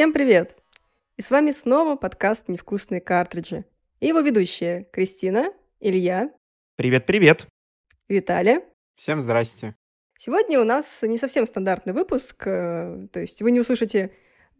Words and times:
Всем 0.00 0.14
привет! 0.14 0.56
И 1.18 1.20
с 1.20 1.30
вами 1.30 1.50
снова 1.50 1.94
подкаст 1.94 2.48
«Невкусные 2.48 3.02
картриджи». 3.02 3.66
И 4.00 4.06
его 4.06 4.20
ведущие 4.20 4.88
Кристина, 4.94 5.52
Илья. 5.78 6.32
Привет-привет. 6.76 7.46
Виталий. 8.08 8.60
Всем 8.94 9.20
здрасте. 9.20 9.76
Сегодня 10.16 10.58
у 10.58 10.64
нас 10.64 11.02
не 11.02 11.18
совсем 11.18 11.44
стандартный 11.44 11.92
выпуск, 11.92 12.46
э, 12.46 13.08
то 13.12 13.20
есть 13.20 13.42
вы 13.42 13.50
не 13.50 13.60
услышите 13.60 14.10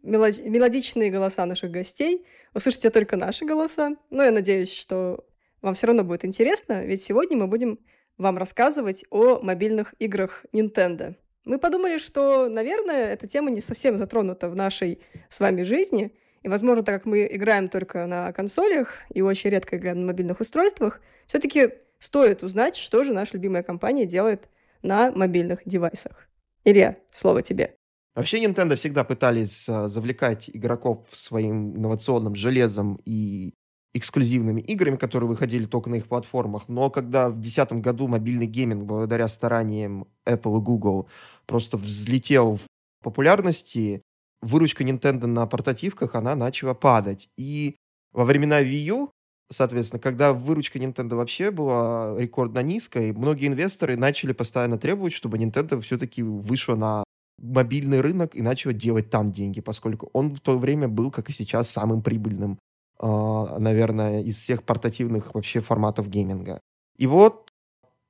мелодичные 0.03 1.09
голоса 1.09 1.47
наших 1.47 1.71
гостей, 1.71 2.23
услышите 2.53 2.91
только 2.91 3.17
наши 3.17 3.43
голоса. 3.43 3.95
Но 4.11 4.21
я 4.21 4.29
надеюсь, 4.29 4.71
что 4.71 5.25
вам 5.63 5.73
все 5.73 5.87
равно 5.87 6.03
будет 6.03 6.23
интересно, 6.23 6.85
ведь 6.85 7.01
сегодня 7.01 7.35
мы 7.35 7.47
будем 7.47 7.79
вам 8.19 8.37
рассказывать 8.37 9.05
о 9.09 9.39
мобильных 9.39 9.95
играх 9.97 10.45
Nintendo. 10.53 11.15
Мы 11.45 11.57
подумали, 11.57 11.97
что, 11.97 12.47
наверное, 12.49 13.13
эта 13.13 13.27
тема 13.27 13.49
не 13.49 13.61
совсем 13.61 13.97
затронута 13.97 14.49
в 14.49 14.55
нашей 14.55 14.99
с 15.29 15.39
вами 15.39 15.63
жизни, 15.63 16.13
и, 16.43 16.47
возможно, 16.47 16.83
так 16.83 16.95
как 16.95 17.05
мы 17.05 17.27
играем 17.31 17.69
только 17.69 18.05
на 18.05 18.31
консолях 18.31 18.93
и 19.13 19.21
очень 19.21 19.49
редко 19.49 19.77
играем 19.77 20.01
на 20.01 20.07
мобильных 20.07 20.39
устройствах, 20.39 21.01
все-таки 21.27 21.73
стоит 21.99 22.43
узнать, 22.43 22.75
что 22.75 23.03
же 23.03 23.13
наша 23.13 23.35
любимая 23.35 23.63
компания 23.63 24.05
делает 24.05 24.49
на 24.81 25.11
мобильных 25.11 25.59
девайсах. 25.65 26.27
Илья, 26.63 26.97
слово 27.11 27.41
тебе. 27.41 27.75
Вообще 28.15 28.43
Nintendo 28.43 28.75
всегда 28.75 29.03
пытались 29.03 29.69
а, 29.69 29.87
завлекать 29.87 30.49
игроков 30.51 31.07
своим 31.11 31.77
инновационным 31.77 32.35
железом 32.35 32.99
и 33.05 33.53
эксклюзивными 33.93 34.61
играми, 34.61 34.95
которые 34.95 35.27
выходили 35.27 35.65
только 35.65 35.89
на 35.89 35.95
их 35.95 36.07
платформах. 36.07 36.69
Но 36.69 36.89
когда 36.89 37.29
в 37.29 37.33
2010 37.33 37.73
году 37.81 38.07
мобильный 38.07 38.45
гейминг, 38.45 38.85
благодаря 38.85 39.27
стараниям 39.27 40.07
Apple 40.25 40.59
и 40.59 40.61
Google, 40.61 41.09
просто 41.45 41.77
взлетел 41.77 42.55
в 42.55 42.65
популярности, 43.03 44.01
выручка 44.41 44.83
Nintendo 44.83 45.27
на 45.27 45.45
портативках, 45.45 46.15
она 46.15 46.35
начала 46.35 46.73
падать. 46.73 47.29
И 47.37 47.75
во 48.13 48.25
времена 48.25 48.61
Wii 48.61 48.83
U, 48.87 49.11
соответственно, 49.49 49.99
когда 49.99 50.33
выручка 50.33 50.79
Nintendo 50.79 51.15
вообще 51.15 51.51
была 51.51 52.15
рекордно 52.17 52.59
низкой, 52.59 53.11
многие 53.11 53.47
инвесторы 53.47 53.97
начали 53.97 54.31
постоянно 54.31 54.77
требовать, 54.77 55.13
чтобы 55.13 55.37
Nintendo 55.37 55.81
все-таки 55.81 56.23
вышла 56.23 56.75
на 56.75 57.03
мобильный 57.41 58.01
рынок 58.01 58.35
и 58.35 58.41
начала 58.41 58.73
делать 58.73 59.09
там 59.09 59.31
деньги, 59.31 59.61
поскольку 59.61 60.09
он 60.13 60.35
в 60.35 60.39
то 60.39 60.57
время 60.57 60.87
был, 60.87 61.11
как 61.11 61.29
и 61.29 61.33
сейчас, 61.33 61.69
самым 61.69 62.01
прибыльным, 62.03 62.59
наверное, 63.01 64.21
из 64.21 64.37
всех 64.37 64.63
портативных 64.63 65.33
вообще 65.33 65.59
форматов 65.59 66.07
гейминга. 66.07 66.59
И 66.97 67.07
вот 67.07 67.49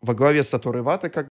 во 0.02 0.14
главе 0.14 0.44
с 0.44 0.49
Сатору 0.49 0.80
Ивата 0.80 1.10
как 1.10 1.30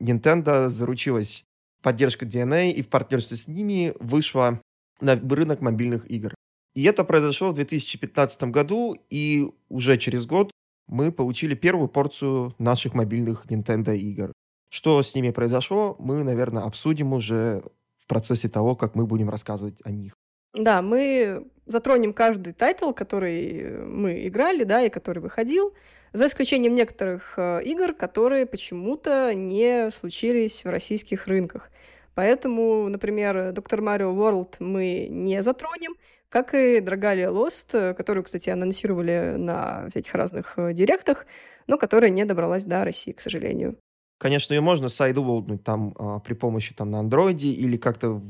Nintendo 0.00 0.68
заручилась 0.68 1.44
поддержкой 1.82 2.28
DeNA 2.28 2.70
и 2.70 2.82
в 2.82 2.88
партнерстве 2.88 3.36
с 3.36 3.48
ними 3.48 3.92
вышла 4.00 4.60
на 5.00 5.16
рынок 5.16 5.60
мобильных 5.60 6.10
игр. 6.10 6.34
И 6.74 6.84
это 6.84 7.04
произошло 7.04 7.50
в 7.50 7.54
2015 7.54 8.44
году, 8.44 8.96
и 9.10 9.52
уже 9.68 9.98
через 9.98 10.24
год 10.24 10.50
мы 10.88 11.12
получили 11.12 11.54
первую 11.54 11.88
порцию 11.88 12.54
наших 12.58 12.94
мобильных 12.94 13.46
Nintendo 13.46 13.94
игр. 13.94 14.32
Что 14.70 15.02
с 15.02 15.14
ними 15.14 15.30
произошло, 15.30 15.96
мы, 15.98 16.24
наверное, 16.24 16.62
обсудим 16.62 17.12
уже 17.12 17.62
в 17.98 18.06
процессе 18.06 18.48
того, 18.48 18.74
как 18.74 18.94
мы 18.94 19.06
будем 19.06 19.28
рассказывать 19.28 19.80
о 19.84 19.90
них. 19.90 20.14
Да, 20.54 20.82
мы 20.82 21.46
затронем 21.66 22.12
каждый 22.12 22.52
title, 22.52 22.92
который 22.92 23.84
мы 23.86 24.26
играли, 24.26 24.64
да, 24.64 24.82
и 24.82 24.90
который 24.90 25.20
выходил, 25.20 25.74
за 26.12 26.26
исключением 26.26 26.74
некоторых 26.74 27.34
э, 27.38 27.62
игр, 27.64 27.94
которые 27.94 28.44
почему-то 28.44 29.32
не 29.34 29.90
случились 29.90 30.64
в 30.64 30.68
российских 30.68 31.26
рынках. 31.26 31.70
Поэтому, 32.14 32.88
например, 32.88 33.52
Доктор 33.52 33.80
Марио 33.80 34.12
World 34.12 34.56
мы 34.58 35.06
не 35.08 35.42
затронем, 35.42 35.94
как 36.28 36.54
и 36.54 36.80
Драгалия 36.80 37.30
Lost, 37.30 37.94
которую, 37.94 38.24
кстати, 38.24 38.50
анонсировали 38.50 39.36
на 39.38 39.88
всяких 39.88 40.14
разных 40.14 40.58
э, 40.58 40.74
директах, 40.74 41.26
но 41.66 41.78
которая 41.78 42.10
не 42.10 42.24
добралась 42.26 42.64
до 42.64 42.84
России, 42.84 43.12
к 43.12 43.20
сожалению. 43.20 43.78
Конечно, 44.22 44.54
ее 44.54 44.60
можно 44.60 44.88
сайдволднуть 44.88 45.64
там 45.64 45.96
а, 45.98 46.20
при 46.20 46.34
помощи 46.34 46.72
там 46.74 46.92
на 46.92 47.00
андроиде 47.00 47.48
или 47.48 47.76
как-то 47.76 48.22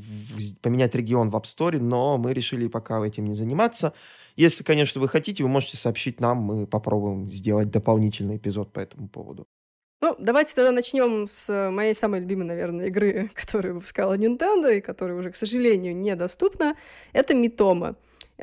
поменять 0.63 0.95
регион 0.95 1.29
в 1.29 1.35
App 1.35 1.43
Store, 1.43 1.79
но 1.79 2.17
мы 2.17 2.33
решили 2.33 2.65
пока 2.65 3.05
этим 3.05 3.25
не 3.25 3.35
заниматься. 3.35 3.93
Если, 4.35 4.63
конечно, 4.63 4.99
вы 4.99 5.07
хотите, 5.07 5.43
вы 5.43 5.49
можете 5.49 5.77
сообщить 5.77 6.19
нам, 6.19 6.37
мы 6.39 6.65
попробуем 6.65 7.29
сделать 7.29 7.69
дополнительный 7.69 8.37
эпизод 8.37 8.73
по 8.73 8.79
этому 8.79 9.07
поводу. 9.07 9.45
Ну, 10.01 10.15
давайте 10.17 10.55
тогда 10.55 10.71
начнем 10.71 11.27
с 11.27 11.69
моей 11.69 11.93
самой 11.93 12.21
любимой, 12.21 12.47
наверное, 12.47 12.87
игры, 12.87 13.29
которую 13.35 13.75
выпускала 13.75 14.17
Nintendo 14.17 14.75
и 14.75 14.81
которая 14.81 15.15
уже, 15.15 15.29
к 15.29 15.35
сожалению, 15.35 15.95
недоступна. 15.95 16.75
Это 17.11 17.35
Митома. 17.35 17.97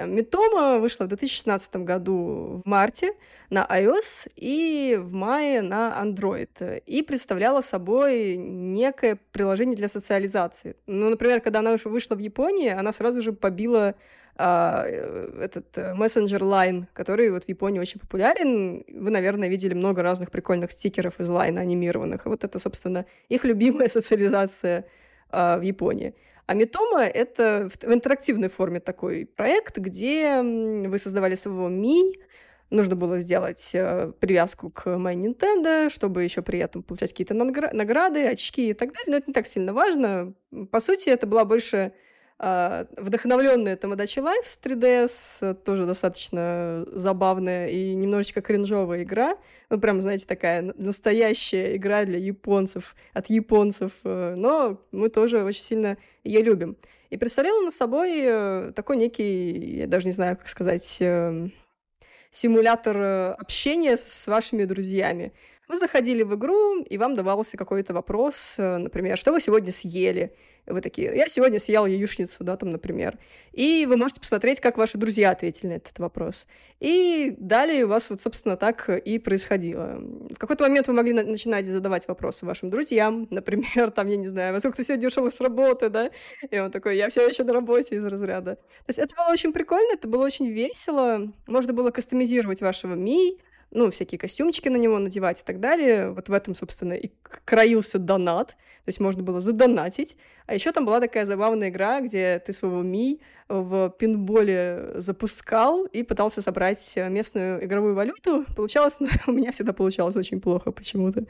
Митома 0.07 0.79
вышла 0.79 1.05
в 1.05 1.09
2016 1.09 1.77
году 1.77 2.63
в 2.65 2.69
марте 2.69 3.13
на 3.51 3.67
iOS 3.71 4.31
и 4.37 4.99
в 5.01 5.13
мае 5.13 5.63
на 5.63 5.97
Android. 6.03 6.83
И 6.87 7.03
представляла 7.03 7.61
собой 7.61 8.37
некое 8.37 9.19
приложение 9.33 9.77
для 9.77 9.89
социализации. 9.89 10.77
Ну, 10.87 11.11
например, 11.11 11.41
когда 11.41 11.61
она 11.61 11.77
вышла 11.85 12.15
в 12.15 12.19
Японии, 12.19 12.71
она 12.71 12.93
сразу 12.93 13.23
же 13.23 13.33
побила 13.33 13.95
а, 14.37 14.85
этот 14.87 15.77
э, 15.77 15.93
мессенджер 15.93 16.43
Line, 16.43 16.87
который 16.95 17.31
вот 17.31 17.45
в 17.45 17.49
Японии 17.49 17.79
очень 17.79 18.01
популярен. 18.01 18.85
Вы, 18.89 19.11
наверное, 19.11 19.51
видели 19.51 19.75
много 19.75 20.03
разных 20.03 20.31
прикольных 20.31 20.73
стикеров 20.73 21.21
из 21.21 21.29
Line 21.29 21.59
анимированных. 21.59 22.25
Вот 22.25 22.45
это, 22.45 22.59
собственно, 22.59 23.05
их 23.29 23.45
любимая 23.45 23.89
социализация 23.99 24.87
а, 25.29 25.59
в 25.59 25.63
Японии. 25.63 26.15
А 26.51 26.55
Митома— 26.55 27.03
это 27.05 27.69
в 27.71 27.95
интерактивной 27.95 28.49
форме 28.49 28.81
такой 28.81 29.25
проект, 29.25 29.79
где 29.79 30.43
вы 30.43 30.99
создавали 30.99 31.37
своего 31.37 31.69
Ми, 31.69 32.19
нужно 32.71 32.97
было 32.97 33.21
сделать 33.21 33.71
э, 33.73 34.13
привязку 34.19 34.69
к 34.69 34.89
My 34.89 35.15
Nintendo, 35.15 35.89
чтобы 35.89 36.25
еще 36.25 36.43
при 36.43 36.59
этом 36.59 36.83
получать 36.83 37.11
какие-то 37.11 37.35
награды, 37.35 38.27
очки 38.27 38.71
и 38.71 38.73
так 38.73 38.89
далее. 38.89 39.13
Но 39.13 39.17
это 39.19 39.29
не 39.29 39.33
так 39.33 39.47
сильно 39.47 39.73
важно. 39.73 40.35
По 40.73 40.81
сути, 40.81 41.11
это 41.11 41.29
была 41.29 41.45
больше 41.45 41.93
вдохновленная 42.41 43.77
Тамадачи 43.77 44.21
Life 44.21 44.47
с 44.47 44.59
3DS, 44.63 45.55
тоже 45.63 45.85
достаточно 45.85 46.87
забавная 46.91 47.69
и 47.69 47.95
немножечко 47.95 48.41
кринжовая 48.41 49.03
игра. 49.03 49.37
Ну, 49.69 49.79
прям, 49.79 50.01
знаете, 50.01 50.27
такая 50.27 50.63
настоящая 50.77 51.77
игра 51.77 52.05
для 52.05 52.19
японцев, 52.19 52.97
от 53.13 53.29
японцев, 53.29 53.93
э, 54.05 54.35
но 54.37 54.81
мы 54.91 55.11
тоже 55.11 55.45
очень 55.45 55.63
сильно 55.63 55.99
ее 56.25 56.43
любим. 56.43 56.77
И 57.11 57.17
представляла 57.17 57.61
на 57.63 57.71
собой 57.71 58.21
э, 58.23 58.73
такой 58.75 58.97
некий, 58.97 59.79
я 59.81 59.87
даже 59.87 60.07
не 60.07 60.13
знаю, 60.13 60.37
как 60.37 60.49
сказать, 60.49 60.97
эм, 61.01 61.53
симулятор 62.31 62.97
э, 62.97 63.33
общения 63.33 63.97
с 63.97 64.27
вашими 64.27 64.65
друзьями. 64.65 65.33
Вы 65.71 65.77
заходили 65.77 66.25
в 66.25 66.35
игру, 66.35 66.83
и 66.83 66.99
вам 66.99 67.15
давался 67.15 67.57
какой-то 67.57 67.95
вопрос, 67.95 68.57
например, 68.59 69.17
что 69.17 69.31
вы 69.31 69.39
сегодня 69.39 69.71
съели? 69.71 70.35
Вы 70.67 70.81
такие, 70.81 71.15
я 71.15 71.29
сегодня 71.29 71.61
съел 71.61 71.87
яичницу, 71.87 72.43
да, 72.43 72.57
там, 72.57 72.71
например. 72.71 73.17
И 73.53 73.87
вы 73.89 73.97
можете 73.97 74.19
посмотреть, 74.19 74.59
как 74.59 74.79
ваши 74.79 74.99
друзья 74.99 75.31
ответили 75.31 75.69
на 75.69 75.73
этот 75.75 75.97
вопрос. 76.01 76.49
И 76.81 77.37
далее 77.39 77.85
у 77.85 77.89
вас 77.89 78.11
вот, 78.11 78.21
собственно, 78.21 78.57
так 78.57 78.89
и 78.89 79.21
происходило. 79.21 80.01
В 80.31 80.39
какой-то 80.39 80.65
момент 80.65 80.89
вы 80.89 80.95
могли 80.95 81.13
на- 81.13 81.23
начинать 81.23 81.67
задавать 81.67 82.09
вопросы 82.09 82.45
вашим 82.45 82.69
друзьям, 82.69 83.29
например, 83.31 83.93
там, 83.93 84.09
я 84.09 84.17
не 84.17 84.27
знаю, 84.27 84.53
во 84.53 84.59
сколько 84.59 84.79
ты 84.79 84.83
сегодня 84.83 85.07
ушел 85.07 85.31
с 85.31 85.41
работы, 85.41 85.89
да? 85.89 86.11
И 86.51 86.59
он 86.59 86.73
такой, 86.73 86.97
я 86.97 87.09
все 87.11 87.25
еще 87.29 87.45
на 87.45 87.53
работе 87.53 87.95
из 87.95 88.05
разряда. 88.05 88.57
То 88.57 88.89
есть 88.89 88.99
это 88.99 89.15
было 89.15 89.31
очень 89.31 89.53
прикольно, 89.53 89.93
это 89.93 90.09
было 90.09 90.25
очень 90.25 90.51
весело. 90.51 91.33
Можно 91.47 91.73
было 91.75 91.93
кастомизировать 91.93 92.61
вашего 92.61 92.95
Ми, 92.95 93.39
ну, 93.71 93.91
всякие 93.91 94.19
костюмчики 94.19 94.69
на 94.69 94.77
него 94.77 94.99
надевать 94.99 95.41
и 95.41 95.45
так 95.45 95.61
далее. 95.61 96.11
Вот 96.11 96.29
в 96.29 96.33
этом, 96.33 96.55
собственно, 96.55 96.95
и 96.95 97.13
краился 97.45 97.99
донат. 97.99 98.49
То 98.49 98.89
есть 98.89 99.01
можно 99.01 99.23
было 99.23 99.41
задонатить. 99.41 100.17
А 100.47 100.55
еще 100.55 100.73
там 100.73 100.85
была 100.85 101.01
такая 101.01 101.25
забавная 101.25 101.69
игра, 101.69 102.01
где 102.01 102.43
ты 102.45 102.53
своего 102.53 102.83
Ми 102.83 103.21
в 103.49 103.91
пинболе 103.99 104.93
запускал 104.95 105.85
и 105.85 106.03
пытался 106.03 106.43
собрать 106.43 106.95
местную 106.97 107.65
игровую 107.65 107.95
валюту. 107.95 108.45
Получалось, 108.57 108.99
но 109.01 109.09
у 109.27 109.33
меня 109.33 109.53
всегда 109.53 109.73
получалось 109.73 110.17
очень 110.17 110.41
плохо 110.41 110.73
почему-то. 110.73 111.27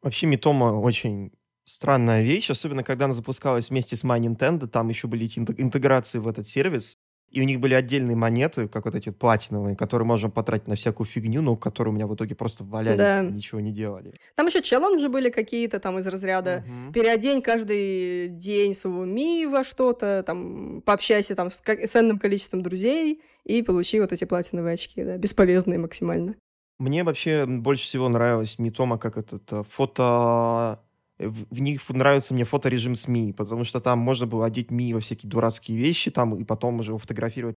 Вообще, 0.00 0.26
Митома 0.26 0.80
очень 0.80 1.32
странная 1.64 2.22
вещь, 2.22 2.50
особенно 2.50 2.82
когда 2.82 3.04
она 3.04 3.14
запускалась 3.14 3.68
вместе 3.68 3.96
с 3.96 4.04
My 4.04 4.18
Nintendo, 4.18 4.66
там 4.66 4.88
еще 4.88 5.06
были 5.06 5.26
эти 5.26 5.38
интеграции 5.38 6.18
в 6.18 6.28
этот 6.28 6.46
сервис, 6.46 6.98
и 7.30 7.40
у 7.40 7.44
них 7.44 7.60
были 7.60 7.74
отдельные 7.74 8.16
монеты, 8.16 8.68
как 8.68 8.86
вот 8.86 8.94
эти 8.94 9.10
платиновые, 9.10 9.76
которые 9.76 10.06
можно 10.06 10.30
потратить 10.30 10.66
на 10.66 10.74
всякую 10.76 11.06
фигню, 11.06 11.42
но 11.42 11.56
которые 11.56 11.92
у 11.92 11.94
меня 11.94 12.06
в 12.06 12.14
итоге 12.14 12.34
просто 12.34 12.64
валялись, 12.64 12.98
да. 12.98 13.22
ничего 13.22 13.60
не 13.60 13.70
делали. 13.70 14.14
Там 14.34 14.46
еще 14.46 14.62
челленджи 14.62 15.08
были 15.08 15.30
какие-то 15.30 15.78
там 15.78 15.98
из 15.98 16.06
разряда 16.06 16.64
угу. 16.66 16.92
переодень 16.92 17.42
каждый 17.42 18.28
день 18.28 18.74
своего 18.74 19.04
Ми 19.04 19.46
во 19.46 19.64
что-то, 19.64 20.22
там 20.26 20.82
пообщайся 20.82 21.34
там 21.34 21.50
с 21.50 21.60
ценным 21.88 22.18
количеством 22.18 22.62
друзей 22.62 23.22
и 23.44 23.62
получи 23.62 24.00
вот 24.00 24.12
эти 24.12 24.24
платиновые 24.24 24.74
очки, 24.74 25.04
да, 25.04 25.16
бесполезные 25.16 25.78
максимально. 25.78 26.34
Мне 26.78 27.02
вообще 27.02 27.44
больше 27.44 27.82
всего 27.82 28.08
нравилась 28.08 28.58
Митома 28.58 28.98
как 28.98 29.18
этот 29.18 29.52
э, 29.52 29.64
фото 29.68 30.80
в, 31.18 31.60
них 31.60 31.80
нравится 31.88 32.34
мне 32.34 32.44
фоторежим 32.44 32.94
СМИ, 32.94 33.32
потому 33.32 33.64
что 33.64 33.80
там 33.80 33.98
можно 33.98 34.26
было 34.26 34.46
одеть 34.46 34.70
Ми 34.70 34.94
во 34.94 35.00
всякие 35.00 35.30
дурацкие 35.30 35.78
вещи 35.78 36.10
там 36.10 36.36
и 36.36 36.44
потом 36.44 36.80
уже 36.80 36.92
его 36.92 36.98
фотографировать 36.98 37.56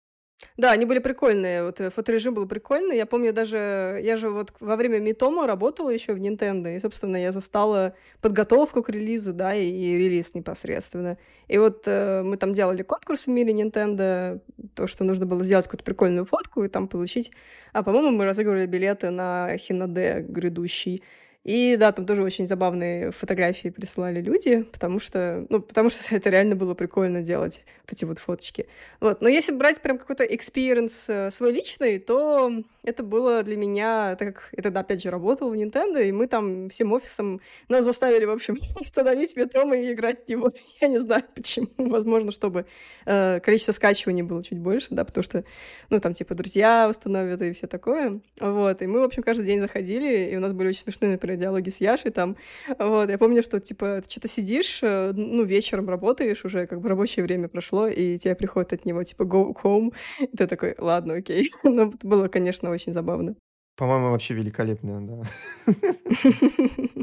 да, 0.58 0.72
они 0.72 0.86
были 0.86 1.00
прикольные. 1.00 1.63
Вот 1.63 1.80
э, 1.81 1.90
фоторежим 1.90 2.34
был 2.34 2.48
прикольный. 2.48 2.98
Я 2.98 3.06
помню 3.06 3.34
даже, 3.34 4.00
я 4.04 4.18
же 4.18 4.30
вот 4.30 4.54
во 4.60 4.75
время 4.75 5.00
Митома 5.00 5.48
работала 5.48 5.90
еще 5.90 6.13
в 6.13 6.18
Nintendo, 6.18 6.75
и, 6.75 6.80
собственно, 6.80 7.18
я 7.18 7.31
застала 7.31 7.94
подготовку 8.22 8.84
к 8.84 8.90
релизу, 8.90 9.34
да, 9.34 9.54
и, 9.54 9.69
и 9.69 9.98
релиз 9.98 10.34
непосредственно. 10.34 11.18
И 11.48 11.58
вот 11.58 11.84
э, 11.86 12.22
мы 12.24 12.38
там 12.38 12.54
делали 12.54 12.84
конкурс 12.84 13.25
в 13.25 13.30
мире 13.30 13.54
Nintendo, 13.54 14.42
то, 14.75 14.88
что 14.88 15.04
нужно 15.04 15.25
было 15.25 15.44
сделать 15.44 15.66
какую-то 15.66 15.86
прикольную 15.86 16.25
фотку 16.25 16.63
и 16.63 16.69
там 16.69 16.88
получить. 16.88 17.31
А, 17.74 17.84
по-моему, 17.84 18.12
мы 18.12 18.25
разыгрывали 18.25 18.66
билеты 18.66 19.10
на 19.10 19.58
Хинаде 19.58 20.25
грядущий. 20.28 21.04
И 21.44 21.76
да, 21.76 21.92
там 21.92 22.06
тоже 22.06 22.22
очень 22.22 22.48
забавные 22.48 23.12
фотографии 23.12 23.70
присылали 23.70 24.22
люди, 24.22 24.62
потому 24.72 25.00
что, 25.00 25.46
ну, 25.50 25.60
потому 25.62 25.90
что 25.90 26.16
это 26.16 26.30
реально 26.30 26.56
было 26.56 26.74
прикольно 26.76 27.22
делать, 27.22 27.64
вот 27.84 27.94
эти 27.94 28.06
вот 28.06 28.20
фоточки. 28.20 28.68
Вот. 29.00 29.22
Но 29.22 29.30
если 29.30 29.52
брать 29.52 29.82
прям 29.82 29.98
какой-то 29.98 30.24
experience 30.24 31.06
э, 31.08 31.32
свой 31.32 31.52
личный, 31.52 31.98
то 31.98 32.64
это 32.83 33.04
было 33.04 33.44
для 33.44 33.57
меня, 33.57 34.16
так 34.16 34.33
как 34.33 34.50
я 34.56 34.63
тогда, 34.63 34.80
опять 34.80 35.04
же, 35.04 35.12
работала 35.12 35.50
в 35.50 35.54
Nintendo, 35.54 36.04
и 36.04 36.12
мы 36.12 36.28
там 36.28 36.69
всем 36.69 36.92
офисом 36.94 37.39
нас 37.69 37.83
заставили, 37.83 38.25
в 38.25 38.31
общем, 38.31 38.57
установить 38.80 39.36
метрома 39.36 39.78
и 39.78 39.94
играть 39.94 40.25
в 40.25 40.30
него. 40.30 40.50
Я 40.81 40.88
не 40.88 41.00
знаю, 41.00 41.24
почему. 41.36 41.68
Возможно, 41.78 42.31
чтобы 42.31 42.66
э, 43.06 43.39
количество 43.42 43.72
скачиваний 43.72 44.24
было 44.24 44.44
чуть 44.44 44.57
больше, 44.57 44.88
да, 44.89 45.06
потому 45.06 45.24
что, 45.24 45.44
ну, 45.89 46.00
там, 46.00 46.13
типа, 46.13 46.33
друзья 46.33 46.88
установят 46.89 47.42
и 47.42 47.51
все 47.51 47.68
такое. 47.68 48.19
Вот. 48.39 48.81
И 48.81 48.88
мы, 48.88 49.01
в 49.01 49.04
общем, 49.04 49.22
каждый 49.22 49.45
день 49.45 49.60
заходили, 49.60 50.30
и 50.31 50.36
у 50.36 50.39
нас 50.39 50.54
были 50.54 50.69
очень 50.69 50.81
смешные, 50.81 51.12
например, 51.12 51.38
диалоги 51.38 51.69
с 51.69 51.81
Яшей 51.81 52.12
там. 52.12 52.36
Вот. 52.80 53.10
Я 53.10 53.18
помню, 53.19 53.44
что, 53.44 53.60
типа, 53.60 54.01
ты 54.04 54.10
что-то 54.10 54.27
сидишь, 54.27 54.80
э, 54.81 55.12
ну, 55.13 55.44
вечером 55.44 55.88
работаешь, 55.88 56.44
уже 56.45 56.66
как 56.66 56.81
бы 56.81 56.89
рабочее 56.89 57.24
время 57.24 57.48
прошло, 57.48 57.88
и 57.88 58.18
тебе 58.18 58.34
приходит 58.34 58.74
от 58.74 58.86
него, 58.86 59.04
типа, 59.04 59.24
go 59.24 59.56
home, 59.63 59.94
и 60.19 60.36
ты 60.36 60.48
такой, 60.48 60.74
ладно, 60.80 61.16
окей. 61.16 61.51
Но 61.63 61.94
было, 62.01 62.27
конечно, 62.27 62.71
очень 62.72 62.94
забавно. 62.94 63.36
По-моему, 63.76 64.12
вообще 64.12 64.34
великолепно, 64.34 65.02
да. 65.08 65.74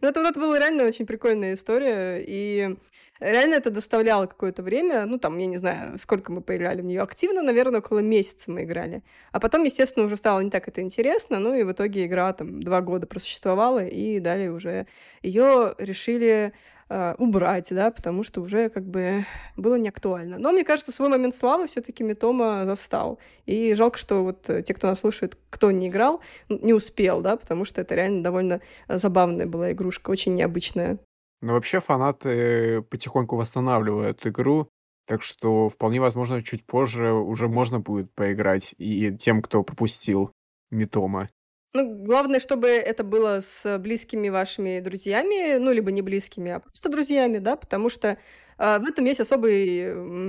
Ну, 0.00 0.08
это, 0.08 0.20
это 0.20 0.40
была 0.40 0.58
реально 0.58 0.84
очень 0.84 1.06
прикольная 1.06 1.54
история, 1.54 2.24
и 2.26 2.76
реально 3.20 3.54
это 3.54 3.70
доставляло 3.70 4.26
какое-то 4.26 4.62
время, 4.62 5.06
ну, 5.06 5.18
там, 5.18 5.38
я 5.38 5.46
не 5.46 5.56
знаю, 5.58 5.98
сколько 5.98 6.32
мы 6.32 6.40
поиграли 6.40 6.80
в 6.80 6.84
нее 6.84 7.02
активно, 7.02 7.42
наверное, 7.42 7.80
около 7.80 8.00
месяца 8.00 8.50
мы 8.50 8.64
играли. 8.64 9.02
А 9.32 9.40
потом, 9.40 9.64
естественно, 9.64 10.06
уже 10.06 10.16
стало 10.16 10.40
не 10.40 10.50
так 10.50 10.68
это 10.68 10.80
интересно, 10.80 11.38
ну, 11.38 11.54
и 11.54 11.62
в 11.62 11.72
итоге 11.72 12.06
игра 12.06 12.32
там 12.32 12.62
два 12.62 12.80
года 12.80 13.06
просуществовала, 13.06 13.84
и 13.84 14.18
далее 14.20 14.50
уже 14.50 14.86
ее 15.22 15.74
решили 15.78 16.52
э, 16.88 17.14
убрать, 17.18 17.68
да, 17.70 17.90
потому 17.90 18.22
что 18.22 18.40
уже 18.40 18.68
как 18.68 18.84
бы 18.84 19.24
было 19.56 19.76
не 19.76 19.88
актуально. 19.88 20.38
Но 20.38 20.52
мне 20.52 20.64
кажется, 20.64 20.92
свой 20.92 21.08
момент 21.08 21.34
славы 21.34 21.66
все-таки 21.66 22.02
Митома 22.02 22.64
застал. 22.64 23.18
И 23.44 23.74
жалко, 23.74 23.98
что 23.98 24.22
вот 24.24 24.42
те, 24.42 24.74
кто 24.74 24.86
нас 24.88 25.00
слушает, 25.00 25.36
кто 25.50 25.70
не 25.70 25.88
играл, 25.88 26.20
не 26.48 26.72
успел, 26.72 27.20
да, 27.20 27.36
потому 27.36 27.64
что 27.64 27.80
это 27.80 27.94
реально 27.94 28.22
довольно 28.22 28.60
забавная 28.88 29.46
была 29.46 29.72
игрушка, 29.72 30.10
очень 30.10 30.34
необычная. 30.34 30.98
Ну, 31.42 31.52
вообще 31.52 31.80
фанаты 31.80 32.82
потихоньку 32.82 33.36
восстанавливают 33.36 34.26
игру, 34.26 34.68
так 35.06 35.22
что 35.22 35.68
вполне 35.68 36.00
возможно, 36.00 36.42
чуть 36.42 36.64
позже 36.64 37.12
уже 37.12 37.48
можно 37.48 37.78
будет 37.78 38.12
поиграть 38.14 38.74
и 38.78 39.14
тем, 39.16 39.42
кто 39.42 39.62
пропустил 39.62 40.32
Митома. 40.70 41.28
Ну, 41.72 42.04
главное, 42.04 42.40
чтобы 42.40 42.68
это 42.68 43.04
было 43.04 43.40
с 43.40 43.78
близкими 43.78 44.28
вашими 44.28 44.80
друзьями, 44.80 45.58
ну, 45.58 45.72
либо 45.72 45.90
не 45.90 46.02
близкими, 46.02 46.52
а 46.52 46.60
просто 46.60 46.88
друзьями, 46.88 47.38
да, 47.38 47.56
потому 47.56 47.90
что 47.90 48.16
э, 48.58 48.78
в 48.78 48.84
этом 48.84 49.04
есть 49.04 49.20
особый, 49.20 49.80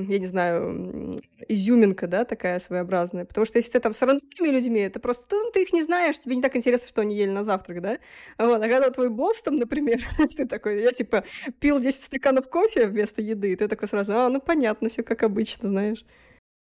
я 0.07 0.19
не 0.19 0.28
знаю, 0.28 1.22
изюминка, 1.48 2.07
да, 2.07 2.25
такая 2.25 2.60
своеобразная. 2.60 3.24
Потому 3.24 3.45
что 3.45 3.60
если 3.60 3.72
ты 3.72 3.80
там 3.80 3.94
с 3.94 4.01
рандомными 4.01 4.54
людьми, 4.54 4.81
это 4.81 5.00
просто, 5.00 5.38
ну, 5.38 5.51
ты 5.51 5.63
их 5.63 5.72
не 5.72 5.84
знаешь, 5.84 6.19
тебе 6.19 6.36
не 6.36 6.42
так 6.42 6.56
интересно, 6.56 6.88
что 6.89 7.01
они 7.01 7.16
ели 7.16 7.30
на 7.30 7.44
завтрак, 7.44 7.81
да. 7.81 8.00
Вот, 8.38 8.62
а 8.62 8.68
когда 8.68 8.89
твой 8.89 9.10
босс 9.10 9.42
там, 9.42 9.56
например, 9.56 10.01
ты 10.36 10.45
такой, 10.45 10.81
я 10.81 10.92
типа 10.92 11.24
пил 11.62 11.80
10 11.80 12.04
стаканов 12.04 12.50
кофе 12.50 12.88
вместо 12.88 13.22
еды, 13.22 13.54
и 13.54 13.56
ты 13.56 13.68
такой 13.68 13.88
сразу, 13.88 14.13
а, 14.13 14.30
ну, 14.30 14.42
понятно, 14.42 14.89
все 14.89 15.04
как 15.04 15.24
обычно, 15.24 15.69
знаешь. 15.69 16.04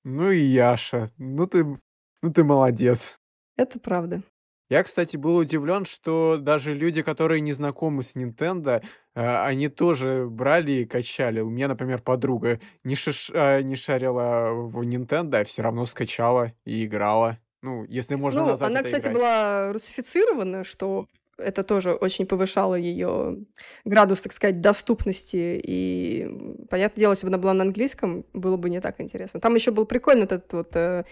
Ну 0.04 0.32
и 0.32 0.40
Яша, 0.40 1.10
ну 1.18 1.48
ты, 1.48 1.64
ну 1.64 2.34
ты 2.34 2.44
молодец. 2.44 3.18
Это 3.56 3.80
правда. 3.80 4.24
Я, 4.74 4.82
кстати, 4.82 5.18
был 5.18 5.38
удивлен, 5.38 5.86
что 5.86 6.38
даже 6.40 6.74
люди, 6.74 7.04
которые 7.04 7.42
не 7.42 7.52
знакомы 7.52 8.02
с 8.02 8.16
Nintendo, 8.16 8.84
а, 9.14 9.46
они 9.46 9.70
тоже 9.70 10.26
брали 10.28 10.72
и 10.72 10.86
качали. 10.86 11.42
У 11.42 11.50
меня, 11.52 11.68
например, 11.68 12.02
подруга 12.02 12.60
не, 12.84 12.96
шиш... 12.96 13.30
А, 13.36 13.62
не 13.62 13.76
шарила 13.76 14.50
в 14.52 14.82
Nintendo, 14.82 15.42
а 15.42 15.44
все 15.44 15.62
равно 15.62 15.86
скачала 15.86 16.54
и 16.66 16.86
играла. 16.86 17.38
Ну, 17.62 17.86
если 17.88 18.16
можно 18.16 18.42
ну, 18.42 18.48
назвать 18.48 18.72
она, 18.72 18.80
это 18.80 18.88
кстати, 18.88 19.04
играть. 19.04 19.16
была 19.16 19.74
русифицирована, 19.74 20.64
что 20.64 21.06
это 21.38 21.64
тоже 21.64 21.94
очень 21.94 22.26
повышало 22.26 22.76
ее 22.76 23.38
градус, 23.86 24.22
так 24.22 24.32
сказать, 24.32 24.62
доступности. 24.62 25.62
И, 25.64 26.30
понятное 26.70 27.00
дело, 27.00 27.12
если 27.12 27.26
бы 27.26 27.30
она 27.30 27.38
была 27.38 27.54
на 27.54 27.64
английском, 27.64 28.26
было 28.34 28.58
бы 28.58 28.70
не 28.70 28.82
так 28.82 29.02
интересно. 29.02 29.40
Там 29.40 29.56
еще 29.56 29.72
был 29.72 29.86
прикольный 29.86 30.26
этот 30.26 30.52
вот, 30.54 30.76
э, 30.76 31.04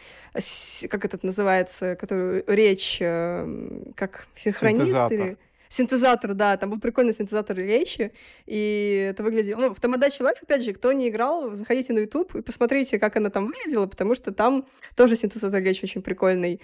как 0.90 1.06
этот 1.06 1.24
называется, 1.24 1.96
который 1.96 2.44
речь, 2.48 2.98
э, 3.02 3.92
как 3.96 4.28
синхронист 4.36 5.12
или 5.12 5.38
синтезатор, 5.72 6.34
да, 6.34 6.58
там 6.58 6.70
был 6.70 6.80
прикольный 6.80 7.14
синтезатор 7.14 7.56
речи, 7.56 8.12
и 8.46 9.08
это 9.10 9.24
выглядело... 9.24 9.60
Ну, 9.60 9.74
в 9.74 9.80
Тамадачи 9.80 10.22
Life, 10.22 10.38
опять 10.42 10.64
же, 10.64 10.74
кто 10.74 10.92
не 10.92 11.08
играл, 11.08 11.54
заходите 11.54 11.94
на 11.94 12.00
YouTube 12.00 12.36
и 12.36 12.42
посмотрите, 12.42 13.00
как 13.00 13.16
она 13.16 13.30
там 13.30 13.48
выглядела, 13.48 13.88
потому 13.88 14.14
что 14.14 14.34
там 14.34 14.66
тоже 14.96 15.16
синтезатор 15.16 15.64
речи 15.64 15.86
очень 15.86 16.02
прикольный. 16.02 16.62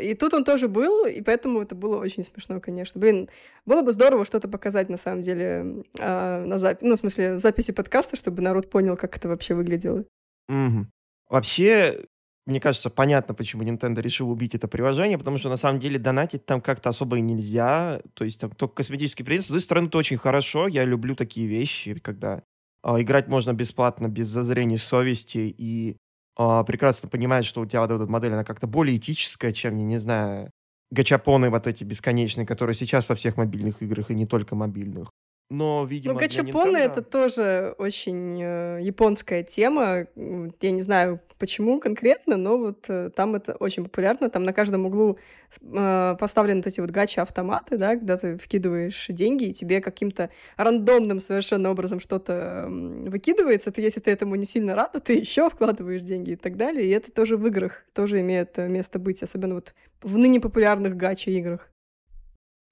И 0.00 0.14
тут 0.14 0.32
он 0.32 0.44
тоже 0.44 0.68
был, 0.68 1.04
и 1.04 1.20
поэтому 1.20 1.60
это 1.60 1.74
было 1.74 1.98
очень 1.98 2.24
смешно, 2.24 2.58
конечно. 2.60 2.98
Блин, 2.98 3.28
было 3.66 3.82
бы 3.82 3.92
здорово 3.92 4.24
что-то 4.24 4.48
показать, 4.48 4.88
на 4.88 4.96
самом 4.96 5.20
деле, 5.20 5.84
э, 5.98 6.44
на 6.44 6.58
записи, 6.58 6.88
ну, 6.88 6.96
в 6.96 6.98
смысле, 6.98 7.38
записи 7.38 7.72
подкаста, 7.72 8.16
чтобы 8.16 8.42
народ 8.42 8.70
понял, 8.70 8.96
как 8.96 9.16
это 9.16 9.28
вообще 9.28 9.54
выглядело. 9.54 10.04
Угу. 10.48 10.86
Вообще, 11.28 12.06
мне 12.46 12.60
кажется, 12.60 12.90
понятно, 12.90 13.34
почему 13.34 13.64
Nintendo 13.64 14.00
решил 14.00 14.30
убить 14.30 14.54
это 14.54 14.68
приложение, 14.68 15.18
потому 15.18 15.36
что 15.36 15.48
на 15.48 15.56
самом 15.56 15.80
деле 15.80 15.98
донатить 15.98 16.46
там 16.46 16.60
как-то 16.60 16.90
особо 16.90 17.18
и 17.18 17.20
нельзя. 17.20 18.00
То 18.14 18.24
есть 18.24 18.40
там 18.40 18.52
только 18.52 18.76
косметический 18.76 19.24
предмет. 19.24 19.44
С 19.44 19.50
одной 19.50 19.60
стороны, 19.60 19.88
это 19.88 19.98
очень 19.98 20.16
хорошо. 20.16 20.68
Я 20.68 20.84
люблю 20.84 21.16
такие 21.16 21.48
вещи, 21.48 21.98
когда 21.98 22.44
э, 22.84 23.02
играть 23.02 23.26
можно 23.26 23.52
бесплатно, 23.52 24.06
без 24.06 24.28
зазрения 24.28 24.78
совести, 24.78 25.54
и 25.58 25.96
э, 26.38 26.64
прекрасно 26.64 27.08
понимать, 27.08 27.44
что 27.44 27.62
у 27.62 27.66
тебя 27.66 27.80
вот 27.80 27.90
эта 27.90 28.06
модель, 28.06 28.32
она 28.32 28.44
как-то 28.44 28.68
более 28.68 28.96
этическая, 28.96 29.52
чем, 29.52 29.76
я 29.76 29.84
не 29.84 29.98
знаю, 29.98 30.52
гачапоны 30.92 31.50
вот 31.50 31.66
эти 31.66 31.82
бесконечные, 31.82 32.46
которые 32.46 32.76
сейчас 32.76 33.08
во 33.08 33.16
всех 33.16 33.36
мобильных 33.36 33.82
играх, 33.82 34.12
и 34.12 34.14
не 34.14 34.26
только 34.26 34.54
мобильных. 34.54 35.10
Но, 35.48 35.84
видимо, 35.88 36.14
Ну, 36.14 36.20
гачапоны 36.20 36.76
Nintendo... 36.76 36.78
это 36.78 37.02
тоже 37.02 37.74
очень 37.78 38.42
э, 38.42 38.80
японская 38.82 39.44
тема. 39.44 40.06
Я 40.16 40.70
не 40.72 40.82
знаю, 40.82 41.20
почему 41.38 41.78
конкретно, 41.78 42.36
но 42.36 42.58
вот 42.58 42.86
э, 42.88 43.10
там 43.14 43.36
это 43.36 43.54
очень 43.54 43.84
популярно. 43.84 44.28
Там 44.28 44.42
на 44.42 44.52
каждом 44.52 44.86
углу 44.86 45.18
э, 45.60 46.16
поставлены 46.18 46.58
вот 46.58 46.66
эти 46.66 46.80
вот 46.80 46.90
гача-автоматы, 46.90 47.78
да, 47.78 47.94
когда 47.94 48.16
ты 48.16 48.36
вкидываешь 48.36 49.06
деньги, 49.08 49.44
и 49.44 49.52
тебе 49.52 49.80
каким-то 49.80 50.30
рандомным 50.56 51.20
совершенно 51.20 51.70
образом 51.70 52.00
что-то 52.00 52.66
э, 52.66 53.08
выкидывается. 53.08 53.70
Ты, 53.70 53.82
если 53.82 54.00
ты 54.00 54.10
этому 54.10 54.34
не 54.34 54.46
сильно 54.46 54.74
рада, 54.74 54.98
ты 54.98 55.14
еще 55.20 55.48
вкладываешь 55.48 56.02
деньги 56.02 56.32
и 56.32 56.36
так 56.36 56.56
далее. 56.56 56.86
И 56.86 56.90
это 56.90 57.12
тоже 57.12 57.36
в 57.36 57.46
играх 57.46 57.84
тоже 57.94 58.20
имеет 58.20 58.58
э, 58.58 58.66
место 58.66 58.98
быть, 58.98 59.22
особенно 59.22 59.54
вот 59.54 59.74
в 60.02 60.18
ныне 60.18 60.40
популярных 60.40 60.96
гача-играх. 60.96 61.70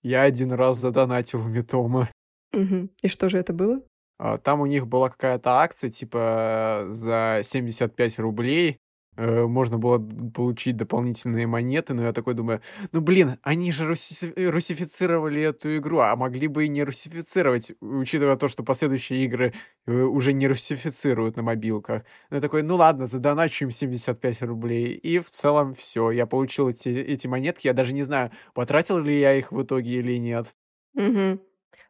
Я 0.03 0.23
один 0.23 0.51
раз 0.53 0.79
задонатил 0.79 1.39
в 1.39 1.49
Метома. 1.49 2.11
Угу. 2.55 2.89
И 3.03 3.09
что 3.09 3.29
же 3.29 3.39
это 3.39 3.53
было? 3.53 3.83
А, 4.19 4.39
там 4.39 4.61
у 4.61 4.67
них 4.67 4.87
была 4.87 5.11
какая-то 5.11 5.61
акция, 5.61 5.91
типа 5.91 6.87
за 6.91 7.41
75 7.43 8.19
рублей 8.21 8.79
э, 9.17 9.43
можно 9.43 9.77
было 9.77 9.99
получить 9.99 10.77
дополнительные 10.77 11.49
монеты, 11.49 11.95
но 11.95 12.05
я 12.05 12.13
такой 12.13 12.35
думаю, 12.35 12.61
ну 12.93 13.01
блин, 13.01 13.39
они 13.43 13.73
же 13.73 13.91
руси- 13.91 14.33
русифицировали 14.51 15.43
эту 15.43 15.77
игру, 15.79 15.99
а 15.99 16.15
могли 16.15 16.47
бы 16.47 16.65
и 16.65 16.69
не 16.69 16.85
русифицировать, 16.85 17.73
учитывая 17.81 18.37
то, 18.37 18.47
что 18.47 18.63
последующие 18.63 19.25
игры 19.25 19.53
э, 19.87 19.93
уже 19.93 20.33
не 20.33 20.47
русифицируют 20.47 21.37
на 21.37 21.43
мобилках. 21.43 22.05
Но 22.31 22.37
я 22.37 22.41
такой, 22.41 22.63
ну 22.63 22.77
ладно, 22.77 23.07
задоначу 23.07 23.65
им 23.65 23.73
75 23.73 24.43
рублей, 24.43 24.95
и 24.95 25.19
в 25.19 25.29
целом 25.29 25.75
все, 25.75 26.13
я 26.13 26.27
получил 26.27 26.69
эти, 26.69 26.89
эти 26.89 27.27
монетки, 27.27 27.67
я 27.67 27.73
даже 27.73 27.95
не 27.95 28.05
знаю, 28.05 28.31
потратил 28.55 28.99
ли 28.99 29.19
я 29.19 29.35
их 29.35 29.51
в 29.51 29.61
итоге 29.61 29.91
или 29.99 30.19
нет. 30.19 30.55
Угу. 30.95 31.41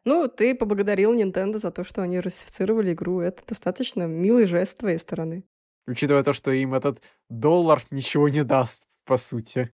Ну, 0.05 0.27
ты 0.27 0.53
поблагодарил 0.53 1.15
Nintendo 1.15 1.57
за 1.57 1.71
то, 1.71 1.83
что 1.83 2.03
они 2.03 2.19
русифицировали 2.19 2.93
игру. 2.93 3.21
Это 3.21 3.43
достаточно 3.47 4.03
милый 4.03 4.45
жест 4.45 4.73
с 4.73 4.75
твоей 4.75 4.99
стороны. 4.99 5.43
Учитывая 5.87 6.23
то, 6.23 6.31
что 6.31 6.51
им 6.51 6.75
этот 6.75 7.01
доллар 7.29 7.81
ничего 7.89 8.29
не 8.29 8.43
даст, 8.43 8.87
по 9.05 9.17
сути. 9.17 9.71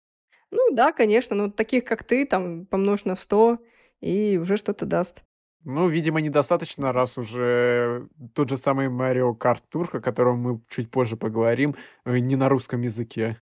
Ну 0.51 0.73
да, 0.73 0.93
конечно, 0.93 1.37
но 1.37 1.51
таких, 1.51 1.85
как 1.85 2.05
ты, 2.05 2.27
там, 2.27 2.67
помножь 2.67 3.05
на 3.05 3.17
100, 3.17 3.59
и 4.01 4.39
уже 4.41 4.57
что-то 4.57 4.85
даст. 4.85 5.23
Ну, 5.65 5.89
видимо, 5.89 6.21
недостаточно, 6.21 6.93
раз 6.93 7.19
уже 7.19 8.09
тот 8.35 8.49
же 8.49 8.57
самый 8.57 8.87
Mario 8.87 9.37
Kart 9.37 9.63
Tour, 9.73 9.97
о 9.97 10.01
котором 10.01 10.39
мы 10.39 10.61
чуть 10.69 10.91
позже 10.91 11.17
поговорим, 11.17 11.75
э, 12.05 12.19
не 12.19 12.37
на 12.37 12.49
русском 12.49 12.83
языке. 12.83 13.41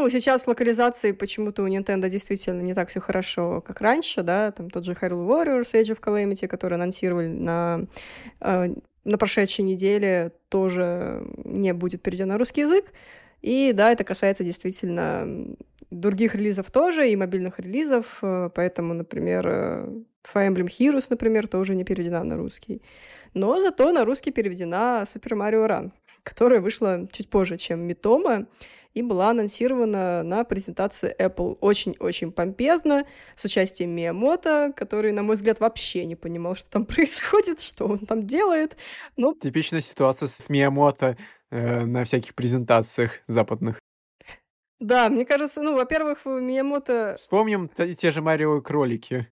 Ну, 0.00 0.08
сейчас 0.08 0.46
локализации 0.46 1.12
почему-то 1.12 1.62
у 1.62 1.68
Nintendo 1.68 2.08
действительно 2.08 2.62
не 2.62 2.72
так 2.72 2.88
все 2.88 3.00
хорошо, 3.00 3.60
как 3.60 3.82
раньше, 3.82 4.22
да, 4.22 4.50
там 4.50 4.70
тот 4.70 4.86
же 4.86 4.92
Hyrule 4.92 5.28
Warriors, 5.28 5.74
Age 5.74 5.94
of 5.94 6.00
Calamity, 6.00 6.48
который 6.48 6.76
анонсировали 6.76 7.26
на, 7.26 7.84
э, 8.40 8.74
на 9.04 9.18
прошедшей 9.18 9.62
неделе, 9.62 10.32
тоже 10.48 11.22
не 11.44 11.74
будет 11.74 12.00
перейден 12.00 12.28
на 12.28 12.38
русский 12.38 12.62
язык. 12.62 12.86
И 13.42 13.72
да, 13.74 13.92
это 13.92 14.02
касается 14.04 14.42
действительно 14.42 15.54
других 15.90 16.34
релизов 16.34 16.70
тоже, 16.70 17.06
и 17.10 17.14
мобильных 17.14 17.58
релизов, 17.58 18.20
э, 18.22 18.48
поэтому, 18.54 18.94
например, 18.94 19.46
э, 19.46 19.86
Fire 20.32 20.48
Emblem 20.48 20.68
Heroes, 20.68 21.08
например, 21.10 21.46
тоже 21.46 21.74
не 21.74 21.84
переведена 21.84 22.24
на 22.24 22.38
русский. 22.38 22.80
Но 23.34 23.60
зато 23.60 23.92
на 23.92 24.06
русский 24.06 24.30
переведена 24.30 25.04
Super 25.04 25.36
Mario 25.36 25.68
Run, 25.68 25.90
которая 26.22 26.62
вышла 26.62 27.06
чуть 27.12 27.28
позже, 27.28 27.58
чем 27.58 27.80
Митома, 27.80 28.46
и 28.94 29.02
была 29.02 29.30
анонсирована 29.30 30.22
на 30.22 30.44
презентации 30.44 31.14
Apple 31.18 31.58
очень-очень 31.60 32.32
помпезно, 32.32 33.06
с 33.36 33.44
участием 33.44 33.90
Миямото, 33.90 34.72
который, 34.76 35.12
на 35.12 35.22
мой 35.22 35.36
взгляд, 35.36 35.60
вообще 35.60 36.04
не 36.04 36.16
понимал, 36.16 36.54
что 36.54 36.70
там 36.70 36.86
происходит, 36.86 37.60
что 37.60 37.86
он 37.86 37.98
там 37.98 38.26
делает. 38.26 38.76
Ну, 39.16 39.34
Типичная 39.34 39.80
ситуация 39.80 40.26
с 40.26 40.48
Миямото 40.48 41.16
э, 41.50 41.84
на 41.84 42.04
всяких 42.04 42.34
презентациях 42.34 43.20
западных. 43.26 43.78
Да, 44.80 45.10
мне 45.10 45.26
кажется, 45.26 45.62
ну, 45.62 45.76
во-первых, 45.76 46.24
Миямото... 46.24 47.16
Вспомним 47.18 47.68
те 47.68 48.10
же 48.10 48.22
Марио 48.22 48.60
кролики. 48.62 49.28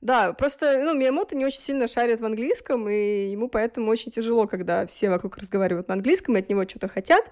Да, 0.00 0.32
просто, 0.32 0.80
ну, 0.82 0.94
Миямото 0.94 1.36
не 1.36 1.44
очень 1.44 1.60
сильно 1.60 1.88
шарит 1.88 2.20
в 2.20 2.24
английском, 2.24 2.88
и 2.88 3.30
ему 3.30 3.48
поэтому 3.48 3.90
очень 3.90 4.12
тяжело, 4.12 4.46
когда 4.46 4.86
все 4.86 5.10
вокруг 5.10 5.36
разговаривают 5.38 5.88
на 5.88 5.94
английском 5.94 6.36
и 6.36 6.40
от 6.40 6.48
него 6.48 6.62
что-то 6.68 6.88
хотят. 6.88 7.24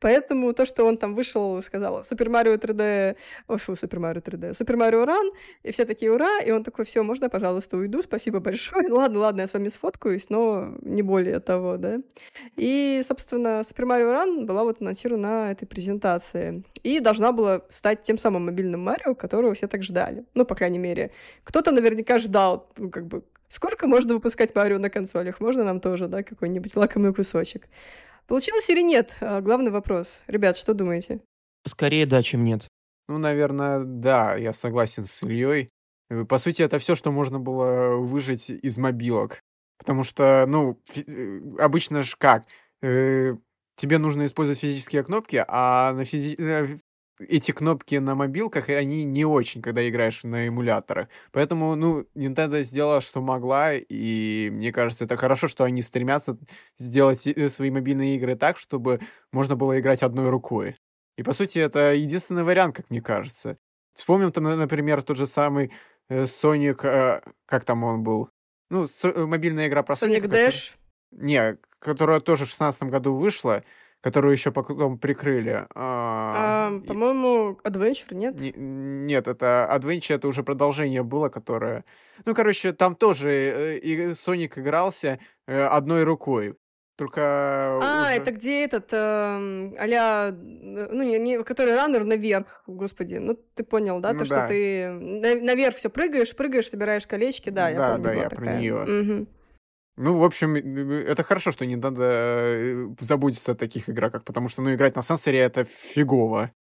Поэтому 0.00 0.52
то, 0.52 0.64
что 0.64 0.84
он 0.84 0.96
там 0.96 1.14
вышел 1.14 1.58
и 1.58 1.62
сказал 1.62 2.04
Супер 2.04 2.30
Марио 2.30 2.54
3D, 2.54 3.16
ой, 3.48 3.58
фу, 3.58 3.74
Супер 3.76 3.98
Марио 3.98 4.20
3D, 4.20 4.54
Супер 4.54 4.76
Марио 4.76 5.04
Ран, 5.04 5.30
и 5.62 5.72
все 5.72 5.84
такие 5.84 6.12
ура, 6.12 6.40
и 6.40 6.50
он 6.50 6.62
такой, 6.62 6.84
все, 6.84 7.02
можно, 7.02 7.28
пожалуйста, 7.28 7.76
уйду, 7.76 8.02
спасибо 8.02 8.40
большое. 8.40 8.86
Ну, 8.88 8.96
ладно, 8.96 9.20
ладно, 9.20 9.40
я 9.42 9.46
с 9.46 9.54
вами 9.54 9.68
сфоткаюсь, 9.68 10.30
но 10.30 10.76
не 10.82 11.02
более 11.02 11.40
того, 11.40 11.76
да. 11.76 11.98
И, 12.56 13.02
собственно, 13.04 13.64
Супер 13.64 13.86
Марио 13.86 14.12
Ран 14.12 14.46
была 14.46 14.64
вот 14.64 14.80
анонсирована 14.80 15.28
на 15.28 15.52
этой 15.52 15.66
презентации. 15.66 16.62
И 16.82 17.00
должна 17.00 17.32
была 17.32 17.62
стать 17.68 18.02
тем 18.02 18.18
самым 18.18 18.46
мобильным 18.46 18.82
Марио, 18.82 19.14
которого 19.14 19.54
все 19.54 19.66
так 19.66 19.82
ждали. 19.82 20.24
Ну, 20.34 20.44
по 20.44 20.54
крайней 20.54 20.78
мере. 20.78 21.10
Кто-то 21.44 21.72
наверняка 21.72 22.07
ждал, 22.16 22.72
ну, 22.78 22.90
как 22.90 23.06
бы, 23.06 23.22
сколько 23.48 23.86
можно 23.86 24.14
выпускать 24.14 24.54
Марио 24.54 24.78
на 24.78 24.88
консолях? 24.88 25.40
Можно 25.40 25.64
нам 25.64 25.80
тоже, 25.80 26.08
да, 26.08 26.22
какой-нибудь 26.22 26.74
лакомый 26.76 27.12
кусочек? 27.12 27.68
Получилось 28.26 28.70
или 28.70 28.80
нет? 28.80 29.16
А, 29.20 29.42
главный 29.42 29.70
вопрос. 29.70 30.22
Ребят, 30.26 30.56
что 30.56 30.72
думаете? 30.72 31.20
Скорее 31.66 32.06
да, 32.06 32.22
чем 32.22 32.44
нет. 32.44 32.68
Ну, 33.08 33.18
наверное, 33.18 33.80
да, 33.84 34.36
я 34.36 34.52
согласен 34.52 35.06
с 35.06 35.22
Ильей. 35.22 35.68
Э, 36.10 36.24
по 36.24 36.38
сути, 36.38 36.62
это 36.62 36.78
все, 36.78 36.94
что 36.94 37.10
можно 37.10 37.38
было 37.38 37.96
выжить 37.96 38.50
из 38.50 38.78
мобилок. 38.78 39.40
Потому 39.78 40.02
что, 40.02 40.44
ну, 40.46 40.80
э, 40.94 41.40
обычно 41.58 42.02
же 42.02 42.16
как? 42.18 42.44
Э, 42.82 43.34
тебе 43.76 43.98
нужно 43.98 44.24
использовать 44.24 44.60
физические 44.60 45.04
кнопки, 45.04 45.42
а 45.46 45.92
на 45.92 46.04
физи 46.04 46.36
эти 47.20 47.52
кнопки 47.52 47.96
на 47.96 48.14
мобилках, 48.14 48.68
они 48.68 49.04
не 49.04 49.24
очень, 49.24 49.62
когда 49.62 49.88
играешь 49.88 50.24
на 50.24 50.48
эмуляторах. 50.48 51.08
Поэтому, 51.32 51.74
ну, 51.74 52.06
Nintendo 52.14 52.62
сделала, 52.62 53.00
что 53.00 53.20
могла, 53.20 53.74
и 53.74 54.50
мне 54.52 54.72
кажется, 54.72 55.04
это 55.04 55.16
хорошо, 55.16 55.48
что 55.48 55.64
они 55.64 55.82
стремятся 55.82 56.38
сделать 56.78 57.26
э, 57.26 57.48
свои 57.48 57.70
мобильные 57.70 58.16
игры 58.16 58.36
так, 58.36 58.56
чтобы 58.56 59.00
можно 59.32 59.56
было 59.56 59.78
играть 59.78 60.02
одной 60.02 60.30
рукой. 60.30 60.76
И, 61.16 61.22
по 61.22 61.32
сути, 61.32 61.58
это 61.58 61.94
единственный 61.94 62.44
вариант, 62.44 62.76
как 62.76 62.90
мне 62.90 63.02
кажется. 63.02 63.58
Вспомним, 63.94 64.30
там, 64.30 64.44
например, 64.44 65.02
тот 65.02 65.16
же 65.16 65.26
самый 65.26 65.72
э, 66.08 66.22
Sonic, 66.22 66.86
э, 66.86 67.20
как 67.46 67.64
там 67.64 67.82
он 67.84 68.02
был? 68.02 68.30
Ну, 68.70 68.86
мобильная 69.26 69.66
игра 69.66 69.82
про 69.82 69.94
Sonic 69.94 70.22
Sonic 70.22 70.30
Dash? 70.30 70.74
Не, 71.10 71.58
которая 71.78 72.20
тоже 72.20 72.44
в 72.44 72.48
2016 72.48 72.82
году 72.84 73.14
вышла 73.14 73.64
которую 74.00 74.32
еще 74.32 74.52
потом 74.52 74.98
прикрыли. 74.98 75.66
А, 75.74 76.70
а, 76.70 76.80
по-моему, 76.86 77.58
Adventure, 77.64 78.14
нет? 78.14 78.40
Не, 78.40 78.52
нет, 78.56 79.26
это 79.26 79.68
Adventure, 79.72 80.14
это 80.14 80.28
уже 80.28 80.42
продолжение 80.42 81.02
было, 81.02 81.28
которое... 81.28 81.84
Ну, 82.24 82.34
короче, 82.34 82.72
там 82.72 82.94
тоже 82.94 83.30
э, 83.30 83.78
и 83.78 84.14
Соник 84.14 84.58
игрался 84.58 85.18
э, 85.46 85.62
одной 85.62 86.04
рукой. 86.04 86.54
Только 86.96 87.20
А, 87.80 88.06
уже... 88.08 88.16
это 88.20 88.32
где 88.32 88.64
этот, 88.64 88.92
э, 88.92 88.96
а 88.96 90.32
ну, 90.32 91.02
не, 91.02 91.18
не, 91.18 91.42
который 91.44 91.76
раннер 91.76 92.04
наверх, 92.04 92.62
господи, 92.66 93.14
ну, 93.18 93.38
ты 93.54 93.62
понял, 93.62 94.00
да? 94.00 94.12
Ну, 94.12 94.18
То, 94.18 94.28
да. 94.28 94.36
что 94.36 94.48
ты 94.48 94.90
наверх 94.90 95.76
все 95.76 95.90
прыгаешь, 95.90 96.34
прыгаешь, 96.34 96.68
собираешь 96.68 97.06
колечки, 97.06 97.50
да, 97.50 97.68
я 97.68 97.78
да, 97.78 97.90
помню, 97.92 98.04
Да, 98.04 98.12
я 98.14 98.28
такая. 98.28 98.46
про 98.46 98.52
нее. 98.54 98.74
Угу. 98.74 99.26
Ну, 99.98 100.16
в 100.16 100.22
общем, 100.22 100.54
это 100.54 101.24
хорошо, 101.24 101.50
что 101.50 101.66
не 101.66 101.74
надо 101.74 102.02
э, 102.04 102.88
заботиться 103.00 103.52
о 103.52 103.54
таких 103.56 103.90
игроках, 103.90 104.22
потому 104.22 104.48
что, 104.48 104.62
ну, 104.62 104.72
играть 104.72 104.94
на 104.94 105.02
сенсоре— 105.02 105.38
это 105.40 105.64
фигово. 105.64 106.52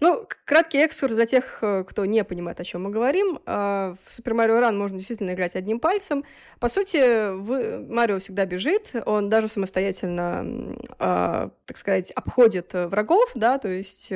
Ну, 0.00 0.28
краткий 0.44 0.78
экскурс 0.78 1.16
для 1.16 1.26
тех, 1.26 1.58
э, 1.60 1.82
кто 1.82 2.04
не 2.04 2.22
понимает, 2.22 2.60
о 2.60 2.64
чем 2.64 2.84
мы 2.84 2.90
говорим. 2.90 3.40
А, 3.46 3.96
в 4.06 4.16
Super 4.16 4.32
Mario 4.32 4.60
Run 4.60 4.76
можно 4.76 4.96
действительно 4.96 5.32
играть 5.34 5.56
одним 5.56 5.80
пальцем. 5.80 6.24
По 6.60 6.68
сути, 6.68 7.32
вы... 7.34 7.80
Марио 7.80 8.20
всегда 8.20 8.46
бежит, 8.46 8.94
он 9.06 9.28
даже 9.28 9.48
самостоятельно, 9.48 10.76
а, 11.00 11.50
так 11.66 11.76
сказать, 11.76 12.12
обходит 12.12 12.76
э, 12.76 12.86
врагов, 12.86 13.32
да, 13.34 13.58
то 13.58 13.66
есть 13.68 14.12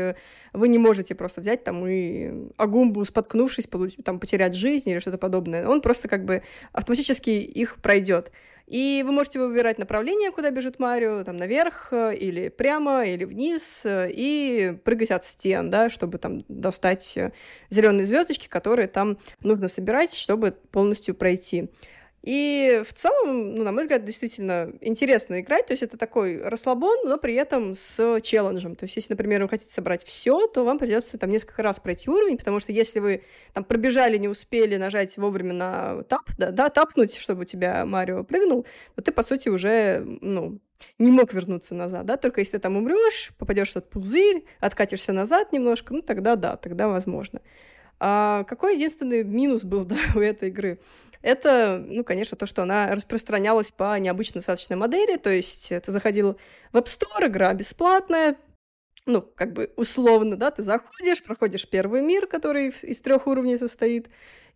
вы 0.52 0.68
не 0.68 0.78
можете 0.78 1.16
просто 1.16 1.40
взять 1.40 1.64
там 1.64 1.84
и 1.88 2.48
Агумбу, 2.58 3.04
споткнувшись, 3.04 3.66
там, 4.04 4.20
потерять 4.20 4.54
жизнь 4.54 4.88
или 4.88 5.00
что-то 5.00 5.18
подобное. 5.18 5.66
Он 5.66 5.80
просто 5.80 6.06
как 6.06 6.24
бы 6.24 6.42
автоматически 6.72 7.30
их 7.30 7.76
пройдет. 7.82 8.30
И 8.72 9.02
вы 9.04 9.12
можете 9.12 9.38
выбирать 9.38 9.76
направление, 9.76 10.30
куда 10.30 10.50
бежит 10.50 10.78
Марио, 10.78 11.24
там 11.24 11.36
наверх, 11.36 11.88
э, 11.90 12.16
или 12.16 12.48
прямо, 12.48 13.04
или 13.04 13.26
вниз, 13.26 13.82
э, 13.84 14.08
и 14.10 14.78
прыгать 14.82 15.10
от 15.10 15.26
стен, 15.26 15.68
да, 15.68 15.90
чтобы 15.90 16.16
там 16.16 16.46
достать 16.48 17.18
э, 17.18 17.32
зеленые 17.68 18.06
звездочки, 18.06 18.48
которые 18.48 18.88
там 18.88 19.18
нужно 19.42 19.68
собирать, 19.68 20.14
чтобы 20.14 20.56
полностью 20.70 21.14
пройти. 21.14 21.68
И 22.22 22.82
в 22.86 22.92
целом, 22.92 23.56
ну, 23.56 23.64
на 23.64 23.72
мой 23.72 23.82
взгляд, 23.82 24.04
действительно 24.04 24.72
интересно 24.80 25.40
играть. 25.40 25.66
То 25.66 25.72
есть 25.72 25.82
это 25.82 25.98
такой 25.98 26.40
расслабон, 26.40 26.98
но 27.04 27.18
при 27.18 27.34
этом 27.34 27.74
с 27.74 28.20
челленджем. 28.20 28.76
То 28.76 28.84
есть 28.84 28.94
если, 28.94 29.14
например, 29.14 29.42
вы 29.42 29.48
хотите 29.48 29.72
собрать 29.72 30.04
все, 30.04 30.46
то 30.46 30.64
вам 30.64 30.78
придется 30.78 31.18
там 31.18 31.30
несколько 31.30 31.62
раз 31.64 31.80
пройти 31.80 32.08
уровень, 32.08 32.38
потому 32.38 32.60
что 32.60 32.70
если 32.70 33.00
вы 33.00 33.24
там 33.52 33.64
пробежали, 33.64 34.18
не 34.18 34.28
успели 34.28 34.76
нажать 34.76 35.16
вовремя 35.16 35.52
на 35.52 36.02
тап, 36.04 36.22
да, 36.38 36.52
да 36.52 36.68
тапнуть, 36.68 37.16
чтобы 37.16 37.42
у 37.42 37.44
тебя 37.44 37.84
Марио 37.84 38.22
прыгнул, 38.22 38.66
то 38.94 39.02
ты, 39.02 39.10
по 39.10 39.24
сути, 39.24 39.48
уже, 39.48 40.04
ну, 40.20 40.60
не 40.98 41.10
мог 41.10 41.32
вернуться 41.32 41.74
назад, 41.74 42.06
да, 42.06 42.16
только 42.16 42.40
если 42.40 42.56
ты 42.56 42.62
там 42.62 42.76
умрешь, 42.76 43.32
попадешь 43.36 43.72
в 43.72 43.76
этот 43.76 43.90
пузырь, 43.90 44.44
откатишься 44.60 45.12
назад 45.12 45.52
немножко, 45.52 45.92
ну, 45.92 46.02
тогда 46.02 46.36
да, 46.36 46.56
тогда 46.56 46.86
возможно. 46.86 47.40
А 47.98 48.44
какой 48.44 48.74
единственный 48.74 49.24
минус 49.24 49.64
был, 49.64 49.84
да, 49.84 49.96
у 50.14 50.20
этой 50.20 50.48
игры? 50.48 50.78
Это, 51.22 51.82
ну, 51.86 52.04
конечно, 52.04 52.36
то, 52.36 52.46
что 52.46 52.62
она 52.62 52.94
распространялась 52.94 53.70
по 53.70 53.98
необычной 53.98 54.40
достаточной 54.40 54.76
модели, 54.76 55.16
то 55.16 55.30
есть 55.30 55.68
ты 55.68 55.92
заходил 55.92 56.38
в 56.72 56.76
App 56.76 56.84
Store, 56.84 57.26
игра 57.26 57.54
бесплатная, 57.54 58.36
ну, 59.06 59.22
как 59.22 59.52
бы 59.52 59.72
условно, 59.76 60.36
да, 60.36 60.50
ты 60.50 60.62
заходишь, 60.62 61.22
проходишь 61.22 61.68
первый 61.68 62.02
мир, 62.02 62.26
который 62.26 62.68
из 62.82 63.00
трех 63.00 63.26
уровней 63.26 63.56
состоит, 63.56 64.08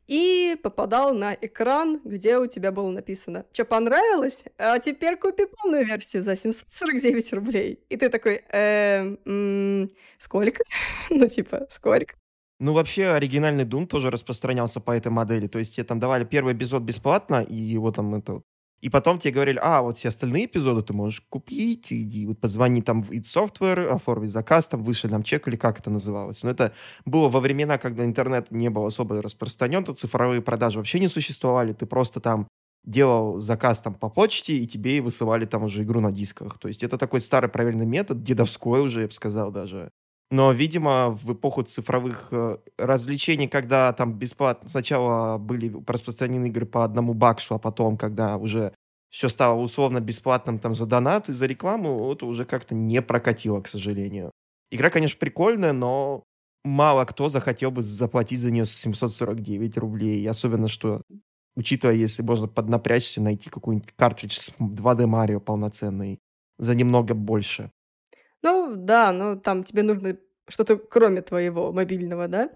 и 0.07 0.57
попадал 0.63 1.15
на 1.15 1.35
экран, 1.35 2.01
где 2.05 2.39
у 2.39 2.47
тебя 2.47 2.71
было 2.71 2.91
написано, 2.91 3.45
что 3.53 3.65
понравилось, 3.65 4.45
а 4.57 4.79
теперь 4.79 5.17
купи 5.17 5.47
полную 5.47 5.85
версию 5.85 6.23
за 6.23 6.37
749 6.37 7.33
рублей. 7.33 7.81
И 7.89 7.97
ты 7.97 8.09
такой, 8.09 8.45
э, 8.53 9.87
сколько? 10.19 10.63
ну, 11.11 11.27
типа, 11.27 11.67
сколько? 11.71 12.15
Ну, 12.59 12.73
вообще, 12.73 13.09
оригинальный 13.09 13.65
Doom 13.65 13.87
тоже 13.87 14.11
распространялся 14.11 14.81
по 14.81 14.93
этой 14.93 15.09
модели. 15.13 15.47
То 15.47 15.59
есть 15.59 15.77
тебе 15.77 15.85
там 15.85 16.01
давали 16.01 16.25
первый 16.25 16.55
эпизод 16.55 16.83
бесплатно, 16.83 17.43
и 17.43 17.55
его 17.55 17.93
там 17.93 18.15
это... 18.15 18.43
И 18.81 18.91
потом 18.91 19.19
тебе 19.19 19.33
говорили, 19.33 19.59
а, 19.63 19.83
вот 19.83 19.97
все 19.97 20.09
остальные 20.09 20.47
эпизоды 20.47 20.83
ты 20.83 20.93
можешь 20.93 21.23
купить, 21.29 21.93
иди 21.93 22.27
вот 22.27 22.39
позвони 22.41 22.83
там 22.83 23.03
в 23.03 23.11
id 23.11 23.23
Software, 23.23 23.89
оформи 23.89 24.27
заказ, 24.27 24.69
там 24.69 24.85
вышли 24.85 25.09
нам 25.09 25.23
чек, 25.23 25.49
или 25.49 25.57
как 25.57 25.81
это 25.81 25.91
называлось. 25.91 26.43
Но 26.43 26.51
это 26.51 26.73
было 27.05 27.29
во 27.29 27.41
времена, 27.41 27.79
когда 27.79 28.05
интернет 28.05 28.51
не 28.51 28.69
был 28.71 28.85
особо 28.87 29.21
распространен, 29.23 29.85
то 29.85 29.95
цифровые 29.95 30.43
продажи 30.43 30.79
вообще 30.79 31.01
не 31.01 31.09
существовали, 31.09 31.73
ты 31.73 31.87
просто 31.87 32.21
там 32.21 32.49
делал 32.85 33.39
заказ 33.41 33.81
там 33.81 33.95
по 33.95 34.09
почте, 34.11 34.57
и 34.57 34.67
тебе 34.67 35.01
высылали 35.01 35.47
там 35.47 35.65
уже 35.65 35.83
игру 35.83 36.01
на 36.01 36.13
дисках. 36.13 36.59
То 36.59 36.69
есть 36.69 36.83
это 36.83 36.99
такой 36.99 37.21
старый 37.21 37.51
проверенный 37.51 37.87
метод, 37.87 38.23
дедовской 38.23 38.81
уже, 38.83 39.03
я 39.03 39.07
бы 39.09 39.13
сказал 39.13 39.51
даже. 39.51 39.91
Но, 40.31 40.51
видимо, 40.51 41.11
в 41.11 41.35
эпоху 41.35 41.63
цифровых 41.63 42.29
э, 42.33 42.59
развлечений, 42.79 43.47
когда 43.47 43.93
там 43.93 44.13
бесплатно 44.13 44.69
сначала 44.69 45.39
были 45.39 45.73
распространены 45.87 46.47
игры 46.47 46.67
по 46.67 46.83
одному 46.85 47.15
баксу, 47.15 47.55
а 47.55 47.59
потом, 47.61 47.97
когда 47.97 48.37
уже 48.37 48.75
все 49.09 49.29
стало 49.29 49.61
условно 49.61 50.01
бесплатным 50.01 50.59
там 50.59 50.73
за 50.73 50.85
донат 50.85 51.29
и 51.29 51.33
за 51.33 51.47
рекламу, 51.47 52.13
это 52.13 52.27
уже 52.27 52.45
как-то 52.45 52.75
не 52.75 53.01
прокатило, 53.03 53.61
к 53.61 53.69
сожалению. 53.69 54.33
Игра, 54.73 54.91
конечно, 54.91 55.19
прикольная, 55.19 55.73
но 55.73 56.25
мало 56.65 57.05
кто 57.05 57.29
захотел 57.29 57.71
бы 57.71 57.83
заплатить 57.83 58.41
за 58.41 58.51
нее 58.51 58.67
749 58.67 59.79
рублей. 59.79 60.29
Особенно, 60.29 60.67
что, 60.67 61.03
учитывая, 61.55 61.95
если 61.95 62.23
можно 62.23 62.49
поднапрячься, 62.49 63.23
найти 63.23 63.49
какой-нибудь 63.49 63.93
картридж 63.93 64.37
с 64.37 64.53
2D 64.59 65.07
Марио 65.07 65.39
полноценный 65.39 66.19
за 66.59 66.75
немного 66.75 67.15
больше. 67.15 67.71
Ну, 68.43 68.75
да, 68.77 69.13
но 69.13 69.37
там 69.37 69.65
тебе 69.65 69.83
нужно 69.83 70.17
что-то 70.49 70.77
кроме 70.77 71.23
твоего 71.23 71.73
мобильного, 71.73 72.29
да? 72.29 72.51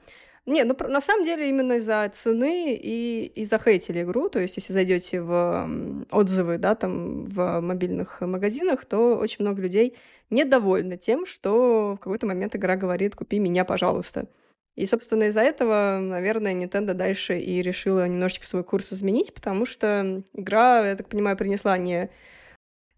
Не, 0.47 0.65
ну 0.65 0.75
на 0.89 1.01
самом 1.01 1.25
деле 1.25 1.49
именно 1.49 1.75
из-за 1.75 2.09
цены 2.13 2.75
и, 2.75 3.27
и 3.27 3.45
захейтили 3.45 4.03
игру. 4.03 4.29
То 4.29 4.41
есть, 4.41 4.57
если 4.57 4.73
зайдете 4.73 5.21
в 5.21 5.69
отзывы, 6.11 6.59
да, 6.59 6.75
там 6.75 7.25
в 7.27 7.61
мобильных 7.61 8.21
магазинах, 8.21 8.85
то 8.85 9.17
очень 9.17 9.45
много 9.45 9.61
людей 9.63 9.97
недовольны 10.31 10.97
тем, 10.97 11.27
что 11.27 11.97
в 11.97 11.99
какой-то 11.99 12.27
момент 12.27 12.57
игра 12.57 12.77
говорит 12.77 13.15
«купи 13.17 13.39
меня, 13.39 13.65
пожалуйста». 13.65 14.29
И, 14.77 14.87
собственно, 14.87 15.25
из-за 15.25 15.43
этого, 15.43 15.99
наверное, 16.01 16.55
Nintendo 16.55 16.95
дальше 16.95 17.39
и 17.39 17.61
решила 17.61 18.07
немножечко 18.09 18.47
свой 18.47 18.65
курс 18.65 18.93
изменить, 18.93 19.35
потому 19.35 19.67
что 19.67 20.23
игра, 20.33 20.87
я 20.87 20.97
так 20.97 21.09
понимаю, 21.09 21.37
принесла 21.37 21.77
не, 21.77 22.09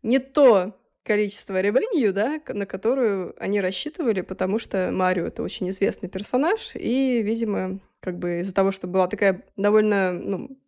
не 0.03 0.19
то 0.21 0.79
количество 1.05 1.61
ревенью, 1.61 2.13
да, 2.13 2.41
на 2.49 2.67
которую 2.67 3.35
они 3.39 3.61
рассчитывали, 3.61 4.21
потому 4.21 4.59
что 4.59 4.91
Марио— 4.93 5.27
это 5.27 5.43
очень 5.43 5.69
известный 5.71 6.09
персонаж, 6.09 6.73
и, 6.75 7.23
видимо, 7.23 7.81
как 8.01 8.19
бы 8.19 8.41
из-за 8.41 8.55
того, 8.55 8.71
что 8.71 8.87
была 8.87 9.09
такая 9.09 9.45
довольно, 9.57 10.13
ну, 10.13 10.59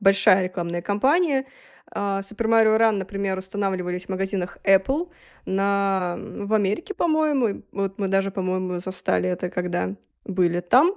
большая 0.00 0.44
рекламная 0.44 0.82
кампания, 0.82 1.46
Super 1.92 2.46
Mario 2.46 2.78
Run, 2.78 2.92
например, 2.92 3.38
устанавливались 3.38 4.06
в 4.06 4.10
магазинах 4.10 4.58
Apple 4.62 5.10
на... 5.44 6.16
в 6.18 6.54
Америке, 6.54 6.94
по-моему. 6.94 7.64
Вот 7.72 7.98
мы 7.98 8.06
даже, 8.06 8.30
по-моему, 8.30 8.78
застали 8.78 9.28
это, 9.28 9.50
когда 9.50 9.96
были 10.24 10.60
там. 10.60 10.96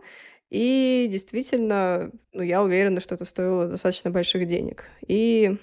И 0.51 1.07
действительно, 1.09 2.11
ну, 2.31 2.43
я 2.43 2.61
уверена, 2.61 2.99
что 2.99 3.15
это 3.15 3.25
стоило 3.25 3.67
достаточно 3.67 4.11
больших 4.11 4.45
денег. 4.45 4.83
И 5.07 5.57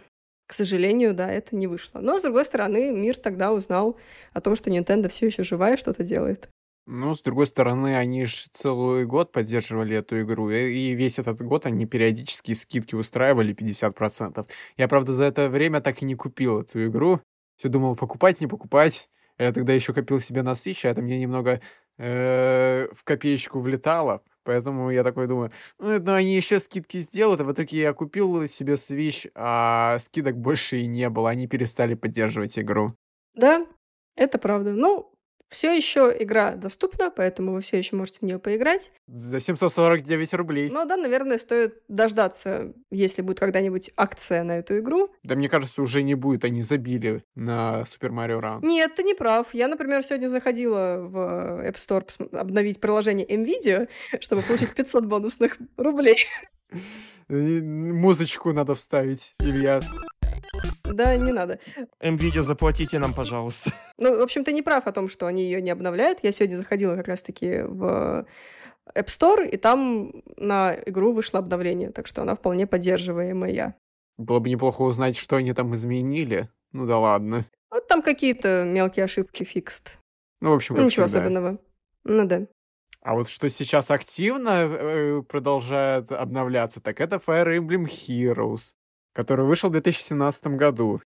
к 0.50 0.52
сожалению, 0.52 1.14
да, 1.14 1.30
это 1.30 1.54
не 1.54 1.68
вышло. 1.68 2.00
Но, 2.00 2.18
с 2.18 2.22
другой 2.22 2.44
стороны, 2.44 2.90
мир 2.90 3.16
тогда 3.16 3.52
узнал 3.52 3.96
о 4.32 4.40
том, 4.40 4.56
что 4.56 4.68
Nintendo 4.68 5.06
все 5.06 5.26
еще 5.26 5.44
живая 5.44 5.76
что-то 5.76 6.02
делает. 6.02 6.48
Ну, 6.86 7.14
с 7.14 7.22
другой 7.22 7.46
стороны, 7.46 7.96
они 7.96 8.24
же 8.24 8.48
целый 8.52 9.06
год 9.06 9.30
поддерживали 9.30 9.98
эту 9.98 10.20
игру, 10.22 10.50
и 10.50 10.90
весь 10.90 11.20
этот 11.20 11.40
год 11.40 11.66
они 11.66 11.86
периодически 11.86 12.54
скидки 12.54 12.96
устраивали 12.96 13.54
50%. 13.54 14.44
Я, 14.76 14.88
правда, 14.88 15.12
за 15.12 15.22
это 15.22 15.48
время 15.48 15.80
так 15.80 16.02
и 16.02 16.04
не 16.04 16.16
купил 16.16 16.62
эту 16.62 16.84
игру. 16.88 17.20
Все 17.56 17.68
думал, 17.68 17.94
покупать, 17.94 18.40
не 18.40 18.48
покупать. 18.48 19.08
Я 19.38 19.52
тогда 19.52 19.72
еще 19.72 19.92
копил 19.92 20.18
себе 20.18 20.42
на 20.42 20.54
Switch, 20.54 20.84
а 20.84 20.88
это 20.88 21.00
мне 21.00 21.20
немного 21.20 21.60
э, 21.96 22.88
в 22.92 23.04
копеечку 23.04 23.60
влетало. 23.60 24.24
Поэтому 24.44 24.90
я 24.90 25.04
такой 25.04 25.26
думаю, 25.26 25.52
ну, 25.78 25.98
ну 26.00 26.12
они 26.14 26.34
еще 26.34 26.60
скидки 26.60 26.98
сделают, 27.00 27.40
а 27.40 27.44
в 27.44 27.52
итоге 27.52 27.78
я 27.78 27.92
купил 27.92 28.46
себе 28.46 28.74
Switch, 28.74 29.30
а 29.34 29.98
скидок 29.98 30.36
больше 30.36 30.78
и 30.78 30.86
не 30.86 31.08
было, 31.08 31.30
они 31.30 31.46
перестали 31.46 31.94
поддерживать 31.94 32.58
игру. 32.58 32.94
Да, 33.34 33.66
это 34.16 34.38
правда. 34.38 34.72
Ну, 34.72 35.12
все 35.50 35.74
еще 35.74 36.14
игра 36.18 36.52
доступна, 36.52 37.10
поэтому 37.10 37.52
вы 37.52 37.60
все 37.60 37.78
еще 37.78 37.96
можете 37.96 38.20
в 38.20 38.22
нее 38.22 38.38
поиграть. 38.38 38.92
За 39.08 39.40
749 39.40 40.34
рублей. 40.34 40.70
Ну 40.70 40.86
да, 40.86 40.96
наверное, 40.96 41.38
стоит 41.38 41.82
дождаться, 41.88 42.72
если 42.90 43.22
будет 43.22 43.40
когда-нибудь 43.40 43.90
акция 43.96 44.44
на 44.44 44.58
эту 44.58 44.78
игру. 44.78 45.12
Да, 45.24 45.34
мне 45.34 45.48
кажется, 45.48 45.82
уже 45.82 46.02
не 46.02 46.14
будет, 46.14 46.44
они 46.44 46.62
забили 46.62 47.24
на 47.34 47.82
Super 47.82 48.10
Mario 48.10 48.40
Run. 48.40 48.60
Нет, 48.62 48.94
ты 48.94 49.02
не 49.02 49.14
прав. 49.14 49.52
Я, 49.52 49.68
например, 49.68 50.04
сегодня 50.04 50.28
заходила 50.28 50.98
в 51.00 51.16
App 51.66 51.74
Store 51.74 52.36
обновить 52.36 52.80
приложение 52.80 53.26
NVIDIA, 53.26 53.88
чтобы 54.20 54.42
получить 54.42 54.72
500 54.74 55.04
бонусных 55.04 55.58
рублей. 55.76 56.26
Музычку 57.28 58.52
надо 58.52 58.74
вставить, 58.74 59.34
Илья. 59.40 59.80
Да, 60.92 61.16
не 61.16 61.32
надо. 61.32 61.58
М-видео 62.00 62.42
заплатите 62.42 62.98
нам, 62.98 63.14
пожалуйста. 63.14 63.72
Ну, 63.98 64.16
в 64.18 64.22
общем, 64.22 64.44
ты 64.44 64.52
не 64.52 64.62
прав 64.62 64.86
о 64.86 64.92
том, 64.92 65.08
что 65.08 65.26
они 65.26 65.44
ее 65.44 65.60
не 65.60 65.70
обновляют. 65.70 66.20
Я 66.22 66.32
сегодня 66.32 66.56
заходила 66.56 66.96
как 66.96 67.08
раз-таки 67.08 67.62
в 67.62 68.26
App 68.94 69.06
Store, 69.06 69.46
и 69.46 69.56
там 69.56 70.22
на 70.36 70.74
игру 70.86 71.12
вышло 71.12 71.38
обновление, 71.38 71.90
так 71.90 72.06
что 72.06 72.22
она 72.22 72.34
вполне 72.34 72.66
поддерживаемая. 72.66 73.76
Было 74.16 74.38
бы 74.38 74.48
неплохо 74.48 74.82
узнать, 74.82 75.16
что 75.16 75.36
они 75.36 75.52
там 75.52 75.74
изменили. 75.74 76.48
Ну 76.72 76.86
да 76.86 76.98
ладно. 76.98 77.46
Вот 77.70 77.86
там 77.88 78.02
какие-то 78.02 78.64
мелкие 78.66 79.04
ошибки 79.04 79.44
фикст. 79.44 79.98
Ну, 80.40 80.50
в 80.50 80.54
общем, 80.54 80.76
как 80.76 80.84
Ничего 80.84 81.06
всегда. 81.06 81.20
особенного. 81.20 81.58
Ну 82.04 82.24
да. 82.26 82.46
А 83.02 83.14
вот 83.14 83.28
что 83.28 83.48
сейчас 83.48 83.90
активно 83.90 84.66
э, 84.66 85.22
продолжает 85.22 86.12
обновляться, 86.12 86.80
так 86.80 87.00
это 87.00 87.16
Fire 87.16 87.58
Emblem 87.58 87.86
Heroes 87.86 88.74
который 89.12 89.44
вышел 89.44 89.68
в 89.68 89.72
2017 89.72 90.46
году. 90.48 91.00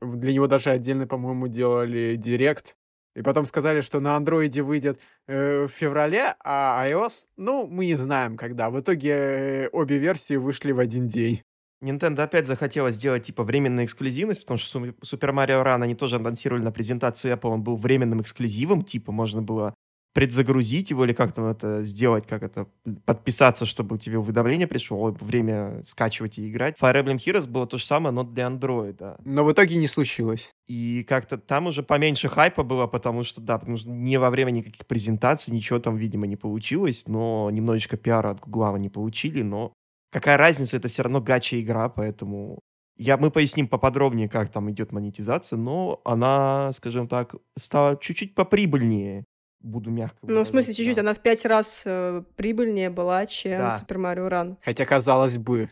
Для 0.00 0.32
него 0.32 0.46
даже 0.46 0.70
отдельно, 0.70 1.06
по-моему, 1.06 1.48
делали 1.48 2.16
директ. 2.16 2.76
И 3.16 3.22
потом 3.22 3.44
сказали, 3.44 3.80
что 3.80 3.98
на 3.98 4.16
андроиде 4.16 4.62
выйдет 4.62 5.00
э, 5.26 5.64
в 5.64 5.68
феврале, 5.68 6.36
а 6.44 6.86
iOS, 6.88 7.26
ну, 7.36 7.66
мы 7.66 7.86
не 7.86 7.96
знаем 7.96 8.36
когда. 8.36 8.70
В 8.70 8.78
итоге 8.78 9.68
обе 9.72 9.98
версии 9.98 10.36
вышли 10.36 10.70
в 10.70 10.78
один 10.78 11.08
день. 11.08 11.42
Nintendo 11.82 12.22
опять 12.22 12.46
захотела 12.46 12.90
сделать 12.90 13.24
типа 13.24 13.42
временную 13.42 13.86
эксклюзивность, 13.86 14.42
потому 14.42 14.58
что 14.58 14.78
Super 15.02 15.32
Mario 15.32 15.64
Run 15.64 15.82
они 15.82 15.94
тоже 15.94 16.16
анонсировали 16.16 16.62
на 16.62 16.72
презентации 16.72 17.32
Apple, 17.32 17.50
он 17.50 17.62
был 17.62 17.76
временным 17.76 18.20
эксклюзивом, 18.20 18.82
типа 18.82 19.12
можно 19.12 19.40
было 19.40 19.74
предзагрузить 20.12 20.90
его 20.90 21.04
или 21.04 21.12
как 21.12 21.32
там 21.32 21.46
это 21.46 21.82
сделать, 21.82 22.26
как 22.26 22.42
это 22.42 22.66
подписаться, 23.04 23.64
чтобы 23.64 23.98
тебе 23.98 24.18
уведомление 24.18 24.66
пришло, 24.66 25.16
время 25.20 25.82
скачивать 25.84 26.38
и 26.38 26.50
играть. 26.50 26.76
Fire 26.80 27.04
Emblem 27.04 27.16
Heroes 27.16 27.48
было 27.48 27.66
то 27.66 27.78
же 27.78 27.84
самое, 27.84 28.12
но 28.12 28.24
для 28.24 28.48
андроида. 28.48 29.18
Но 29.24 29.44
в 29.44 29.52
итоге 29.52 29.76
не 29.76 29.86
случилось. 29.86 30.52
И 30.66 31.04
как-то 31.08 31.38
там 31.38 31.68
уже 31.68 31.82
поменьше 31.82 32.28
хайпа 32.28 32.64
было, 32.64 32.86
потому 32.86 33.22
что, 33.22 33.40
да, 33.40 33.58
потому 33.58 33.78
что 33.78 33.90
не 33.90 34.18
во 34.18 34.30
время 34.30 34.50
никаких 34.50 34.86
презентаций 34.86 35.54
ничего 35.54 35.78
там, 35.78 35.96
видимо, 35.96 36.26
не 36.26 36.36
получилось, 36.36 37.04
но 37.06 37.48
немножечко 37.50 37.96
пиара 37.96 38.30
от 38.30 38.40
Гугла 38.40 38.76
не 38.76 38.88
получили, 38.88 39.42
но 39.42 39.72
какая 40.10 40.36
разница, 40.36 40.76
это 40.76 40.88
все 40.88 41.02
равно 41.02 41.20
гача-игра, 41.20 41.88
поэтому 41.88 42.58
я, 42.96 43.16
мы 43.16 43.30
поясним 43.30 43.66
поподробнее, 43.66 44.28
как 44.28 44.52
там 44.52 44.70
идет 44.70 44.92
монетизация, 44.92 45.56
но 45.56 46.00
она, 46.04 46.70
скажем 46.72 47.08
так, 47.08 47.34
стала 47.56 47.96
чуть-чуть 47.96 48.34
поприбыльнее 48.34 49.24
буду 49.60 49.90
мягко 49.90 50.18
Ну, 50.22 50.42
в 50.42 50.46
смысле, 50.46 50.74
чуть-чуть. 50.74 50.96
Да. 50.96 51.02
Она 51.02 51.14
в 51.14 51.20
пять 51.20 51.44
раз 51.44 51.82
э, 51.84 52.22
прибыльнее 52.36 52.90
была, 52.90 53.26
чем 53.26 53.58
да. 53.58 53.80
Super 53.80 53.96
Mario 53.96 54.28
Run. 54.28 54.56
Хотя, 54.64 54.84
казалось 54.84 55.38
бы. 55.38 55.70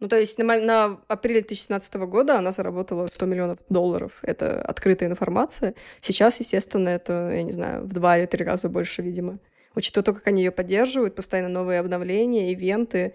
Ну, 0.00 0.08
то 0.08 0.18
есть 0.18 0.38
на, 0.38 0.44
на 0.58 1.00
апреле 1.08 1.40
2017 1.40 1.94
года 1.94 2.38
она 2.38 2.52
заработала 2.52 3.06
100 3.06 3.26
миллионов 3.26 3.58
долларов. 3.68 4.18
Это 4.22 4.62
открытая 4.62 5.10
информация. 5.10 5.74
Сейчас, 6.00 6.40
естественно, 6.40 6.88
это, 6.88 7.30
я 7.32 7.42
не 7.42 7.52
знаю, 7.52 7.84
в 7.84 7.92
два 7.92 8.18
или 8.18 8.26
три 8.26 8.44
раза 8.44 8.68
больше, 8.68 9.02
видимо. 9.02 9.38
Учитывая 9.74 10.04
то, 10.04 10.14
как 10.14 10.26
они 10.26 10.42
ее 10.42 10.50
поддерживают, 10.50 11.14
постоянно 11.14 11.50
новые 11.50 11.80
обновления, 11.80 12.50
ивенты. 12.52 13.14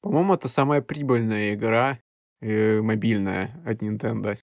По-моему, 0.00 0.34
это 0.34 0.46
самая 0.46 0.80
прибыльная 0.80 1.54
игра 1.54 1.98
э, 2.40 2.80
мобильная 2.80 3.60
от 3.66 3.82
Nintendo. 3.82 4.38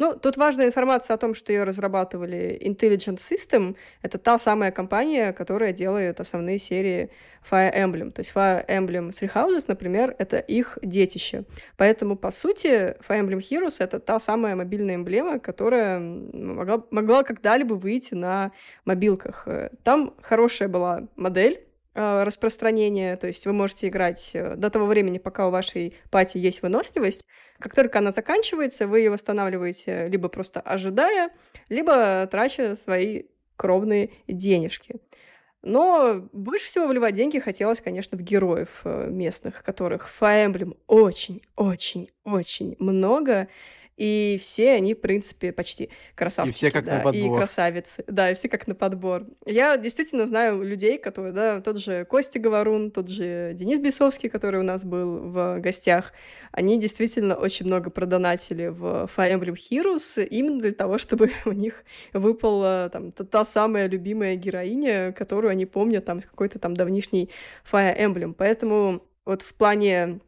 Ну, 0.00 0.16
тут 0.16 0.38
важная 0.38 0.66
информация 0.66 1.12
о 1.12 1.18
том, 1.18 1.34
что 1.34 1.52
ее 1.52 1.64
разрабатывали 1.64 2.58
Intelligent 2.64 3.18
System. 3.18 3.76
Это 4.00 4.16
та 4.16 4.38
самая 4.38 4.70
компания, 4.70 5.34
которая 5.34 5.74
делает 5.74 6.20
основные 6.20 6.58
серии 6.58 7.10
Fire 7.44 7.70
Emblem. 7.70 8.10
То 8.10 8.20
есть 8.20 8.32
Fire 8.34 8.66
Emblem 8.66 9.10
Three 9.10 9.30
Houses, 9.30 9.64
например, 9.68 10.16
это 10.16 10.38
их 10.38 10.78
детище. 10.80 11.44
Поэтому, 11.76 12.16
по 12.16 12.30
сути, 12.30 12.96
Fire 13.06 13.20
Emblem 13.20 13.40
Heroes— 13.40 13.76
это 13.78 14.00
та 14.00 14.18
самая 14.18 14.56
мобильная 14.56 14.94
эмблема, 14.94 15.38
которая 15.38 16.00
могла, 16.00 16.82
могла 16.90 17.22
когда-либо 17.22 17.74
выйти 17.74 18.14
на 18.14 18.52
мобилках. 18.86 19.46
Там 19.84 20.14
хорошая 20.22 20.68
была 20.68 21.08
модель, 21.16 21.62
э, 21.94 22.22
распространения, 22.22 23.16
то 23.16 23.26
есть 23.26 23.46
вы 23.46 23.52
можете 23.52 23.88
играть 23.88 24.30
э, 24.34 24.56
до 24.56 24.70
того 24.70 24.86
времени, 24.86 25.18
пока 25.18 25.48
у 25.48 25.50
вашей 25.50 25.94
пати 26.10 26.38
есть 26.38 26.62
выносливость, 26.62 27.24
как 27.58 27.74
только 27.74 27.98
она 27.98 28.10
заканчивается, 28.10 28.86
вы 28.86 29.00
ее 29.00 29.10
восстанавливаете 29.10 30.08
либо 30.08 30.28
просто 30.28 30.60
ожидая, 30.60 31.30
либо 31.68 32.26
трача 32.30 32.74
свои 32.74 33.24
кровные 33.56 34.10
денежки. 34.26 34.96
Но 35.62 36.26
больше 36.32 36.66
всего 36.66 36.86
вливать 36.86 37.14
деньги 37.14 37.38
хотелось, 37.38 37.80
конечно, 37.80 38.16
в 38.16 38.22
героев 38.22 38.80
э, 38.84 39.08
местных, 39.10 39.62
которых 39.62 40.08
в 40.08 40.22
Fire 40.22 40.50
Emblem 40.50 40.76
очень-очень-очень 40.86 42.76
много. 42.78 43.48
И 44.00 44.38
все 44.40 44.72
они, 44.72 44.94
в 44.94 45.00
принципе, 45.02 45.52
почти 45.52 45.90
красавчики. 46.14 46.54
И 46.54 46.56
все 46.56 46.70
как 46.70 46.86
да, 46.86 46.96
на 46.96 47.02
подбор. 47.02 47.34
И 47.34 47.36
красавицы. 47.36 48.02
Да, 48.06 48.30
и 48.30 48.34
все 48.34 48.48
как 48.48 48.66
на 48.66 48.74
подбор. 48.74 49.26
Я 49.44 49.76
действительно 49.76 50.26
знаю 50.26 50.62
людей, 50.62 50.96
которые, 50.96 51.34
да, 51.34 51.60
тот 51.60 51.76
же 51.76 52.06
Костя 52.06 52.38
Говорун, 52.38 52.92
тот 52.92 53.10
же 53.10 53.52
Денис 53.52 53.78
Бесовский, 53.78 54.30
который 54.30 54.58
у 54.58 54.62
нас 54.62 54.86
был 54.86 55.18
в 55.18 55.58
гостях, 55.58 56.14
они 56.50 56.80
действительно 56.80 57.34
очень 57.34 57.66
много 57.66 57.90
продонатили 57.90 58.68
в 58.68 59.10
Fire 59.14 59.38
Emblem 59.38 59.54
Heroes 59.54 60.24
именно 60.24 60.60
для 60.60 60.72
того, 60.72 60.96
чтобы 60.96 61.30
у 61.44 61.52
них 61.52 61.84
выпала 62.14 62.88
там 62.90 63.12
та, 63.12 63.24
та 63.24 63.44
самая 63.44 63.86
любимая 63.86 64.34
героиня, 64.34 65.12
которую 65.12 65.50
они 65.50 65.66
помнят 65.66 66.06
там 66.06 66.22
с 66.22 66.24
какой-то 66.24 66.58
там 66.58 66.74
давнишней 66.74 67.28
Fire 67.70 67.94
Emblem. 67.98 68.32
Поэтому 68.32 69.02
вот 69.26 69.42
в 69.42 69.52
плане 69.52 70.20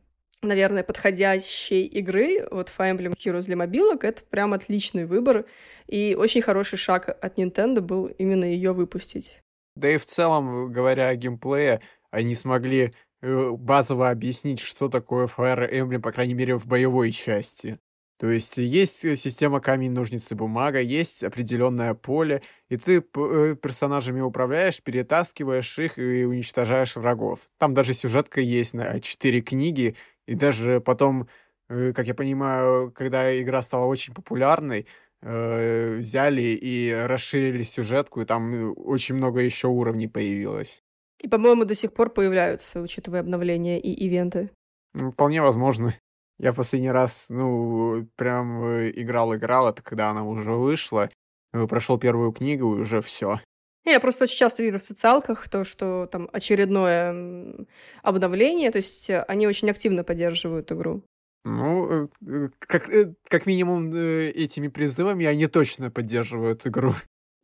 наверное, 0.43 0.83
подходящей 0.83 1.85
игры, 1.85 2.47
вот 2.51 2.71
Fire 2.77 2.97
Emblem 2.97 3.15
Heroes 3.17 3.47
для 3.47 3.57
мобилок, 3.57 4.05
это 4.05 4.23
прям 4.25 4.53
отличный 4.53 5.05
выбор, 5.05 5.45
и 5.87 6.17
очень 6.19 6.43
хороший 6.43 6.79
шаг 6.79 7.09
от 7.09 7.39
Nintendo 7.39 7.81
был 7.81 8.07
именно 8.07 8.45
ее 8.45 8.73
выпустить. 8.73 9.39
Да 9.77 9.91
и 9.91 9.97
в 9.97 10.05
целом, 10.05 10.71
говоря 10.73 11.09
о 11.09 11.17
геймплее, 11.17 11.81
они 12.11 12.35
смогли 12.35 12.93
э, 13.23 13.51
базово 13.51 14.11
объяснить, 14.11 14.61
что 14.61 14.89
такое 14.89 15.27
Fire 15.27 15.71
Emblem, 15.71 16.01
по 16.01 16.13
крайней 16.13 16.35
мере, 16.35 16.59
в 16.59 16.67
боевой 16.67 17.13
части. 17.13 17.79
То 18.23 18.31
есть 18.31 18.57
есть 18.59 19.05
э, 19.05 19.17
система 19.17 19.61
камень, 19.61 19.91
ножницы, 19.91 20.37
бумага, 20.37 20.81
есть 20.81 21.25
определенное 21.25 21.95
поле, 21.95 22.43
и 22.69 22.77
ты 22.77 22.99
э, 22.99 23.57
персонажами 23.61 24.21
управляешь, 24.21 24.81
перетаскиваешь 24.81 25.77
их 25.81 25.99
и 25.99 26.25
уничтожаешь 26.25 26.95
врагов. 26.95 27.41
Там 27.59 27.75
даже 27.75 27.95
сюжетка 27.95 28.41
есть 28.41 28.75
на 28.75 29.01
четыре 29.01 29.41
книги, 29.41 29.97
и 30.27 30.35
даже 30.35 30.81
потом, 30.81 31.29
э, 31.69 31.93
как 31.93 32.07
я 32.07 32.15
понимаю, 32.15 32.93
когда 32.93 33.41
игра 33.41 33.63
стала 33.63 33.87
очень 33.87 34.15
популярной, 34.15 34.87
э, 35.23 35.97
взяли 35.97 36.43
и 36.43 36.93
расширили 36.93 37.63
сюжетку, 37.63 38.21
и 38.21 38.25
там 38.25 38.55
э, 38.55 38.71
очень 38.71 39.17
много 39.17 39.41
еще 39.41 39.69
уровней 39.69 40.09
появилось. 40.09 40.83
И, 41.21 41.29
по-моему, 41.29 41.65
до 41.65 41.75
сих 41.75 41.93
пор 41.93 42.11
появляются, 42.11 42.81
учитывая 42.81 43.21
обновления 43.21 43.81
и 43.81 43.93
ивенты. 43.93 44.51
Ну, 44.95 45.13
вполне 45.13 45.41
возможно. 45.41 45.95
Я 46.39 46.53
последний 46.53 46.91
раз, 46.91 47.27
ну, 47.29 48.09
прям 48.17 48.61
играл-играл, 48.91 49.69
это 49.69 49.83
когда 49.83 50.11
она 50.11 50.25
уже 50.25 50.53
вышла, 50.53 51.09
прошел 51.53 51.99
первую 51.99 52.33
книгу, 52.33 52.77
и 52.77 52.81
уже 52.81 53.01
все. 53.01 53.39
Я 53.85 53.99
просто 53.99 54.25
очень 54.25 54.37
часто 54.39 54.63
вижу 54.63 54.79
в 54.79 54.85
социалках 54.85 55.49
то, 55.49 55.65
что 55.65 56.07
там 56.07 56.29
очередное 56.33 57.67
обновление, 58.03 58.71
то 58.71 58.79
есть 58.79 59.11
э, 59.11 59.23
они 59.27 59.47
очень 59.47 59.71
активно 59.71 60.05
поддерживают 60.05 60.71
игру. 60.71 61.03
Ну, 61.45 62.09
э, 62.25 62.49
как, 62.61 62.89
э, 62.89 63.15
как 63.29 63.47
минимум 63.47 63.91
этими 63.93 64.69
призывами 64.69 65.27
они 65.27 65.49
точно 65.49 65.91
поддерживают 65.91 66.65
игру. 66.67 66.95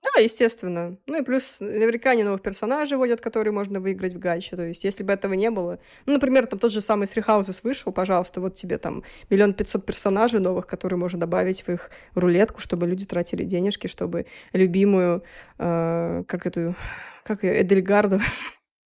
Да, 0.02 0.22
естественно. 0.22 0.96
Ну 1.06 1.20
и 1.20 1.24
плюс 1.24 1.58
наверняка 1.58 2.10
они 2.10 2.22
новых 2.22 2.40
персонажей 2.40 2.96
вводят, 2.96 3.20
которые 3.20 3.52
можно 3.52 3.80
выиграть 3.80 4.12
в 4.12 4.18
гаче. 4.18 4.54
То 4.54 4.62
есть 4.62 4.84
если 4.84 5.02
бы 5.02 5.12
этого 5.12 5.32
не 5.34 5.50
было... 5.50 5.80
Ну, 6.06 6.12
например, 6.12 6.46
там 6.46 6.60
тот 6.60 6.70
же 6.70 6.80
самый 6.80 7.04
Houses 7.04 7.60
вышел, 7.64 7.92
пожалуйста, 7.92 8.40
вот 8.40 8.54
тебе 8.54 8.78
там 8.78 9.02
миллион 9.28 9.54
пятьсот 9.54 9.84
персонажей 9.84 10.38
новых, 10.38 10.68
которые 10.68 10.98
можно 10.98 11.18
добавить 11.18 11.66
в 11.66 11.68
их 11.68 11.90
рулетку, 12.14 12.60
чтобы 12.60 12.86
люди 12.86 13.06
тратили 13.06 13.42
денежки, 13.42 13.88
чтобы 13.88 14.26
любимую, 14.52 15.24
э, 15.58 16.22
как 16.28 16.46
эту, 16.46 16.76
как 17.24 17.42
ее, 17.42 17.60
Эдельгарду 17.60 18.20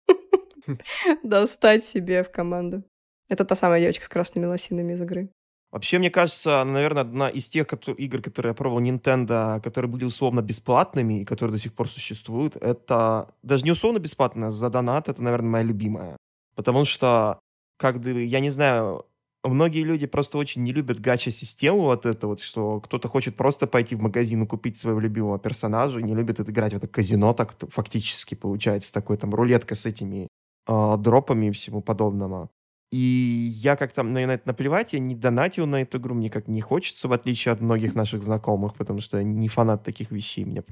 достать 1.23 1.85
себе 1.85 2.23
в 2.23 2.31
команду. 2.31 2.85
Это 3.31 3.47
та 3.47 3.55
самая 3.57 3.81
девочка 3.81 4.05
с 4.05 4.09
красными 4.09 4.45
лосинами 4.45 4.93
из 4.93 5.01
игры. 5.01 5.31
Вообще, 5.71 5.99
мне 5.99 6.11
кажется, 6.11 6.65
наверное, 6.65 7.03
одна 7.03 7.29
из 7.29 7.49
тех 7.49 7.67
игр, 7.99 8.23
которые 8.23 8.51
я 8.51 8.55
пробовал 8.55 8.83
Nintendo, 8.83 9.61
которые 9.61 9.91
были 9.91 10.05
условно 10.05 10.41
бесплатными 10.41 11.21
и 11.21 11.25
которые 11.27 11.53
до 11.53 11.59
сих 11.59 11.75
пор 11.75 11.89
существуют, 11.91 12.57
это 12.57 13.35
даже 13.43 13.65
не 13.65 13.73
условно 13.73 13.99
бесплатно, 13.99 14.47
а 14.47 14.51
за 14.51 14.71
донат, 14.71 15.09
это, 15.11 15.23
наверное, 15.23 15.51
моя 15.51 15.65
любимая. 15.65 16.17
Потому 16.55 16.87
что, 16.87 17.39
как 17.77 18.01
бы, 18.01 18.25
я 18.25 18.41
не 18.41 18.49
знаю, 18.49 19.05
многие 19.45 19.83
люди 19.85 20.07
просто 20.07 20.39
очень 20.39 20.63
не 20.63 20.73
любят 20.73 21.01
гача-систему 21.01 21.83
вот 21.83 22.07
это 22.07 22.27
вот, 22.27 22.41
что 22.41 22.81
кто-то 22.81 23.09
хочет 23.09 23.37
просто 23.37 23.67
пойти 23.67 23.95
в 23.95 24.01
магазин 24.01 24.43
и 24.45 24.47
купить 24.47 24.79
своего 24.79 25.01
любимого 25.01 25.39
персонажа, 25.39 26.01
не 26.01 26.15
любит 26.15 26.41
играть 26.41 26.73
в 26.73 26.77
это 26.77 26.89
казино, 26.89 27.35
так 27.35 27.55
фактически 27.71 28.35
получается, 28.35 28.93
такой 28.93 29.19
там 29.19 29.35
рулетка 29.35 29.75
с 29.75 29.85
этими 29.85 30.29
э, 30.67 30.97
дропами 30.99 31.47
и 31.47 31.51
всему 31.51 31.83
подобного. 31.83 32.49
И 32.91 33.49
я 33.51 33.77
как-то, 33.77 34.03
на 34.03 34.19
это 34.19 34.49
наплевать, 34.49 34.95
я 34.95 34.99
не 34.99 35.15
донатил 35.15 35.67
на 35.67 35.83
эту 35.83 35.99
игру, 35.99 36.15
мне 36.15 36.31
как 36.31 36.49
не 36.49 36.61
хочется, 36.61 37.07
в 37.09 37.13
отличие 37.13 37.53
от 37.53 37.61
многих 37.61 37.95
наших 37.95 38.23
знакомых, 38.23 38.75
потому 38.75 39.01
что 39.01 39.19
я 39.19 39.25
не 39.25 39.49
фанат 39.49 39.83
таких 39.83 40.11
вещей. 40.11 40.47
Мне, 40.47 40.65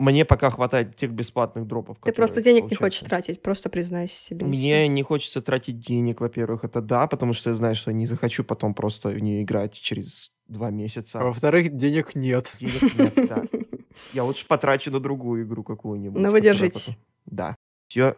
мне 0.00 0.24
пока 0.24 0.50
хватает 0.50 0.96
тех 0.96 1.12
бесплатных 1.12 1.68
дропов, 1.68 1.98
Ты 2.02 2.12
просто 2.12 2.40
денег 2.40 2.62
получаются. 2.62 2.84
не 2.84 2.86
хочешь 2.86 3.08
тратить, 3.08 3.42
просто 3.42 3.70
признайся 3.70 4.18
себе. 4.18 4.46
Мне 4.46 4.88
не 4.88 5.04
хочется 5.04 5.40
тратить 5.40 5.78
денег, 5.78 6.20
во-первых, 6.20 6.64
это 6.64 6.80
да, 6.80 7.06
потому 7.06 7.34
что 7.34 7.50
я 7.50 7.54
знаю, 7.54 7.76
что 7.76 7.92
я 7.92 7.96
не 7.96 8.06
захочу 8.06 8.42
потом 8.42 8.74
просто 8.74 9.10
в 9.10 9.18
нее 9.20 9.42
играть 9.42 9.74
через 9.74 10.32
два 10.48 10.70
месяца. 10.70 11.20
А 11.20 11.24
во-вторых, 11.24 11.76
денег 11.76 12.16
нет. 12.16 12.52
Денег 12.58 12.98
нет, 12.98 13.28
да. 13.28 13.44
Я 14.14 14.24
лучше 14.24 14.46
потрачу 14.46 14.90
на 14.90 14.98
другую 14.98 15.44
игру 15.44 15.62
какую-нибудь. 15.62 16.20
Ну, 16.20 16.30
вы 16.30 16.40
держитесь. 16.40 16.96
Да. 17.26 17.54
Все 17.88 18.16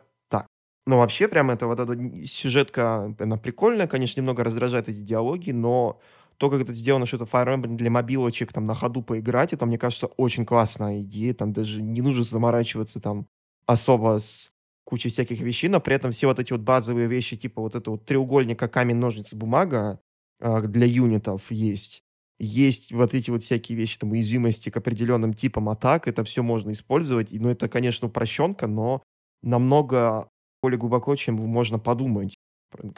ну, 0.86 0.98
вообще, 0.98 1.28
прям 1.28 1.50
это 1.50 1.66
вот 1.66 1.78
эта 1.78 2.24
сюжетка, 2.24 3.14
она 3.18 3.36
прикольная, 3.36 3.86
конечно, 3.86 4.20
немного 4.20 4.42
раздражает 4.44 4.88
эти 4.88 4.98
диалоги, 4.98 5.52
но 5.52 6.00
то, 6.38 6.50
как 6.50 6.60
это 6.62 6.72
сделано, 6.72 7.06
что 7.06 7.16
это 7.16 7.24
Fire 7.24 7.54
Emblem 7.54 7.76
для 7.76 7.90
мобилочек, 7.90 8.52
там, 8.52 8.66
на 8.66 8.74
ходу 8.74 9.02
поиграть, 9.02 9.52
это, 9.52 9.64
мне 9.64 9.78
кажется, 9.78 10.06
очень 10.06 10.44
классная 10.44 11.02
идея, 11.02 11.34
там 11.34 11.52
даже 11.52 11.80
не 11.82 12.00
нужно 12.02 12.24
заморачиваться 12.24 13.00
там 13.00 13.26
особо 13.66 14.18
с 14.18 14.52
кучей 14.84 15.08
всяких 15.08 15.40
вещей, 15.40 15.68
но 15.68 15.80
при 15.80 15.94
этом 15.94 16.10
все 16.10 16.26
вот 16.26 16.40
эти 16.40 16.52
вот 16.52 16.62
базовые 16.62 17.06
вещи, 17.06 17.36
типа 17.36 17.62
вот 17.62 17.76
это 17.76 17.92
вот 17.92 18.04
треугольника 18.04 18.68
камень, 18.68 18.96
ножницы, 18.96 19.36
бумага 19.36 20.00
э, 20.40 20.62
для 20.62 20.86
юнитов 20.86 21.50
есть. 21.52 22.02
Есть 22.40 22.90
вот 22.90 23.14
эти 23.14 23.30
вот 23.30 23.44
всякие 23.44 23.78
вещи, 23.78 23.98
там, 23.98 24.10
уязвимости 24.10 24.68
к 24.68 24.76
определенным 24.76 25.32
типам 25.32 25.68
атак, 25.68 26.08
это 26.08 26.24
все 26.24 26.42
можно 26.42 26.72
использовать. 26.72 27.32
И, 27.32 27.38
ну, 27.38 27.50
это, 27.50 27.68
конечно, 27.68 28.08
упрощенка, 28.08 28.66
но 28.66 29.02
намного 29.42 30.28
более 30.62 30.78
глубоко, 30.78 31.14
чем 31.16 31.34
можно 31.34 31.78
подумать. 31.78 32.34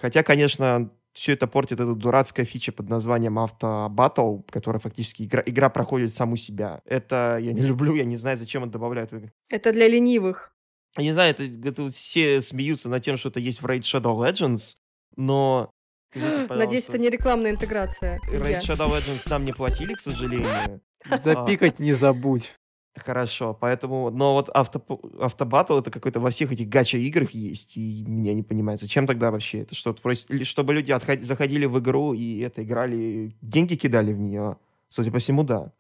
Хотя, 0.01 0.23
конечно, 0.23 0.91
все 1.15 1.33
это 1.33 1.47
портит 1.47 1.81
эта 1.81 1.95
дурацкая 1.95 2.47
фича 2.47 2.71
под 2.71 2.89
названием 2.89 3.39
автобаттл, 3.39 4.39
которая 4.51 4.81
фактически 4.81 5.25
игра, 5.25 5.43
игра 5.45 5.71
проходит 5.71 6.13
саму 6.13 6.37
себя. 6.37 6.81
Это 6.85 7.39
я 7.41 7.53
не 7.53 7.63
люблю, 7.63 7.95
я 7.95 8.05
не 8.05 8.17
знаю, 8.17 8.37
зачем 8.37 8.63
это 8.63 8.73
добавляют 8.73 9.11
в 9.11 9.17
игры. 9.17 9.33
Это 9.51 9.73
для 9.73 9.89
ленивых. 9.89 10.55
Я 10.97 11.05
не 11.05 11.13
знаю, 11.13 11.31
это, 11.31 11.45
это 11.45 11.89
все 11.89 12.41
смеются 12.41 12.89
над 12.89 13.03
тем, 13.03 13.17
что 13.17 13.29
это 13.31 13.41
есть 13.41 13.63
в 13.63 13.67
Raid 13.67 13.81
Shadow 13.81 14.17
Legends, 14.17 14.77
но... 15.17 15.71
Скажите, 16.15 16.55
Надеюсь, 16.55 16.89
это 16.89 16.99
не 16.99 17.11
рекламная 17.11 17.51
интеграция. 17.51 18.21
Raid 18.31 18.61
Shadow 18.61 18.89
Legends 18.89 19.29
нам 19.29 19.45
не 19.45 19.53
платили, 19.53 19.95
к 19.95 20.01
сожалению. 20.01 20.81
Запикать 21.05 21.81
не 21.81 21.95
забудь. 21.95 22.55
Хорошо, 22.97 23.57
поэтому, 23.61 24.11
но 24.11 24.35
вот 24.35 24.49
авто, 24.51 24.81
автобаттл 25.19 25.79
это 25.79 25.91
какой-то 25.91 26.21
во 26.21 26.31
всех 26.31 26.53
этих 26.53 26.69
гача-играх 26.69 27.33
есть, 27.33 27.77
и 27.77 28.05
меня 28.07 28.35
не 28.35 28.45
понимает, 28.45 28.79
зачем 28.79 29.07
тогда 29.07 29.33
вообще 29.33 29.63
это 29.63 29.75
что 29.75 29.93
то 29.93 30.15
чтобы 30.45 30.75
люди 30.75 30.93
отход, 30.93 31.25
заходили 31.25 31.67
в 31.67 31.81
игру 31.81 32.15
и 32.15 32.39
это 32.39 32.63
играли, 32.63 33.35
деньги 33.43 33.75
кидали 33.75 34.13
в 34.13 34.19
нее, 34.21 34.59
судя 34.89 35.11
по 35.11 35.19
всему, 35.19 35.43
да. 35.43 35.73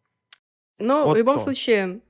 Но 0.80 1.04
вот 1.04 1.14
в 1.14 1.16
любом 1.16 1.36
то. 1.36 1.44
случае, 1.44 2.00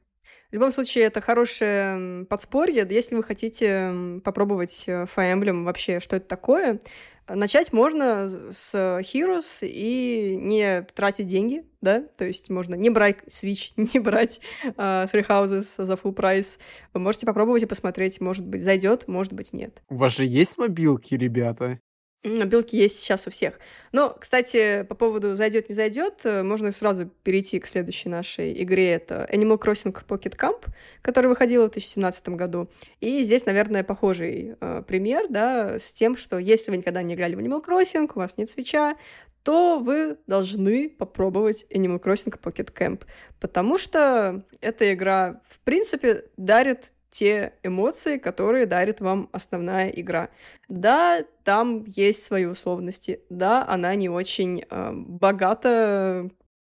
в 0.55 0.57
любом 0.57 0.71
случае, 0.71 1.07
это 1.07 1.21
хорошее 1.21 2.27
подспорье. 2.27 2.87
Если 2.89 3.17
вы 3.17 3.25
хотите 3.25 4.21
попробовать 4.23 4.85
э, 4.87 5.05
Fire 5.05 5.35
Emblem 5.35 5.65
вообще, 5.65 5.99
что 5.99 6.15
это 6.15 6.29
такое, 6.29 6.79
Начать 7.27 7.73
можно 7.73 8.29
с 8.53 8.75
Heroes 8.75 9.67
и 9.67 10.37
не 10.39 10.83
тратить 10.95 11.27
деньги, 11.27 11.65
да, 11.81 12.03
то 12.19 12.27
есть 12.27 12.51
можно 12.51 12.75
не 12.75 12.91
брать 12.91 13.17
Switch, 13.27 13.71
не 13.77 13.99
брать 13.99 14.41
uh, 14.63 15.11
Three 15.11 15.27
Houses 15.27 15.83
за 15.83 15.95
full 15.95 16.13
прайс. 16.13 16.59
Вы 16.93 17.01
можете 17.01 17.25
попробовать 17.25 17.63
и 17.63 17.67
посмотреть, 17.67 18.21
может 18.21 18.47
быть, 18.47 18.63
зайдет, 18.63 19.09
может 19.09 19.33
быть, 19.33 19.55
нет. 19.55 19.83
У 19.89 19.97
вас 19.97 20.15
же 20.15 20.27
есть 20.27 20.59
мобилки, 20.59 21.15
ребята? 21.15 21.81
Мобилки 22.25 22.75
есть 22.75 23.01
сейчас 23.01 23.27
у 23.27 23.31
всех. 23.31 23.59
Но, 23.93 24.17
кстати, 24.19 24.83
по 24.85 24.95
поводу 24.95 25.37
зайдет, 25.37 25.69
не 25.69 25.75
зайдет, 25.75 26.21
э, 26.25 26.43
можно 26.43 26.73
сразу 26.73 27.11
перейти 27.23 27.61
к 27.61 27.67
следующей 27.67 28.09
нашей 28.09 28.63
игре. 28.63 28.93
Это 28.93 29.29
Animal 29.31 29.61
Crossing 29.61 29.95
Pocket 30.09 30.37
Camp, 30.37 30.65
который 31.03 31.27
выходил 31.27 31.63
в 31.63 31.71
2017 31.71 32.31
году. 32.31 32.71
И 33.01 33.23
здесь, 33.23 33.45
наверное, 33.45 33.85
похожий 33.85 34.57
э, 34.59 34.83
пример, 34.87 35.27
да, 35.29 35.79
с 35.79 35.93
тем, 35.93 36.17
что 36.17 36.39
если 36.39 36.71
вы 36.71 36.79
никогда 36.79 37.03
не 37.03 37.15
играли 37.15 37.35
в 37.35 37.41
Animal 37.41 37.63
Crossing, 37.63 38.11
у 38.15 38.19
вас 38.19 38.39
нет 38.39 38.49
свеча, 38.49 38.97
то 39.43 39.79
вы 39.79 40.17
должны 40.27 40.89
попробовать 40.89 41.67
Animal 41.71 42.03
Crossing 42.03 42.41
Pocket 42.41 42.73
Camp, 42.73 43.03
потому 43.39 43.77
что 43.77 44.43
эта 44.63 44.95
игра, 44.95 45.43
в 45.49 45.61
принципе, 45.61 46.25
дарит 46.39 46.95
те 47.15 47.53
эмоции, 47.63 48.19
которые 48.19 48.67
дарит 48.67 49.01
вам 49.01 49.29
основная 49.31 49.89
игра. 49.89 50.31
Да, 50.69 51.23
там 51.45 51.85
есть 51.87 52.25
свои 52.25 52.45
условности. 52.45 53.21
Да, 53.31 53.65
она 53.69 53.95
не 53.95 54.09
очень 54.09 54.65
э, 54.69 54.93
богата 54.93 56.29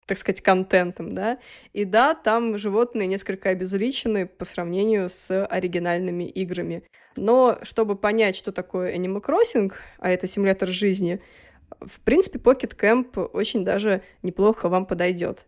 так 0.08 0.20
сказать, 0.20 0.42
контентом, 0.42 1.16
да. 1.16 1.40
И 1.74 1.84
да, 1.84 2.14
там 2.14 2.60
животные 2.60 3.08
несколько 3.08 3.50
обезличены 3.50 4.28
по 4.28 4.46
сравнению 4.46 5.10
с 5.10 5.44
оригинальными 5.46 6.26
играми. 6.26 6.84
Но 7.16 7.58
чтобы 7.64 7.96
понять, 7.96 8.36
что 8.36 8.52
такое 8.52 8.96
Animal 8.96 9.24
Crossing, 9.26 9.74
а 9.98 10.12
это 10.12 10.28
симулятор 10.28 10.70
жизни, 10.70 11.22
в 11.80 12.00
принципе, 12.02 12.38
Pocket 12.38 12.78
Camp 12.80 13.20
очень 13.34 13.66
даже 13.66 14.04
неплохо 14.22 14.70
вам 14.70 14.86
подойдет. 14.86 15.48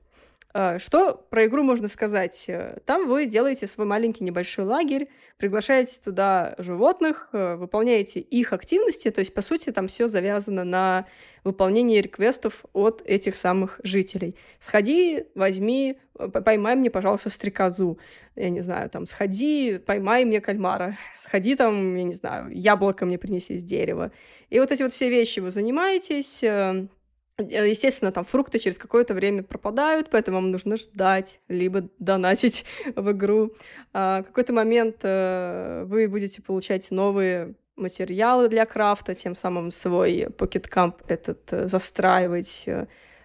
А, 0.60 0.80
что 0.80 1.13
про 1.30 1.46
игру 1.46 1.62
можно 1.62 1.88
сказать? 1.88 2.50
Там 2.84 3.08
вы 3.08 3.28
делаете 3.28 3.67
свой 3.67 3.86
маленький 3.86 4.24
небольшой 4.24 4.65
лагерь, 4.65 5.08
приглашаете 5.38 6.00
туда 6.04 6.56
животных, 6.58 7.30
э, 7.32 7.58
выполняете 7.58 8.22
их 8.22 8.54
активности, 8.54 9.12
то 9.12 9.20
есть, 9.20 9.36
по 9.36 9.43
сути, 9.43 9.72
там 9.72 9.88
все 9.88 10.08
завязано 10.08 10.63
на 10.63 11.06
выполнении 11.43 12.02
реквестов 12.02 12.65
от 12.74 13.04
этих 13.06 13.36
самых 13.36 13.80
жителей. 13.84 14.36
Сходи, 14.58 15.26
возьми, 15.36 16.00
поймай 16.15 16.76
мне, 16.76 16.89
пожалуйста, 16.89 17.30
стрекозу. 17.30 18.00
Я 18.36 18.50
не 18.50 18.62
знаю, 18.62 18.89
там, 18.89 19.06
сходи, 19.06 19.78
поймай 19.78 20.26
мне 20.26 20.41
кальмара. 20.41 20.98
Сходи 21.15 21.56
там, 21.56 21.93
я 21.96 22.04
не 22.04 22.13
знаю, 22.13 22.50
яблоко 22.52 23.06
мне 23.06 23.20
принеси 23.20 23.58
с 23.58 23.63
дерева. 23.63 24.12
И 24.50 24.60
вот 24.60 24.72
эти 24.72 24.82
вот 24.82 24.91
все 24.91 25.08
вещи 25.12 25.39
вы 25.39 25.52
занимаетесь, 25.52 26.43
э, 26.43 26.88
Э, 26.88 26.88
естественно, 27.39 28.12
там 28.12 28.26
фрукты 28.26 28.60
через 28.60 28.78
какое-то 28.78 29.13
время 29.13 29.43
пропадают, 29.43 30.10
поэтому 30.10 30.38
вам 30.38 30.52
нужно 30.52 30.76
ждать, 30.76 31.39
либо 31.47 31.89
донатить 32.00 32.65
в 32.95 33.12
игру. 33.12 33.54
А, 33.93 34.21
в 34.21 34.26
какой-то 34.26 34.54
момент 34.54 34.97
э, 35.04 35.84
вы 35.86 36.08
будете 36.08 36.41
получать 36.41 36.89
новые 36.91 37.56
материалы 37.76 38.50
для 38.50 38.65
крафта, 38.65 39.13
тем 39.13 39.36
самым 39.36 39.71
свой 39.71 40.23
Camp 40.23 40.95
этот 41.08 41.54
э, 41.54 41.67
застраивать. 41.67 42.67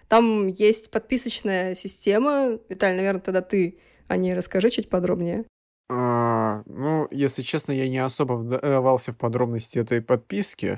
Там 0.07 0.47
есть 0.47 0.91
подписочная 0.91 1.73
система. 1.73 2.59
Виталий, 2.69 2.97
наверное, 2.97 3.21
тогда 3.21 3.41
ты 3.41 3.79
о 4.07 4.17
ней 4.17 4.35
расскажи 4.35 4.69
чуть 4.69 4.89
подробнее. 4.89 5.45
А, 5.89 6.61
ну, 6.67 7.07
если 7.09 7.41
честно, 7.41 7.71
я 7.71 7.89
не 7.89 7.97
особо 7.97 8.33
вдавался 8.33 9.11
в 9.11 9.17
подробности 9.17 9.79
этой 9.79 10.01
подписки. 10.01 10.77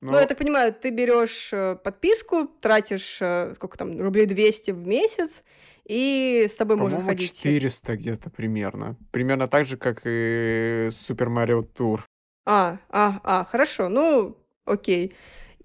Ну, 0.00 0.12
ну, 0.12 0.18
я 0.18 0.26
так 0.26 0.38
понимаю, 0.38 0.74
ты 0.74 0.90
берешь 0.90 1.50
э, 1.52 1.76
подписку, 1.76 2.46
тратишь, 2.60 3.18
э, 3.20 3.54
сколько 3.54 3.78
там, 3.78 4.00
рублей 4.00 4.26
200 4.26 4.72
в 4.72 4.86
месяц, 4.86 5.44
и 5.84 6.46
с 6.48 6.56
тобой 6.56 6.76
может 6.76 7.02
ходить... 7.02 7.32
400 7.32 7.96
где-то 7.96 8.30
примерно. 8.30 8.96
Примерно 9.10 9.48
так 9.48 9.64
же, 9.64 9.76
как 9.76 10.02
и 10.04 10.88
Super 10.90 11.28
Mario 11.28 11.66
Tour. 11.76 12.00
А, 12.44 12.78
а, 12.90 13.20
а, 13.24 13.44
хорошо, 13.44 13.88
ну, 13.88 14.36
окей 14.64 15.14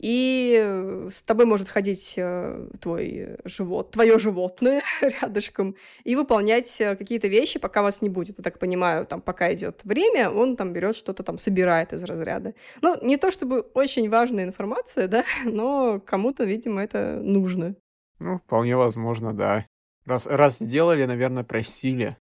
и 0.01 1.05
с 1.11 1.21
тобой 1.21 1.45
может 1.45 1.69
ходить 1.69 2.15
э, 2.17 2.67
твой 2.81 3.37
живот, 3.45 3.91
твое 3.91 4.17
животное 4.17 4.81
рядышком 5.01 5.75
и 6.03 6.15
выполнять 6.15 6.81
э, 6.81 6.95
какие-то 6.95 7.27
вещи, 7.27 7.59
пока 7.59 7.83
вас 7.83 8.01
не 8.01 8.09
будет. 8.09 8.39
Я 8.39 8.43
так 8.43 8.57
понимаю, 8.57 9.05
там, 9.05 9.21
пока 9.21 9.53
идет 9.53 9.81
время, 9.83 10.31
он 10.31 10.57
там 10.57 10.73
берет 10.73 10.95
что-то 10.95 11.21
там, 11.21 11.37
собирает 11.37 11.93
из 11.93 12.01
разряда. 12.03 12.55
Ну, 12.81 12.97
не 13.03 13.17
то 13.17 13.29
чтобы 13.29 13.59
очень 13.75 14.09
важная 14.09 14.43
информация, 14.43 15.07
да, 15.11 15.23
но 15.45 16.01
кому-то, 16.03 16.45
видимо, 16.45 16.81
это 16.81 17.19
нужно. 17.21 17.75
Ну, 18.17 18.39
вполне 18.39 18.75
возможно, 18.75 19.33
да. 19.33 19.67
Раз, 20.05 20.25
раз 20.25 20.57
сделали, 20.57 21.05
наверное, 21.05 21.43
просили. 21.43 22.17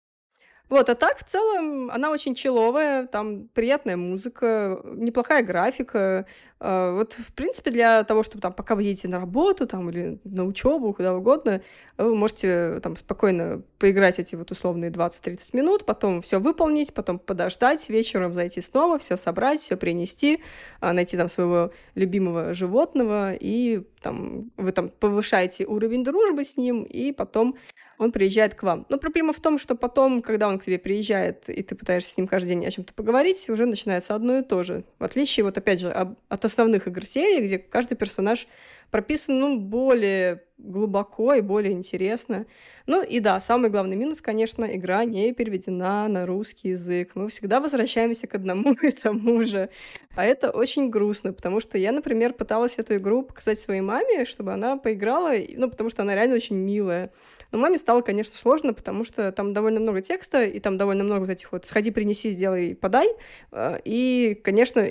Вот, 0.70 0.90
а 0.90 0.96
так, 0.96 1.20
в 1.20 1.24
целом, 1.24 1.92
она 1.92 2.10
очень 2.10 2.34
человая, 2.34 3.06
там 3.06 3.48
приятная 3.54 3.98
музыка, 3.98 4.82
неплохая 4.84 5.44
графика. 5.44 6.26
А, 6.60 6.94
вот, 6.94 7.14
в 7.14 7.34
принципе, 7.34 7.70
для 7.70 8.04
того, 8.04 8.24
чтобы 8.24 8.42
там, 8.42 8.52
пока 8.52 8.74
вы 8.74 8.84
едете 8.84 9.08
на 9.08 9.20
работу 9.20 9.68
там, 9.68 9.90
или 9.92 10.20
на 10.24 10.44
учебу, 10.44 10.94
куда 10.94 11.14
угодно, 11.16 11.62
вы 11.98 12.16
можете 12.16 12.80
там 12.82 12.98
спокойно 12.98 13.62
поиграть 13.78 14.18
эти 14.18 14.36
вот 14.36 14.50
условные 14.50 14.90
20-30 14.90 15.56
минут, 15.56 15.86
потом 15.86 16.24
все 16.24 16.40
выполнить, 16.40 16.94
потом 16.96 17.20
подождать, 17.20 17.88
вечером 17.90 18.34
зайти 18.34 18.62
снова, 18.62 18.98
все 18.98 19.18
собрать, 19.18 19.62
все 19.62 19.78
принести, 19.78 20.42
а, 20.80 20.94
найти 20.94 21.16
там 21.16 21.30
своего 21.30 21.72
любимого 21.94 22.56
животного, 22.56 23.34
и 23.34 23.84
там 24.02 24.52
вы 24.58 24.72
там 24.72 24.90
повышаете 24.90 25.66
уровень 25.68 26.04
дружбы 26.04 26.44
с 26.44 26.58
ним, 26.58 26.84
и 26.84 27.12
потом 27.12 27.56
он 27.98 28.12
приезжает 28.12 28.56
к 28.56 28.64
вам. 28.64 28.86
Но 28.90 28.98
проблема 28.98 29.34
в 29.34 29.40
том, 29.40 29.58
что 29.58 29.76
потом, 29.76 30.22
когда 30.22 30.48
он 30.48 30.60
к 30.60 30.64
тебе 30.64 30.80
приезжает, 30.80 31.50
и 31.50 31.62
ты 31.62 31.76
пытаешься 31.76 32.12
с 32.12 32.18
ним 32.18 32.28
каждый 32.28 32.50
день 32.50 32.66
о 32.66 32.72
чем-то 32.72 32.94
поговорить, 32.94 33.50
уже 33.50 33.66
начинается 33.66 34.16
одно 34.16 34.40
и 34.40 34.44
то 34.44 34.64
же. 34.64 34.84
В 35.00 35.04
отличие, 35.04 35.44
вот 35.44 35.58
опять 35.58 35.80
же, 35.80 35.92
от 35.92 36.46
основных 36.46 36.88
игр 36.88 37.06
серии, 37.06 37.46
где 37.46 37.58
каждый 37.58 37.96
персонаж 37.96 38.48
прописан, 38.92 39.40
ну, 39.40 39.60
более 39.60 40.46
глубоко 40.58 41.34
и 41.34 41.42
более 41.42 41.74
интересно. 41.74 42.46
Ну 42.88 43.04
и 43.04 43.20
да, 43.20 43.40
самый 43.40 43.70
главный 43.70 43.96
минус, 43.96 44.22
конечно, 44.22 44.66
игра 44.66 45.04
не 45.04 45.34
переведена 45.34 46.08
на 46.08 46.26
русский 46.26 46.70
язык. 46.70 47.12
Мы 47.16 47.28
всегда 47.28 47.60
возвращаемся 47.60 48.28
к 48.28 48.36
одному 48.36 48.72
и 48.82 48.92
тому 48.92 49.44
же. 49.44 49.70
А 50.16 50.26
это 50.26 50.52
очень 50.52 50.90
грустно, 50.90 51.34
потому 51.34 51.60
что 51.60 51.78
я, 51.78 51.92
например, 51.92 52.34
пыталась 52.34 52.78
эту 52.78 52.96
игру 52.96 53.24
показать 53.24 53.60
своей 53.60 53.82
маме, 53.82 54.26
чтобы 54.26 54.54
она 54.54 54.78
поиграла, 54.78 55.34
ну, 55.56 55.70
потому 55.70 55.90
что 55.90 56.04
она 56.04 56.16
реально 56.16 56.36
очень 56.36 56.56
милая. 56.56 57.12
Но 57.52 57.60
маме 57.60 57.78
стало, 57.78 58.02
конечно, 58.02 58.38
сложно, 58.38 58.74
потому 58.74 59.04
что 59.04 59.32
там 59.32 59.54
довольно 59.54 59.80
много 59.80 60.02
текста, 60.02 60.44
и 60.44 60.60
там 60.60 60.78
довольно 60.78 61.04
много 61.04 61.22
вот 61.22 61.30
этих 61.30 61.52
вот 61.52 61.66
«сходи, 61.66 61.92
принеси, 61.92 62.30
сделай, 62.30 62.76
подай». 62.76 63.08
А, 63.52 63.78
и, 63.84 64.40
конечно, 64.44 64.88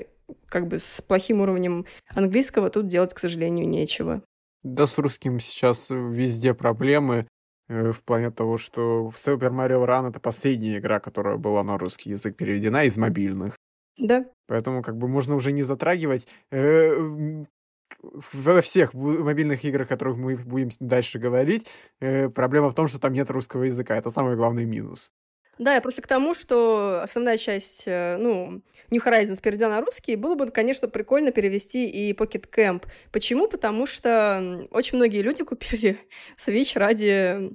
как 0.46 0.68
бы 0.68 0.78
с 0.78 1.00
плохим 1.00 1.40
уровнем 1.40 1.86
английского 2.14 2.70
тут 2.70 2.88
делать, 2.88 3.14
к 3.14 3.18
сожалению, 3.18 3.68
нечего. 3.68 4.22
Да, 4.62 4.86
с 4.86 4.96
русским 4.98 5.40
сейчас 5.40 5.90
везде 5.90 6.54
проблемы 6.54 7.26
э, 7.68 7.92
в 7.92 8.02
плане 8.02 8.30
того, 8.30 8.56
что 8.56 9.10
в 9.10 9.16
Super 9.16 9.50
Mario 9.50 9.86
Run 9.86 10.08
это 10.08 10.20
последняя 10.20 10.78
игра, 10.78 11.00
которая 11.00 11.36
была 11.36 11.62
на 11.62 11.76
русский 11.76 12.10
язык 12.10 12.36
переведена 12.36 12.84
из 12.84 12.96
мобильных. 12.96 13.56
Да. 13.98 14.26
Поэтому 14.46 14.82
как 14.82 14.96
бы 14.96 15.06
можно 15.06 15.34
уже 15.34 15.52
не 15.52 15.62
затрагивать. 15.62 16.26
Э, 16.50 17.44
во 18.32 18.60
всех 18.60 18.94
мобильных 18.94 19.64
играх, 19.64 19.86
о 19.86 19.88
которых 19.88 20.16
мы 20.16 20.36
будем 20.36 20.68
дальше 20.80 21.18
говорить, 21.18 21.66
э, 22.00 22.28
проблема 22.28 22.70
в 22.70 22.74
том, 22.74 22.86
что 22.86 22.98
там 22.98 23.12
нет 23.12 23.30
русского 23.30 23.64
языка. 23.64 23.96
Это 23.96 24.10
самый 24.10 24.36
главный 24.36 24.64
минус. 24.64 25.12
Да, 25.58 25.74
я 25.74 25.80
просто 25.80 26.02
к 26.02 26.06
тому, 26.06 26.34
что 26.34 27.00
основная 27.02 27.36
часть, 27.36 27.84
э, 27.86 28.16
ну, 28.18 28.62
New 28.90 29.00
Horizons 29.00 29.40
переведена 29.40 29.70
на 29.70 29.80
русский, 29.80 30.16
было 30.16 30.34
бы, 30.34 30.50
конечно, 30.50 30.88
прикольно 30.88 31.30
перевести 31.30 31.88
и 31.88 32.12
Pocket 32.12 32.48
Camp. 32.50 32.84
Почему? 33.12 33.48
Потому 33.48 33.86
что 33.86 34.66
очень 34.70 34.96
многие 34.96 35.22
люди 35.22 35.44
купили 35.44 35.98
Switch 36.36 36.78
ради 36.78 37.52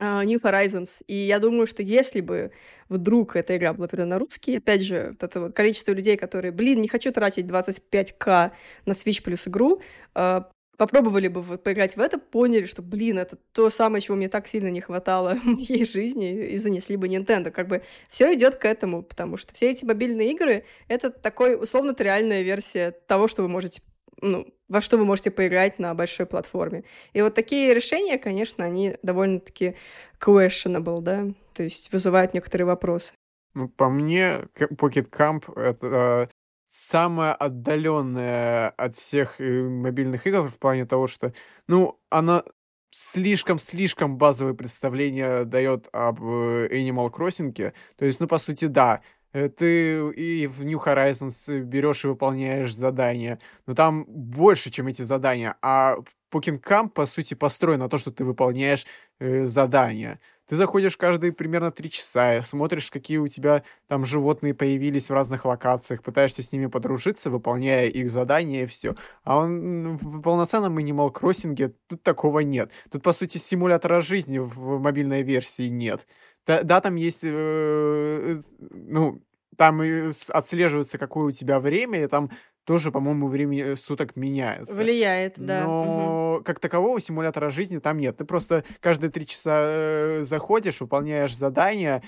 uh, 0.00 0.24
New 0.24 0.38
Horizons. 0.38 1.02
И 1.06 1.14
я 1.14 1.38
думаю, 1.38 1.66
что 1.66 1.82
если 1.82 2.20
бы 2.20 2.52
вдруг 2.88 3.36
эта 3.36 3.56
игра 3.56 3.72
была 3.72 3.86
переведена 3.86 4.16
на 4.16 4.18
русский, 4.18 4.56
опять 4.56 4.82
же, 4.82 5.08
вот 5.12 5.22
это 5.22 5.40
вот 5.40 5.54
количество 5.54 5.92
людей, 5.92 6.16
которые, 6.16 6.52
блин, 6.52 6.80
не 6.80 6.88
хочу 6.88 7.12
тратить 7.12 7.46
25к 7.46 8.50
на 8.86 8.92
Switch 8.92 9.22
плюс 9.22 9.46
игру, 9.48 9.80
uh, 10.14 10.44
попробовали 10.80 11.28
бы 11.28 11.42
поиграть 11.58 11.94
в 11.98 12.00
это, 12.00 12.16
поняли, 12.16 12.64
что, 12.64 12.80
блин, 12.80 13.18
это 13.18 13.36
то 13.52 13.68
самое, 13.68 14.00
чего 14.00 14.16
мне 14.16 14.30
так 14.30 14.46
сильно 14.46 14.68
не 14.68 14.80
хватало 14.80 15.34
в 15.34 15.44
моей 15.44 15.84
жизни, 15.84 16.46
и 16.46 16.56
занесли 16.56 16.96
бы 16.96 17.06
Nintendo. 17.06 17.50
Как 17.50 17.68
бы 17.68 17.82
все 18.08 18.32
идет 18.32 18.54
к 18.54 18.64
этому, 18.64 19.02
потому 19.02 19.36
что 19.36 19.52
все 19.52 19.70
эти 19.70 19.84
мобильные 19.84 20.30
игры— 20.30 20.64
это 20.88 21.10
такой 21.10 21.62
условно-реальная 21.62 22.40
версия 22.40 22.92
того, 22.92 23.28
что 23.28 23.42
вы 23.42 23.48
можете 23.48 23.82
ну, 24.22 24.46
во 24.68 24.80
что 24.80 24.96
вы 24.96 25.04
можете 25.04 25.30
поиграть 25.30 25.78
на 25.78 25.92
большой 25.92 26.24
платформе. 26.24 26.84
И 27.12 27.20
вот 27.20 27.34
такие 27.34 27.74
решения, 27.74 28.16
конечно, 28.16 28.64
они 28.64 28.96
довольно-таки 29.02 29.76
questionable, 30.18 31.02
да, 31.02 31.26
то 31.52 31.62
есть 31.62 31.92
вызывают 31.92 32.32
некоторые 32.32 32.64
вопросы. 32.64 33.12
Ну, 33.52 33.68
по 33.68 33.90
мне, 33.90 34.48
Pocket 34.56 35.10
Camp— 35.10 35.44
это 35.60 36.30
самая 36.70 37.34
отдаленная 37.34 38.70
от 38.70 38.94
всех 38.94 39.40
э, 39.40 39.62
мобильных 39.68 40.26
игр 40.26 40.48
в 40.48 40.58
плане 40.58 40.86
того, 40.86 41.08
что, 41.08 41.32
ну, 41.66 42.00
она 42.10 42.44
слишком-слишком 42.90 44.16
базовое 44.16 44.54
представление 44.54 45.44
дает 45.44 45.88
об 45.92 46.22
э, 46.22 46.68
Animal 46.70 47.10
Crossing. 47.10 47.52
То 47.96 48.04
есть, 48.04 48.20
ну, 48.20 48.28
по 48.28 48.38
сути, 48.38 48.66
да, 48.66 49.02
э, 49.32 49.48
ты 49.48 50.10
и 50.12 50.46
в 50.46 50.64
New 50.64 50.78
Horizons 50.78 51.60
берешь 51.60 52.04
и 52.04 52.08
выполняешь 52.08 52.74
задания, 52.74 53.40
но 53.66 53.74
там 53.74 54.04
больше, 54.06 54.70
чем 54.70 54.86
эти 54.86 55.02
задания, 55.02 55.56
а 55.62 55.96
Camp, 56.32 56.90
по 56.90 57.06
сути, 57.06 57.34
построен 57.34 57.80
на 57.80 57.88
то, 57.88 57.98
что 57.98 58.12
ты 58.12 58.24
выполняешь 58.24 58.86
э, 59.18 59.46
задания. 59.46 60.20
Ты 60.50 60.56
заходишь 60.56 60.96
каждые 60.96 61.32
примерно 61.32 61.70
три 61.70 61.88
часа, 61.88 62.42
смотришь, 62.42 62.90
какие 62.90 63.18
у 63.18 63.28
тебя 63.28 63.62
там 63.86 64.04
животные 64.04 64.52
появились 64.52 65.08
в 65.08 65.14
разных 65.14 65.44
локациях, 65.44 66.02
пытаешься 66.02 66.42
с 66.42 66.50
ними 66.50 66.66
подружиться, 66.66 67.30
выполняя 67.30 67.86
их 67.86 68.10
задания 68.10 68.64
и 68.64 68.66
все. 68.66 68.96
А 69.22 69.36
он 69.36 69.96
в 69.96 70.20
полноценном 70.22 70.76
Animal 70.78 71.12
Crossing 71.12 71.72
тут 71.86 72.02
такого 72.02 72.40
нет. 72.40 72.72
Тут, 72.90 73.04
по 73.04 73.12
сути, 73.12 73.38
симулятора 73.38 74.00
жизни 74.00 74.38
в 74.38 74.80
мобильной 74.80 75.22
версии 75.22 75.68
нет. 75.68 76.08
Да, 76.44 76.64
да 76.64 76.80
там 76.80 76.96
есть, 76.96 77.20
э, 77.22 78.40
ну, 78.58 79.22
там 79.56 79.82
отслеживается, 80.30 80.98
какое 80.98 81.26
у 81.26 81.30
тебя 81.30 81.60
время, 81.60 82.02
и 82.02 82.08
там 82.08 82.30
тоже, 82.70 82.92
по-моему, 82.92 83.26
время 83.26 83.74
суток 83.74 84.14
меняется. 84.14 84.72
Влияет, 84.74 85.40
да. 85.40 85.64
Но 85.64 86.34
Мгм. 86.36 86.44
как 86.44 86.60
такового 86.60 87.00
симулятора 87.00 87.50
жизни 87.50 87.78
там 87.78 87.98
нет. 87.98 88.18
Ты 88.18 88.24
просто 88.24 88.62
каждые 88.78 89.10
три 89.10 89.26
часа 89.26 89.60
э, 89.64 90.20
заходишь, 90.22 90.80
выполняешь 90.80 91.36
задания. 91.36 92.00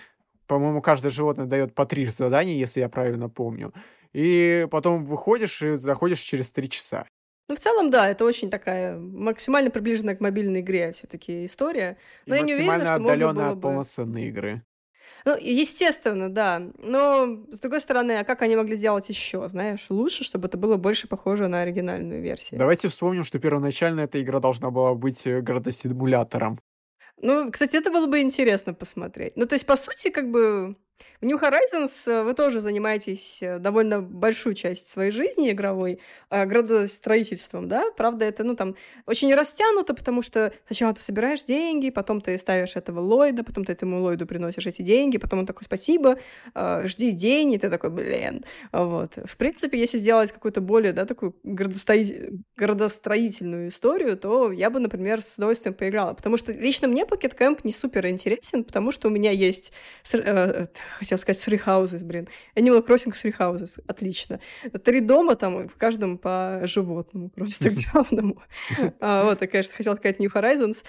По-моему, 0.47 0.81
каждое 0.81 1.11
животное 1.11 1.47
дает 1.47 1.75
по 1.75 1.85
три 1.85 2.07
задания, 2.07 2.55
если 2.55 2.79
я 2.79 2.89
правильно 2.89 3.29
помню. 3.29 3.75
И 4.13 4.69
потом 4.71 5.05
выходишь 5.05 5.61
и 5.63 5.75
заходишь 5.75 6.21
через 6.21 6.53
три 6.53 6.71
часа. 6.71 7.07
Ну, 7.49 7.57
в 7.57 7.59
целом, 7.59 7.91
да, 7.91 8.09
это 8.09 8.25
очень 8.25 8.49
такая 8.49 8.97
максимально 8.97 9.69
приближенная 9.73 10.15
к 10.15 10.21
мобильной 10.21 10.61
игре 10.61 10.93
все-таки 10.93 11.45
история. 11.45 11.97
Но 12.27 12.37
и 12.37 12.39
я 12.39 12.45
не 12.45 12.55
уверена, 12.55 12.87
что 12.87 13.01
можно 13.01 13.33
было 13.33 13.49
от 13.49 13.55
бы... 13.57 13.61
полноценной 13.63 14.29
игры. 14.29 14.63
Ну, 15.25 15.37
естественно, 15.39 16.29
да. 16.29 16.63
Но, 16.79 17.45
с 17.51 17.61
другой 17.61 17.81
стороны, 17.81 18.19
а 18.19 18.25
как 18.25 18.43
они 18.43 18.57
могли 18.57 18.75
сделать 18.77 19.09
еще, 19.09 19.49
знаешь? 19.49 19.87
Лучше, 19.89 20.25
чтобы 20.25 20.49
это 20.49 20.59
было 20.59 20.77
больше 20.77 21.09
похоже 21.09 21.49
на 21.49 21.63
оригинальную 21.63 22.21
версию. 22.23 22.59
Давайте 22.59 22.89
вспомним, 22.89 23.23
что 23.23 23.39
первоначально 23.39 24.03
эта 24.03 24.21
игра 24.21 24.41
должна 24.41 24.71
была 24.71 24.95
быть 24.95 25.27
э, 25.27 25.41
градосимулятором. 25.41 26.59
Ну, 27.21 27.51
кстати, 27.53 27.77
это 27.77 27.91
было 27.91 28.07
бы 28.07 28.21
интересно 28.21 28.75
посмотреть. 28.75 29.37
Ну, 29.37 29.47
то 29.47 29.55
есть, 29.55 29.65
по 29.65 29.77
сути, 29.77 30.11
как 30.11 30.31
бы 30.31 30.77
в 31.21 31.25
New 31.25 31.39
Horizons 31.39 32.11
э, 32.11 32.25
вы 32.25 32.35
тоже 32.35 32.61
занимаетесь 32.61 33.43
э, 33.43 33.59
довольно 33.59 34.01
большую 34.01 34.55
часть 34.55 34.89
своей 34.89 35.11
жизни 35.11 35.51
игровой 35.51 36.01
э, 36.31 36.45
градостроительством, 36.45 37.69
да? 37.69 37.91
Правда, 37.97 38.25
это, 38.25 38.43
ну, 38.45 38.57
там, 38.57 38.75
очень 39.07 39.33
растянуто, 39.35 39.95
потому 39.95 40.23
что 40.23 40.53
сначала 40.67 40.95
ты 40.95 41.01
собираешь 41.01 41.45
деньги, 41.45 41.91
потом 41.91 42.21
ты 42.21 42.37
ставишь 42.39 42.77
этого 42.77 43.01
Ллойда, 43.01 43.45
потом 43.45 43.65
ты 43.65 43.73
этому 43.73 44.01
Ллойду 44.01 44.27
приносишь 44.27 44.67
эти 44.67 44.83
деньги, 44.83 45.19
потом 45.19 45.41
он 45.41 45.47
такой, 45.47 45.65
спасибо, 45.65 46.19
жди 46.55 47.13
день, 47.13 47.53
и 47.53 47.59
ты 47.59 47.71
такой, 47.71 47.91
блин. 47.91 48.45
Вот. 48.73 49.13
В 49.25 49.37
принципе, 49.37 49.79
если 49.79 49.99
сделать 49.99 50.33
какую-то 50.33 50.61
более, 50.61 50.93
да, 50.93 51.05
такую 51.05 51.37
градострои- 51.45 52.41
градостроительную 52.57 53.69
историю, 53.69 54.17
то 54.17 54.51
я 54.53 54.71
бы, 54.71 54.81
например, 54.81 55.23
с 55.23 55.37
удовольствием 55.37 55.75
поиграла. 55.75 56.15
Потому 56.15 56.37
что 56.37 56.53
лично 56.53 56.89
мне 56.89 57.05
Pocket 57.05 57.37
Camp 57.37 57.61
не 57.65 57.73
супер 57.73 58.07
интересен, 58.07 58.65
потому 58.65 58.93
что 58.93 59.09
у 59.09 59.11
меня 59.11 59.31
есть, 59.31 59.73
хотел 60.99 61.19
сказать, 61.19 61.43
Three 61.47 61.63
Houses, 61.65 62.05
блин. 62.05 62.29
Animal 62.57 62.87
Crossing 62.87 63.13
Three 63.13 63.35
Houses, 63.37 63.83
отлично. 63.87 64.41
Три 64.85 65.01
дома 65.01 65.35
там, 65.35 65.69
в 65.69 65.77
каждом 65.77 66.19
по 66.19 66.61
животному 66.65 67.31
просто 67.31 67.71
главному. 67.93 68.43
А, 69.01 69.25
Вот, 69.25 69.41
я, 69.41 69.47
конечно, 69.47 69.75
хотела 69.75 69.97
сказать 69.97 70.21
New 70.21 70.31
Horizons. 70.31 70.85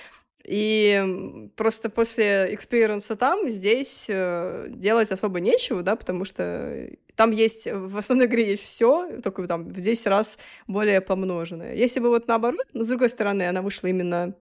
И 0.46 1.50
просто 1.56 1.89
после 1.89 2.54
experience 2.54 3.10
а 3.10 3.15
там 3.16 3.50
здесь 3.50 4.08
э, 4.10 4.68
делать 4.70 5.10
особо 5.10 5.39
нечего, 5.39 5.84
да, 5.84 5.96
потому 5.96 6.26
что 6.26 6.89
там 7.16 7.32
есть, 7.32 7.68
в 7.72 7.98
основной 7.98 8.26
игре 8.26 8.50
есть 8.50 8.63
все, 8.63 9.22
только 9.22 9.48
там 9.48 9.66
в 9.66 9.80
10 9.80 10.08
раз 10.08 10.38
более 10.68 11.00
помноженное. 11.00 11.76
Если 11.76 12.02
бы 12.02 12.10
вот 12.10 12.28
наоборот, 12.28 12.68
но 12.74 12.84
с 12.84 12.88
другой 12.88 13.10
стороны, 13.10 13.44
она 13.44 13.62
вышла 13.62 13.88
именно 13.88 14.36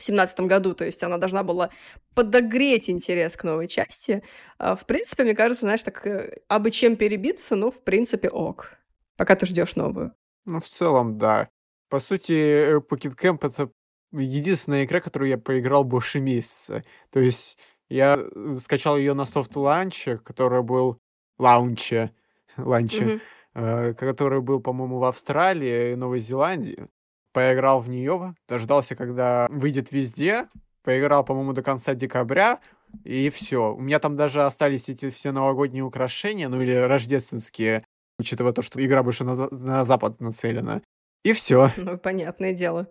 в 0.00 0.02
семнадцатом 0.02 0.48
году, 0.48 0.74
то 0.74 0.86
есть 0.86 1.02
она 1.02 1.18
должна 1.18 1.42
была 1.42 1.68
подогреть 2.14 2.88
интерес 2.88 3.36
к 3.36 3.44
новой 3.44 3.68
части. 3.68 4.22
А, 4.58 4.74
В 4.74 4.86
принципе, 4.86 5.24
мне 5.24 5.34
кажется, 5.34 5.66
знаешь, 5.66 5.82
так 5.82 6.06
э, 6.06 6.38
абы 6.48 6.70
чем 6.70 6.96
перебиться, 6.96 7.54
ну, 7.54 7.70
в 7.70 7.84
принципе, 7.84 8.30
ок. 8.30 8.72
Пока 9.16 9.36
ты 9.36 9.44
ждешь 9.44 9.76
новую. 9.76 10.14
Ну, 10.46 10.58
в 10.58 10.66
целом, 10.66 11.18
да. 11.18 11.50
По 11.90 12.00
сути, 12.00 12.32
э, 12.32 12.76
Pocket 12.78 13.14
Camp 13.14 13.46
это 13.46 13.70
единственная 14.12 14.84
игра, 14.84 15.00
которую 15.00 15.28
я 15.28 15.36
поиграл 15.36 15.84
больше 15.84 16.18
месяца. 16.18 16.82
То 17.10 17.20
есть 17.20 17.58
я 17.90 18.18
э, 18.18 18.54
скачал 18.54 18.96
ее 18.96 19.12
на 19.12 19.26
софт 19.26 19.54
ланче, 19.54 20.16
который 20.16 20.62
был 20.62 20.98
лаунче, 21.38 22.14
ланче, 22.56 23.20
э, 23.54 23.92
который 23.92 24.40
был, 24.40 24.60
по-моему, 24.60 24.98
в 24.98 25.04
Австралии 25.04 25.92
и 25.92 25.96
Новой 25.96 26.20
Зеландии. 26.20 26.88
Поиграл 27.32 27.80
в 27.80 27.88
нее, 27.88 28.34
дождался, 28.48 28.96
когда 28.96 29.46
выйдет 29.50 29.92
везде. 29.92 30.48
Поиграл, 30.82 31.24
по-моему, 31.24 31.52
до 31.52 31.62
конца 31.62 31.94
декабря. 31.94 32.60
И 33.04 33.30
все. 33.30 33.74
У 33.74 33.80
меня 33.80 33.98
там 34.00 34.16
даже 34.16 34.42
остались 34.42 34.88
эти 34.88 35.10
все 35.10 35.30
новогодние 35.30 35.84
украшения, 35.84 36.48
ну 36.48 36.60
или 36.60 36.74
рождественские, 36.74 37.84
учитывая 38.18 38.52
то, 38.52 38.62
что 38.62 38.84
игра 38.84 39.02
больше 39.02 39.24
на, 39.24 39.34
за- 39.34 39.54
на 39.54 39.84
запад 39.84 40.20
нацелена. 40.20 40.82
И 41.24 41.32
все. 41.32 41.70
Ну, 41.76 41.98
понятное 41.98 42.52
дело. 42.52 42.88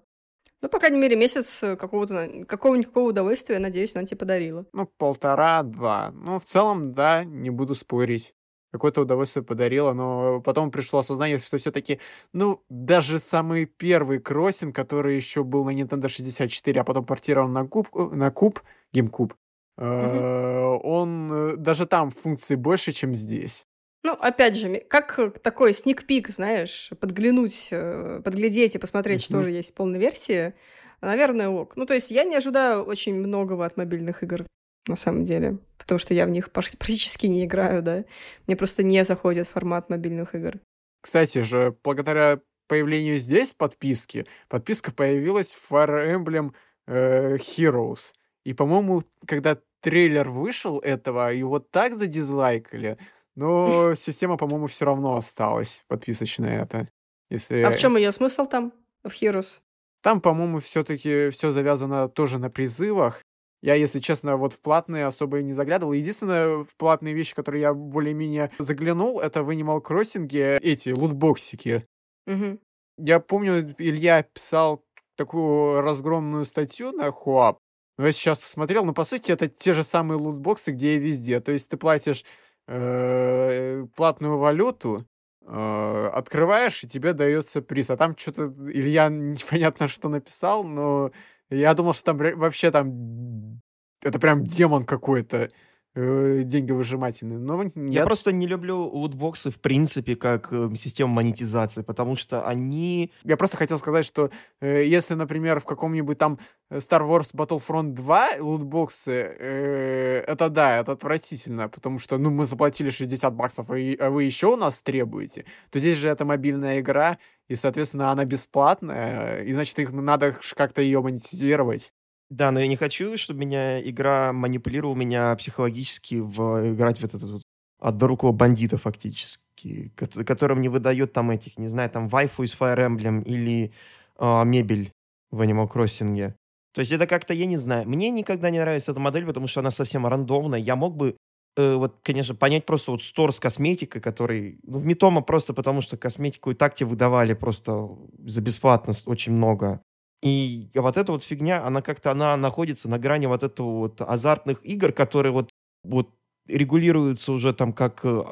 Ну, 0.62 0.70
по 0.70 0.80
крайней 0.80 1.00
мере, 1.00 1.16
месяц 1.16 1.64
э, 1.64 1.76
какого-то 1.78 2.46
какого-никакого 2.46 3.10
удовольствия, 3.10 3.56
я 3.56 3.62
надеюсь, 3.62 3.96
она 3.96 4.06
тебе 4.06 4.18
подарила. 4.18 4.66
Ну, 4.74 4.90
полтора-два. 4.98 6.12
Ну, 6.14 6.38
в 6.40 6.44
целом, 6.44 6.94
да, 6.94 7.24
не 7.24 7.50
буду 7.50 7.76
спорить. 7.76 8.36
Какое-то 8.72 9.02
удовольствие 9.02 9.44
подарило, 9.44 9.94
но 9.94 10.42
потом 10.42 10.70
пришло 10.70 11.00
осознание, 11.00 11.40
что 11.40 11.58
все-таки, 11.58 12.00
ну, 12.34 12.64
даже 12.70 13.20
самый 13.20 13.66
первый 13.66 14.20
кроссинг, 14.20 14.76
который 14.76 15.16
еще 15.16 15.44
был 15.44 15.66
на 15.66 15.72
Nintendo 15.72 16.08
64, 16.08 16.82
а 16.82 16.84
потом 16.84 17.06
портирован 17.06 17.52
на 17.52 17.68
куб, 17.68 17.88
э, 17.96 18.10
на 18.16 18.30
куб, 18.30 18.62
GameCube, 18.94 19.34
э, 19.78 20.80
он 20.84 21.32
э, 21.32 21.56
даже 21.58 21.88
там 21.88 22.12
функций 22.12 22.58
больше, 22.58 22.92
чем 22.92 23.16
здесь. 23.16 23.66
Ну, 24.04 24.14
опять 24.14 24.56
же, 24.56 24.80
как 24.88 25.20
э, 25.20 25.30
такой 25.30 25.74
сник-пик, 25.74 26.30
знаешь, 26.30 26.92
подглянуть, 27.00 27.70
э, 27.72 28.22
подглядеть 28.24 28.76
и 28.76 28.80
посмотреть, 28.80 29.22
что 29.22 29.42
же 29.42 29.52
есть 29.52 29.72
в 29.72 29.74
полной 29.74 30.00
версии, 30.00 30.54
наверное, 31.02 31.50
ок. 31.50 31.76
Ну, 31.76 31.86
то 31.86 31.94
есть 31.94 32.10
я 32.10 32.24
не 32.24 32.36
ожидаю 32.36 32.84
очень 32.84 33.16
многого 33.16 33.66
от 33.66 33.76
мобильных 33.76 34.24
игр, 34.24 34.46
на 34.88 34.96
самом 34.96 35.26
деле, 35.26 35.58
потому 35.90 35.98
что 35.98 36.14
я 36.14 36.28
в 36.28 36.30
них 36.30 36.52
практически 36.52 37.26
не 37.26 37.46
играю, 37.46 37.82
да. 37.82 38.06
Мне 38.46 38.56
просто 38.56 38.84
не 38.84 39.04
заходит 39.04 39.48
формат 39.48 39.90
мобильных 39.90 40.36
игр. 40.36 40.60
Кстати 41.02 41.42
же, 41.42 41.76
благодаря 41.84 42.42
появлению 42.68 43.18
здесь 43.18 43.54
подписки, 43.54 44.28
подписка 44.50 44.92
появилась 44.92 45.52
в 45.56 45.72
Fire 45.72 46.16
Emblem 46.16 46.54
э, 46.86 47.38
Heroes. 47.38 48.14
И, 48.46 48.54
по-моему, 48.54 49.02
когда 49.26 49.58
трейлер 49.82 50.30
вышел 50.30 50.78
этого, 50.78 51.34
его 51.34 51.58
так 51.58 51.96
задизлайкали, 51.96 53.00
но 53.36 53.96
система, 53.96 54.38
по-моему, 54.38 54.68
все 54.68 54.86
равно 54.86 55.18
осталась 55.18 55.84
подписочная 55.88 56.62
это. 56.62 56.88
Если... 57.32 57.64
А 57.64 57.72
в 57.72 57.78
чем 57.78 57.98
ее 57.98 58.12
смысл 58.12 58.46
там, 58.46 58.74
в 59.04 59.10
Heroes? 59.10 59.62
Там, 60.04 60.22
по-моему, 60.22 60.60
все-таки 60.60 61.32
все 61.32 61.50
завязано 61.50 62.10
тоже 62.10 62.38
на 62.38 62.52
призывах. 62.52 63.24
Я, 63.62 63.76
если 63.76 64.00
честно, 64.00 64.38
вот 64.38 64.54
в 64.54 64.62
платные 64.62 65.06
особо 65.06 65.40
и 65.40 65.44
не 65.44 65.54
заглядывал. 65.54 65.94
Единственное, 65.94 66.64
в 66.64 66.76
платные 66.78 67.14
вещи, 67.14 67.36
которые 67.36 67.62
я 67.62 67.74
более-менее 67.74 68.52
заглянул, 68.58 69.20
это 69.20 69.44
в 69.44 69.50
Animal 69.50 69.82
Crossing 69.82 70.60
эти 70.62 70.90
лутбоксики. 70.90 71.86
Мгм. 72.26 72.60
Я 72.98 73.20
помню, 73.20 73.76
Илья 73.78 74.24
писал 74.24 74.84
такую 75.16 75.82
разгромную 75.82 76.46
статью 76.46 76.92
на 76.94 77.12
Хуап. 77.12 77.60
Но 77.98 78.06
я 78.06 78.14
сейчас 78.14 78.40
посмотрел, 78.40 78.86
но 78.86 78.94
по 78.94 79.04
сути 79.04 79.34
это 79.34 79.50
те 79.50 79.74
же 79.74 79.84
самые 79.84 80.18
лутбоксы, 80.18 80.72
где 80.72 80.96
и 80.96 81.00
везде. 81.00 81.42
То 81.42 81.52
есть 81.52 81.70
ты 81.70 81.76
платишь 81.76 82.24
э, 82.68 83.86
платную 83.98 84.38
валюту, 84.38 85.06
э, 85.42 86.10
открываешь, 86.14 86.82
и 86.82 86.88
тебе 86.88 87.12
дается 87.12 87.62
приз. 87.62 87.90
А 87.90 87.98
там 87.98 88.16
что-то 88.18 88.54
Илья 88.72 89.10
непонятно 89.10 89.88
что 89.88 90.08
написал, 90.08 90.64
но 90.64 91.12
я 91.50 91.74
думал, 91.74 91.94
что 91.94 92.14
там 92.14 92.18
вообще 92.38 92.72
там 92.72 93.62
это 94.02 94.20
прям 94.20 94.46
демон 94.46 94.84
какой-то 94.84 95.50
э, 95.96 96.42
деньговыжимательный. 96.44 97.38
Но 97.38 97.64
Я 97.64 97.72
нет. 97.76 98.04
просто 98.06 98.32
не 98.32 98.48
люблю 98.48 98.78
лутбоксы 98.84 99.50
в 99.52 99.60
принципе 99.60 100.16
как 100.16 100.52
э, 100.54 100.70
систему 100.76 101.14
монетизации, 101.14 101.82
потому 101.84 102.16
что 102.16 102.46
они... 102.48 103.12
Я 103.24 103.38
просто 103.38 103.58
хотел 103.58 103.78
сказать, 103.78 104.06
что 104.06 104.30
э, 104.62 104.84
если, 104.86 105.16
например, 105.16 105.60
в 105.60 105.66
каком-нибудь 105.66 106.18
там 106.18 106.40
э, 106.70 106.78
Star 106.78 107.02
Wars 107.08 107.34
Battlefront 107.34 107.92
2 107.94 108.28
лутбоксы, 108.40 109.12
э, 109.12 110.24
это 110.28 110.50
да, 110.50 110.78
это 110.80 110.92
отвратительно, 110.94 111.70
потому 111.70 112.00
что, 112.00 112.18
ну, 112.18 112.30
мы 112.30 112.46
заплатили 112.46 112.90
60 112.90 113.34
баксов, 113.36 113.70
а, 113.70 113.78
и- 113.78 113.96
а 113.98 114.10
вы 114.10 114.24
еще 114.24 114.48
у 114.54 114.56
нас 114.56 114.82
требуете, 114.82 115.46
то 115.72 115.80
здесь 115.80 115.98
же 115.98 116.10
это 116.10 116.26
мобильная 116.26 116.80
игра, 116.80 117.18
и, 117.48 117.56
соответственно, 117.56 118.12
она 118.12 118.26
бесплатная, 118.26 119.44
и, 119.44 119.54
значит, 119.54 119.80
их 119.80 119.92
надо 119.92 120.36
как-то 120.56 120.82
ее 120.82 121.02
монетизировать. 121.02 121.92
Да, 122.30 122.52
но 122.52 122.60
я 122.60 122.68
не 122.68 122.76
хочу, 122.76 123.18
чтобы 123.18 123.40
меня 123.40 123.82
игра 123.82 124.32
манипулировала 124.34 124.96
меня 124.96 125.36
психологически 125.36 126.16
в 126.16 126.74
играть 126.74 127.00
в 127.00 127.04
этот 127.04 127.24
вот 127.24 127.42
однорукого 127.80 128.32
бандита 128.32 128.78
фактически, 128.78 129.92
кот- 129.96 130.24
которым 130.26 130.62
не 130.62 130.70
выдает 130.70 131.12
там 131.14 131.32
этих, 131.32 131.58
не 131.58 131.68
знаю, 131.68 131.90
там 131.90 132.08
вайфу 132.08 132.44
из 132.44 132.54
Fire 132.54 132.78
Emblem 132.78 133.24
или 133.24 133.74
а, 134.18 134.44
мебель 134.44 134.92
в 135.32 135.42
Animal 135.42 135.68
Crossing. 135.72 136.34
То 136.74 136.82
есть 136.82 136.92
это 136.92 137.08
как-то, 137.08 137.34
я 137.34 137.48
не 137.48 137.58
знаю, 137.58 137.88
мне 137.90 138.12
никогда 138.12 138.52
не 138.52 138.60
нравится 138.60 138.92
эта 138.92 139.00
модель, 139.00 139.26
потому 139.26 139.48
что 139.48 139.62
она 139.62 139.72
совсем 139.72 140.06
рандомная. 140.06 140.60
Я 140.60 140.76
мог 140.76 140.96
бы, 140.96 141.18
э, 141.58 141.76
вот, 141.76 141.98
конечно, 142.04 142.36
понять 142.36 142.66
просто 142.68 142.92
вот 142.92 143.02
стор 143.02 143.32
с 143.34 143.40
косметикой, 143.40 144.02
который, 144.02 144.60
ну, 144.64 144.78
в 144.78 144.86
Митома 144.86 145.22
просто 145.22 145.54
потому, 145.56 145.82
что 145.82 145.98
косметику 145.98 146.52
и 146.52 146.54
так 146.54 146.76
тебе 146.76 146.90
выдавали 146.90 147.34
просто 147.34 147.90
за 148.24 148.42
бесплатно 148.42 148.94
очень 149.08 149.32
много. 149.34 149.82
И 150.22 150.70
вот 150.76 150.98
эта 150.98 151.12
вот 151.12 151.24
фигня, 151.24 151.66
она 151.66 151.82
как-то, 151.82 152.12
она 152.12 152.36
находится 152.36 152.90
на 152.90 153.00
грани 153.00 153.26
вот 153.26 153.44
этого 153.44 153.80
вот 153.80 154.02
азартных 154.02 154.64
игр, 154.66 154.92
которые 154.92 155.32
вот, 155.32 155.50
вот 155.84 156.10
регулируются 156.48 157.32
уже 157.32 157.54
там 157.54 157.72
как 157.72 158.02
э, 158.04 158.24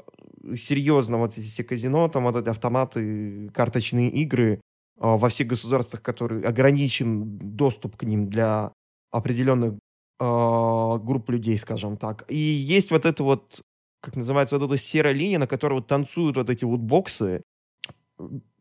серьезно 0.55 1.17
вот 1.17 1.37
эти 1.37 1.45
все 1.45 1.63
казино, 1.63 2.09
там 2.09 2.23
вот 2.23 2.35
эти 2.35 2.49
автоматы, 2.49 3.49
карточные 3.53 4.09
игры 4.09 4.59
а, 4.99 5.17
во 5.17 5.29
всех 5.29 5.47
государствах, 5.47 6.01
которые 6.01 6.43
ограничен 6.43 7.37
доступ 7.37 7.95
к 7.97 8.03
ним 8.03 8.29
для 8.29 8.73
определенных 9.11 9.73
э, 9.73 10.97
групп 11.01 11.29
людей, 11.29 11.57
скажем 11.57 11.95
так. 11.95 12.25
И 12.27 12.37
есть 12.37 12.91
вот 12.91 13.05
это 13.05 13.23
вот, 13.23 13.61
как 14.01 14.15
называется, 14.15 14.57
вот 14.57 14.69
эта 14.69 14.77
серая 14.77 15.13
линия, 15.13 15.39
на 15.39 15.47
которой 15.47 15.75
вот 15.75 15.87
танцуют 15.87 16.35
вот 16.35 16.49
эти 16.49 16.65
вот 16.65 16.79
боксы, 16.79 17.43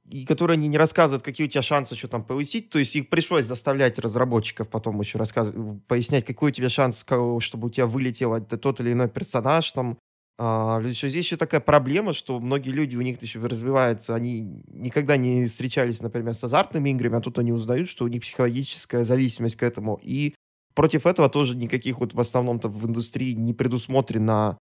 и 0.08 0.24
которые 0.24 0.54
они 0.54 0.68
не 0.68 0.78
рассказывают, 0.78 1.24
какие 1.24 1.46
у 1.46 1.50
тебя 1.50 1.62
шансы 1.62 1.96
что 1.96 2.08
там 2.08 2.24
повысить. 2.24 2.70
То 2.70 2.78
есть 2.78 2.94
их 2.96 3.08
пришлось 3.08 3.44
заставлять 3.44 3.98
разработчиков 3.98 4.68
потом 4.68 5.00
еще 5.00 5.18
рассказывать, 5.18 5.84
пояснять, 5.86 6.24
какой 6.24 6.50
у 6.50 6.54
тебя 6.54 6.68
шанс, 6.68 7.04
чтобы 7.40 7.66
у 7.66 7.70
тебя 7.70 7.86
вылетел 7.86 8.40
тот 8.40 8.80
или 8.80 8.92
иной 8.92 9.08
персонаж 9.08 9.70
там. 9.72 9.98
А, 10.38 10.80
еще, 10.84 11.08
здесь 11.08 11.24
еще 11.24 11.36
такая 11.36 11.60
проблема, 11.60 12.12
что 12.12 12.38
многие 12.38 12.70
люди, 12.70 12.94
у 12.94 13.00
них 13.00 13.20
еще 13.22 13.40
развивается, 13.40 14.14
они 14.14 14.62
никогда 14.68 15.16
не 15.16 15.46
встречались, 15.46 16.02
например, 16.02 16.34
с 16.34 16.44
азартными 16.44 16.90
играми, 16.90 17.16
а 17.16 17.20
тут 17.20 17.38
они 17.38 17.52
узнают, 17.52 17.88
что 17.88 18.04
у 18.04 18.08
них 18.08 18.20
психологическая 18.20 19.02
зависимость 19.02 19.56
к 19.56 19.62
этому. 19.62 19.98
И 20.02 20.34
против 20.74 21.06
этого 21.06 21.30
тоже 21.30 21.56
никаких 21.56 22.00
вот 22.00 22.12
в 22.12 22.20
основном-то 22.20 22.68
в 22.68 22.86
индустрии 22.86 23.32
не 23.32 23.54
предусмотрено 23.54 24.58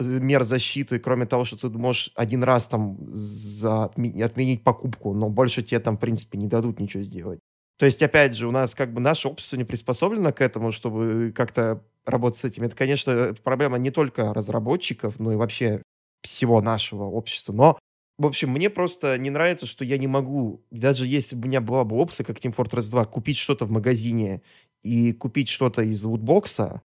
мер 0.00 0.44
защиты, 0.44 0.98
кроме 0.98 1.26
того, 1.26 1.44
что 1.44 1.56
ты 1.56 1.68
можешь 1.68 2.10
один 2.14 2.42
раз 2.42 2.68
там 2.68 2.98
за, 3.12 3.84
отменить 3.84 4.64
покупку, 4.64 5.14
но 5.14 5.28
больше 5.28 5.62
тебе 5.62 5.80
там, 5.80 5.96
в 5.96 6.00
принципе, 6.00 6.38
не 6.38 6.48
дадут 6.48 6.80
ничего 6.80 7.02
сделать. 7.02 7.40
То 7.78 7.86
есть, 7.86 8.02
опять 8.02 8.36
же, 8.36 8.46
у 8.46 8.50
нас 8.50 8.74
как 8.74 8.92
бы 8.92 9.00
наше 9.00 9.28
общество 9.28 9.56
не 9.56 9.64
приспособлено 9.64 10.32
к 10.32 10.40
этому, 10.40 10.70
чтобы 10.70 11.32
как-то 11.34 11.82
работать 12.04 12.38
с 12.40 12.44
этим. 12.44 12.64
Это, 12.64 12.76
конечно, 12.76 13.34
проблема 13.42 13.78
не 13.78 13.90
только 13.90 14.32
разработчиков, 14.32 15.18
но 15.18 15.32
и 15.32 15.36
вообще 15.36 15.82
всего 16.22 16.60
нашего 16.60 17.04
общества. 17.04 17.52
Но, 17.52 17.78
в 18.18 18.26
общем, 18.26 18.50
мне 18.50 18.70
просто 18.70 19.18
не 19.18 19.30
нравится, 19.30 19.66
что 19.66 19.84
я 19.84 19.98
не 19.98 20.06
могу, 20.06 20.64
даже 20.70 21.06
если 21.06 21.34
бы 21.34 21.42
у 21.44 21.48
меня 21.48 21.60
была 21.60 21.84
бы 21.84 21.96
опция, 21.96 22.24
как 22.24 22.38
Team 22.38 22.54
Fortress 22.54 22.90
2, 22.90 23.04
купить 23.06 23.38
что-то 23.38 23.66
в 23.66 23.70
магазине 23.70 24.42
и 24.82 25.12
купить 25.12 25.48
что-то 25.48 25.82
из 25.82 26.02
лутбокса, 26.04 26.82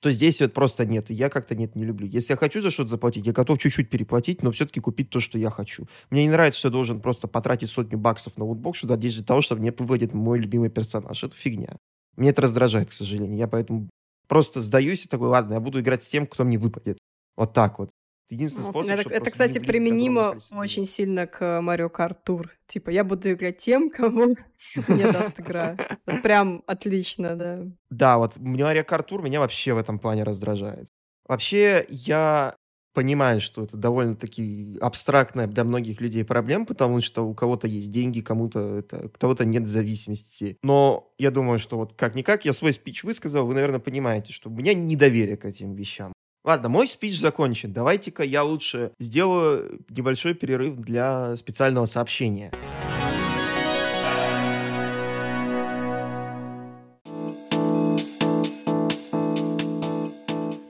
то 0.00 0.10
здесь 0.10 0.40
вот 0.40 0.54
просто 0.54 0.86
нет. 0.86 1.10
я 1.10 1.28
как-то 1.28 1.54
нет, 1.54 1.76
не 1.76 1.84
люблю. 1.84 2.06
Если 2.06 2.32
я 2.32 2.36
хочу 2.36 2.62
за 2.62 2.70
что-то 2.70 2.88
заплатить, 2.88 3.26
я 3.26 3.32
готов 3.32 3.58
чуть-чуть 3.58 3.90
переплатить, 3.90 4.42
но 4.42 4.50
все-таки 4.50 4.80
купить 4.80 5.10
то, 5.10 5.20
что 5.20 5.38
я 5.38 5.50
хочу. 5.50 5.86
Мне 6.08 6.24
не 6.24 6.30
нравится, 6.30 6.58
что 6.58 6.68
я 6.68 6.72
должен 6.72 7.00
просто 7.00 7.28
потратить 7.28 7.70
сотню 7.70 7.98
баксов 7.98 8.38
на 8.38 8.44
лутбокс, 8.44 8.82
для 8.82 9.22
того, 9.22 9.42
чтобы 9.42 9.60
мне 9.60 9.72
выводит 9.72 10.14
мой 10.14 10.38
любимый 10.38 10.70
персонаж. 10.70 11.22
Это 11.22 11.36
фигня. 11.36 11.76
Мне 12.16 12.30
это 12.30 12.42
раздражает, 12.42 12.88
к 12.88 12.92
сожалению. 12.92 13.36
Я 13.36 13.46
поэтому 13.46 13.88
просто 14.26 14.62
сдаюсь 14.62 15.04
и 15.04 15.08
такой, 15.08 15.28
ладно, 15.28 15.54
я 15.54 15.60
буду 15.60 15.80
играть 15.80 16.02
с 16.02 16.08
тем, 16.08 16.26
кто 16.26 16.44
мне 16.44 16.58
выпадет. 16.58 16.98
Вот 17.36 17.52
так 17.52 17.78
вот. 17.78 17.90
Единственный 18.30 18.66
ну, 18.66 18.70
способ, 18.70 18.92
Это, 18.92 19.14
это 19.14 19.30
кстати, 19.30 19.58
применимо 19.58 20.38
очень 20.52 20.84
сильно 20.84 21.26
к 21.26 21.60
Kart 21.88 22.18
Tour. 22.26 22.46
Типа, 22.66 22.90
я 22.90 23.02
буду 23.02 23.32
играть 23.32 23.58
тем, 23.58 23.90
кому 23.90 24.36
мне 24.88 25.10
даст 25.10 25.38
игра. 25.40 25.76
Прям 26.22 26.62
отлично, 26.66 27.36
да. 27.36 27.64
Да, 27.90 28.18
вот 28.18 28.36
Kart 28.84 29.08
Tour 29.08 29.22
меня 29.22 29.40
вообще 29.40 29.74
в 29.74 29.78
этом 29.78 29.98
плане 29.98 30.22
раздражает. 30.22 30.86
Вообще, 31.26 31.86
я 31.88 32.54
понимаю, 32.92 33.40
что 33.40 33.62
это 33.62 33.76
довольно-таки 33.76 34.76
абстрактная 34.80 35.46
для 35.46 35.64
многих 35.64 36.00
людей 36.00 36.24
проблема, 36.24 36.66
потому 36.66 37.00
что 37.00 37.22
у 37.22 37.34
кого-то 37.34 37.66
есть 37.66 37.90
деньги, 37.90 38.20
кому-то 38.20 38.78
это, 38.78 39.06
у 39.06 39.08
кого-то 39.08 39.44
нет 39.44 39.68
зависимости. 39.68 40.58
Но 40.62 41.12
я 41.18 41.30
думаю, 41.30 41.58
что 41.58 41.76
вот 41.76 41.94
как-никак 41.94 42.44
я 42.44 42.52
свой 42.52 42.72
спич 42.72 43.04
высказал, 43.04 43.46
вы, 43.46 43.54
наверное, 43.54 43.80
понимаете, 43.80 44.32
что 44.32 44.50
у 44.50 44.52
меня 44.52 44.74
недоверие 44.74 45.36
к 45.36 45.44
этим 45.44 45.74
вещам. 45.74 46.12
Ладно, 46.42 46.70
мой 46.70 46.86
спич 46.86 47.18
закончен. 47.18 47.70
Давайте-ка 47.70 48.22
я 48.22 48.42
лучше 48.42 48.92
сделаю 48.98 49.80
небольшой 49.90 50.32
перерыв 50.32 50.76
для 50.76 51.36
специального 51.36 51.84
сообщения. 51.84 52.50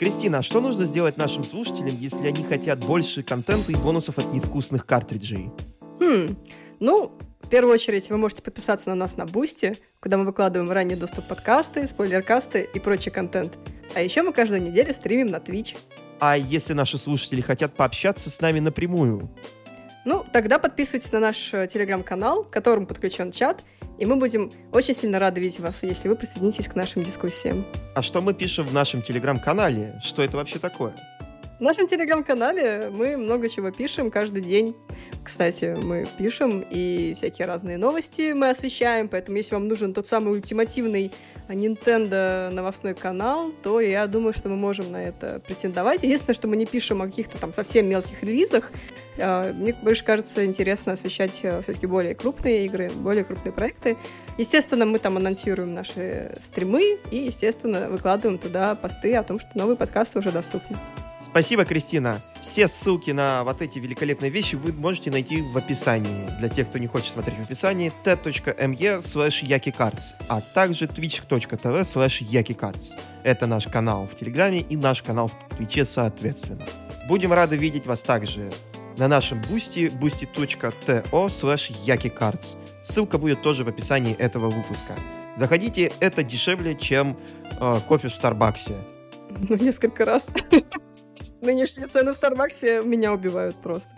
Кристина, 0.01 0.39
а 0.39 0.43
что 0.43 0.61
нужно 0.61 0.87
сделать 0.87 1.17
нашим 1.17 1.45
слушателям, 1.45 1.95
если 1.97 2.27
они 2.27 2.43
хотят 2.43 2.85
больше 2.85 3.23
контента 3.23 3.71
и 3.71 3.77
бонусов 3.77 4.19
от 4.19 4.33
невкусных 4.33 4.85
картриджей? 4.87 5.51
Хм, 6.01 6.37
ну, 6.81 7.13
в 7.43 7.49
первую 7.49 7.75
очередь 7.75 8.11
вы 8.11 8.17
можете 8.17 8.43
подписаться 8.43 8.89
на 8.89 8.97
нас 8.97 9.17
на 9.17 9.25
Бусти, 9.27 9.77
куда 10.01 10.17
мы 10.17 10.25
выкладываем 10.25 10.73
ранний 10.73 10.97
доступ 10.97 11.29
подкасты, 11.29 11.87
спойлеркасты 11.87 12.69
и 12.75 12.81
прочий 12.81 13.11
контент– 13.11 13.57
а 13.95 14.01
еще 14.01 14.23
мы 14.23 14.33
каждую 14.33 14.63
неделю 14.63 14.93
стримим 14.93 15.27
на 15.27 15.37
Twitch. 15.37 15.77
А 16.21 16.37
если 16.37 16.75
наши 16.75 16.99
слушатели 16.99 17.41
хотят 17.41 17.75
пообщаться 17.75 18.31
с 18.31 18.41
нами 18.41 18.61
напрямую? 18.61 19.31
Ну, 20.05 20.25
тогда 20.33 20.59
подписывайтесь 20.59 21.13
на 21.13 21.21
наш 21.21 21.53
э, 21.53 21.67
телеграм-канал, 21.67 22.45
к 22.45 22.51
которому 22.51 22.87
подключен 22.87 23.33
чат, 23.33 23.63
и 23.99 24.07
мы 24.07 24.17
будем 24.17 24.51
очень 24.73 24.95
сильно 24.95 25.19
рады 25.19 25.41
видеть 25.41 25.61
вас, 25.61 25.83
если 25.83 26.09
вы 26.09 26.17
присоединитесь 26.17 26.69
к 26.69 26.75
нашим 26.75 27.03
дискуссиям. 27.03 27.67
А 27.95 28.01
что 28.01 28.23
мы 28.23 28.33
пишем 28.33 28.67
в 28.67 28.73
нашем 28.73 29.03
телеграм-канале? 29.03 30.01
Что 30.03 30.23
это 30.23 30.39
вообще 30.39 30.59
такое? 30.59 30.95
В 31.61 31.63
нашем 31.63 31.87
телеграм-канале 31.87 32.89
мы 32.91 33.19
много 33.19 33.47
чего 33.51 33.71
пишем 33.71 34.11
каждый 34.11 34.41
день. 34.41 34.75
Кстати, 35.23 35.77
мы 35.79 36.07
пишем 36.17 36.65
и 36.71 37.13
всякие 37.15 37.47
разные 37.47 37.77
новости 37.77 38.33
мы 38.33 38.49
освещаем, 38.49 39.11
поэтому 39.11 39.37
если 39.37 39.57
вам 39.57 39.69
нужен 39.69 39.93
тот 39.93 40.07
самый 40.07 40.33
ультимативный 40.33 41.13
Nintendo 41.49 42.49
новостной 42.49 42.95
канал, 42.95 43.53
то 43.63 43.79
я 43.79 44.07
думаю, 44.07 44.33
что 44.33 44.49
мы 44.49 44.57
можем 44.57 44.91
на 44.91 45.05
это 45.05 45.43
претендовать. 45.47 46.03
Единственное, 46.03 46.35
что 46.35 46.49
мы 46.49 46.57
не 46.57 46.65
пишем 46.65 47.03
о 47.03 47.07
каких-то 47.07 47.37
там 47.37 47.53
совсем 47.53 47.87
мелких 47.91 48.23
релизах. 48.23 48.73
А, 49.19 49.53
мне 49.53 49.75
больше 49.83 50.03
кажется 50.03 50.47
интересно 50.47 50.93
освещать 50.95 51.41
э, 51.43 51.61
все-таки 51.63 51.87
более 51.87 52.15
крупные 52.15 52.65
игры, 52.65 52.89
более 52.89 53.23
крупные 53.23 53.53
проекты. 53.53 53.99
Естественно, 54.39 54.87
мы 54.87 54.99
там 54.99 55.19
анонсируем 55.19 55.75
наши 55.75 56.35
стримы 56.41 56.97
и, 57.11 57.17
естественно, 57.19 57.91
выкладываем 57.91 58.39
туда 58.39 58.75
посты 58.77 59.15
о 59.15 59.23
том, 59.23 59.39
что 59.39 59.51
новые 59.55 59.77
подкасты 59.77 60.21
уже 60.21 60.33
доступны. 60.33 60.79
Спасибо, 61.21 61.67
Кристина. 61.67 62.23
Все 62.41 62.67
ссылки 62.67 63.11
на 63.11 63.45
вот 63.45 63.61
эти 63.61 63.79
великолепные 63.79 64.31
вещи 64.31 64.55
вы 64.55 64.73
можете 64.73 65.11
найти 65.11 65.43
в 65.43 65.57
описании. 65.57 66.27
Для 66.39 66.49
тех, 66.49 66.69
кто 66.69 66.79
не 66.79 66.87
хочет 66.87 67.13
смотреть 67.13 67.39
в 67.39 67.43
описании, 67.43 67.93
t.me 68.05 68.99
slash 68.99 69.45
yuckycarts, 69.47 70.15
а 70.29 70.41
также 70.41 70.87
twitch.tv 70.87 71.81
slash 71.81 72.23
yuckycarts. 72.23 72.99
Это 73.23 73.47
наш 73.47 73.67
канал 73.67 74.09
в 74.11 74.19
Телеграме 74.19 74.61
и 74.61 74.77
наш 74.77 75.03
канал 75.03 75.29
в 75.29 75.57
Твиче 75.57 75.85
соответственно. 75.85 76.65
Будем 77.07 77.33
рады 77.35 77.57
видеть 77.57 77.87
вас 77.87 78.03
также 78.03 78.51
на 78.97 79.07
нашем 79.07 79.43
бусти 79.43 79.91
boosty.to 80.01 81.05
slash 81.11 81.73
yuckycarts. 81.85 82.57
Ссылка 82.81 83.19
будет 83.19 83.43
тоже 83.43 83.65
в 83.65 83.69
описании 83.69 84.15
этого 84.15 84.49
выпуска. 84.49 84.95
Заходите, 85.37 85.93
это 86.01 86.23
дешевле, 86.23 86.75
чем 86.75 87.17
э, 87.61 87.81
кофе 87.87 88.09
в 88.09 88.15
Старбаксе. 88.15 88.77
Ну, 89.49 89.57
несколько 89.61 90.05
раз. 90.05 90.29
Нынешние 91.43 91.89
цены 91.89 92.13
в 92.13 92.17
Старбаксе 92.17 92.83
меня 92.83 93.15
убивают 93.15 93.57
просто. 93.57 93.95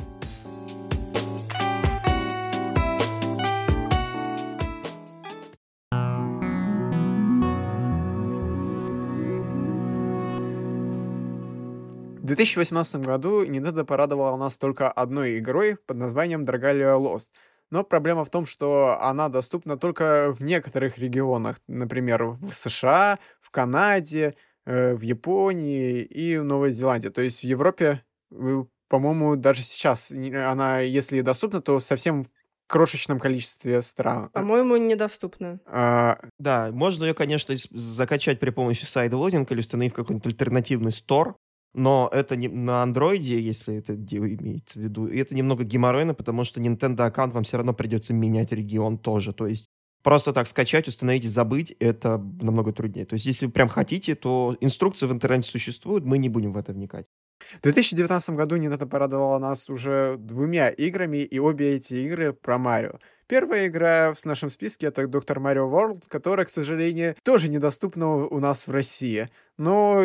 В 12.22 12.24
2018 12.24 13.04
году 13.04 13.44
Nintendo 13.44 13.84
порадовала 13.84 14.36
нас 14.36 14.56
только 14.56 14.88
одной 14.88 15.38
игрой 15.38 15.76
под 15.76 15.96
названием 15.96 16.44
Dragalia 16.44 16.96
Lost. 16.96 17.30
Но 17.70 17.82
проблема 17.82 18.24
в 18.24 18.30
том, 18.30 18.46
что 18.46 18.98
она 19.00 19.28
доступна 19.28 19.76
только 19.76 20.32
в 20.32 20.40
некоторых 20.40 20.98
регионах. 20.98 21.60
Например, 21.66 22.36
в 22.40 22.52
США, 22.52 23.18
в 23.40 23.50
Канаде, 23.50 24.34
в 24.64 25.00
Японии 25.00 26.02
и 26.02 26.36
в 26.36 26.44
Новой 26.44 26.72
Зеландии. 26.72 27.08
То 27.08 27.20
есть 27.20 27.40
в 27.40 27.44
Европе, 27.44 28.02
по-моему, 28.88 29.36
даже 29.36 29.62
сейчас 29.62 30.10
она, 30.10 30.80
если 30.80 31.20
доступна, 31.20 31.60
то 31.60 31.78
совсем 31.80 32.24
в 32.24 32.28
крошечном 32.68 33.18
количестве 33.18 33.82
стран. 33.82 34.30
По-моему, 34.30 34.76
недоступна. 34.76 35.60
А... 35.66 36.20
Да, 36.38 36.70
можно 36.72 37.04
ее, 37.04 37.14
конечно, 37.14 37.54
закачать 37.70 38.40
при 38.40 38.50
помощи 38.50 38.84
сайда-логинга 38.84 39.52
или 39.52 39.60
установить 39.60 39.92
какой-нибудь 39.92 40.26
альтернативный 40.26 40.92
стор, 40.92 41.36
но 41.74 42.08
это 42.12 42.36
не 42.36 42.48
на 42.48 42.82
андроиде, 42.82 43.40
если 43.40 43.76
это 43.76 43.94
имеется 43.94 44.78
в 44.78 44.82
виду, 44.82 45.06
и 45.06 45.18
это 45.18 45.34
немного 45.34 45.64
геморройно, 45.64 46.14
потому 46.14 46.44
что 46.44 46.60
Nintendo 46.60 47.02
аккаунт 47.02 47.34
вам 47.34 47.44
все 47.44 47.56
равно 47.56 47.74
придется 47.74 48.14
менять 48.14 48.52
регион 48.52 48.98
тоже. 48.98 49.32
То 49.32 49.46
есть 49.46 49.66
Просто 50.02 50.32
так 50.32 50.46
скачать, 50.46 50.88
установить 50.88 51.24
и 51.24 51.28
забыть, 51.28 51.70
это 51.78 52.18
намного 52.18 52.72
труднее. 52.72 53.06
То 53.06 53.14
есть, 53.14 53.26
если 53.26 53.46
вы 53.46 53.52
прям 53.52 53.68
хотите, 53.68 54.14
то 54.14 54.56
инструкции 54.60 55.06
в 55.06 55.12
интернете 55.12 55.48
существуют, 55.48 56.04
мы 56.04 56.18
не 56.18 56.28
будем 56.28 56.52
в 56.52 56.56
это 56.56 56.72
вникать. 56.72 57.06
В 57.58 57.62
2019 57.62 58.30
году 58.30 58.56
Nintendo 58.56 58.86
порадовала 58.86 59.38
нас 59.38 59.68
уже 59.68 60.16
двумя 60.18 60.68
играми, 60.70 61.18
и 61.18 61.38
обе 61.38 61.74
эти 61.74 61.94
игры 61.94 62.32
про 62.32 62.58
Марио. 62.58 62.98
Первая 63.26 63.66
игра 63.66 64.12
в 64.12 64.24
нашем 64.24 64.50
списке— 64.50 64.86
это 64.88 65.06
Доктор 65.06 65.40
Марио 65.40 65.68
World, 65.68 66.04
которая, 66.08 66.46
к 66.46 66.50
сожалению, 66.50 67.16
тоже 67.24 67.48
недоступна 67.48 68.26
у 68.26 68.38
нас 68.40 68.66
в 68.66 68.70
России. 68.70 69.28
Но 69.56 70.04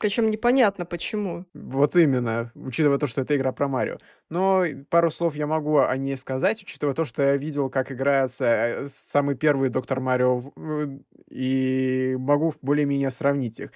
Причем 0.00 0.30
непонятно 0.30 0.86
почему. 0.86 1.44
Вот 1.52 1.94
именно, 1.94 2.50
учитывая 2.54 2.96
то, 2.96 3.06
что 3.06 3.20
это 3.20 3.36
игра 3.36 3.52
про 3.52 3.68
Марио. 3.68 3.98
Но 4.30 4.64
пару 4.88 5.10
слов 5.10 5.34
я 5.34 5.46
могу 5.46 5.76
о 5.76 5.94
ней 5.98 6.16
сказать, 6.16 6.62
учитывая 6.62 6.94
то, 6.94 7.04
что 7.04 7.22
я 7.22 7.36
видел, 7.36 7.68
как 7.68 7.92
играется 7.92 8.44
э, 8.46 8.86
самый 8.88 9.34
первый 9.34 9.68
Доктор 9.68 10.00
Марио, 10.00 10.40
и 11.28 12.16
могу 12.18 12.54
более-менее 12.62 13.10
сравнить 13.10 13.60
их. 13.60 13.72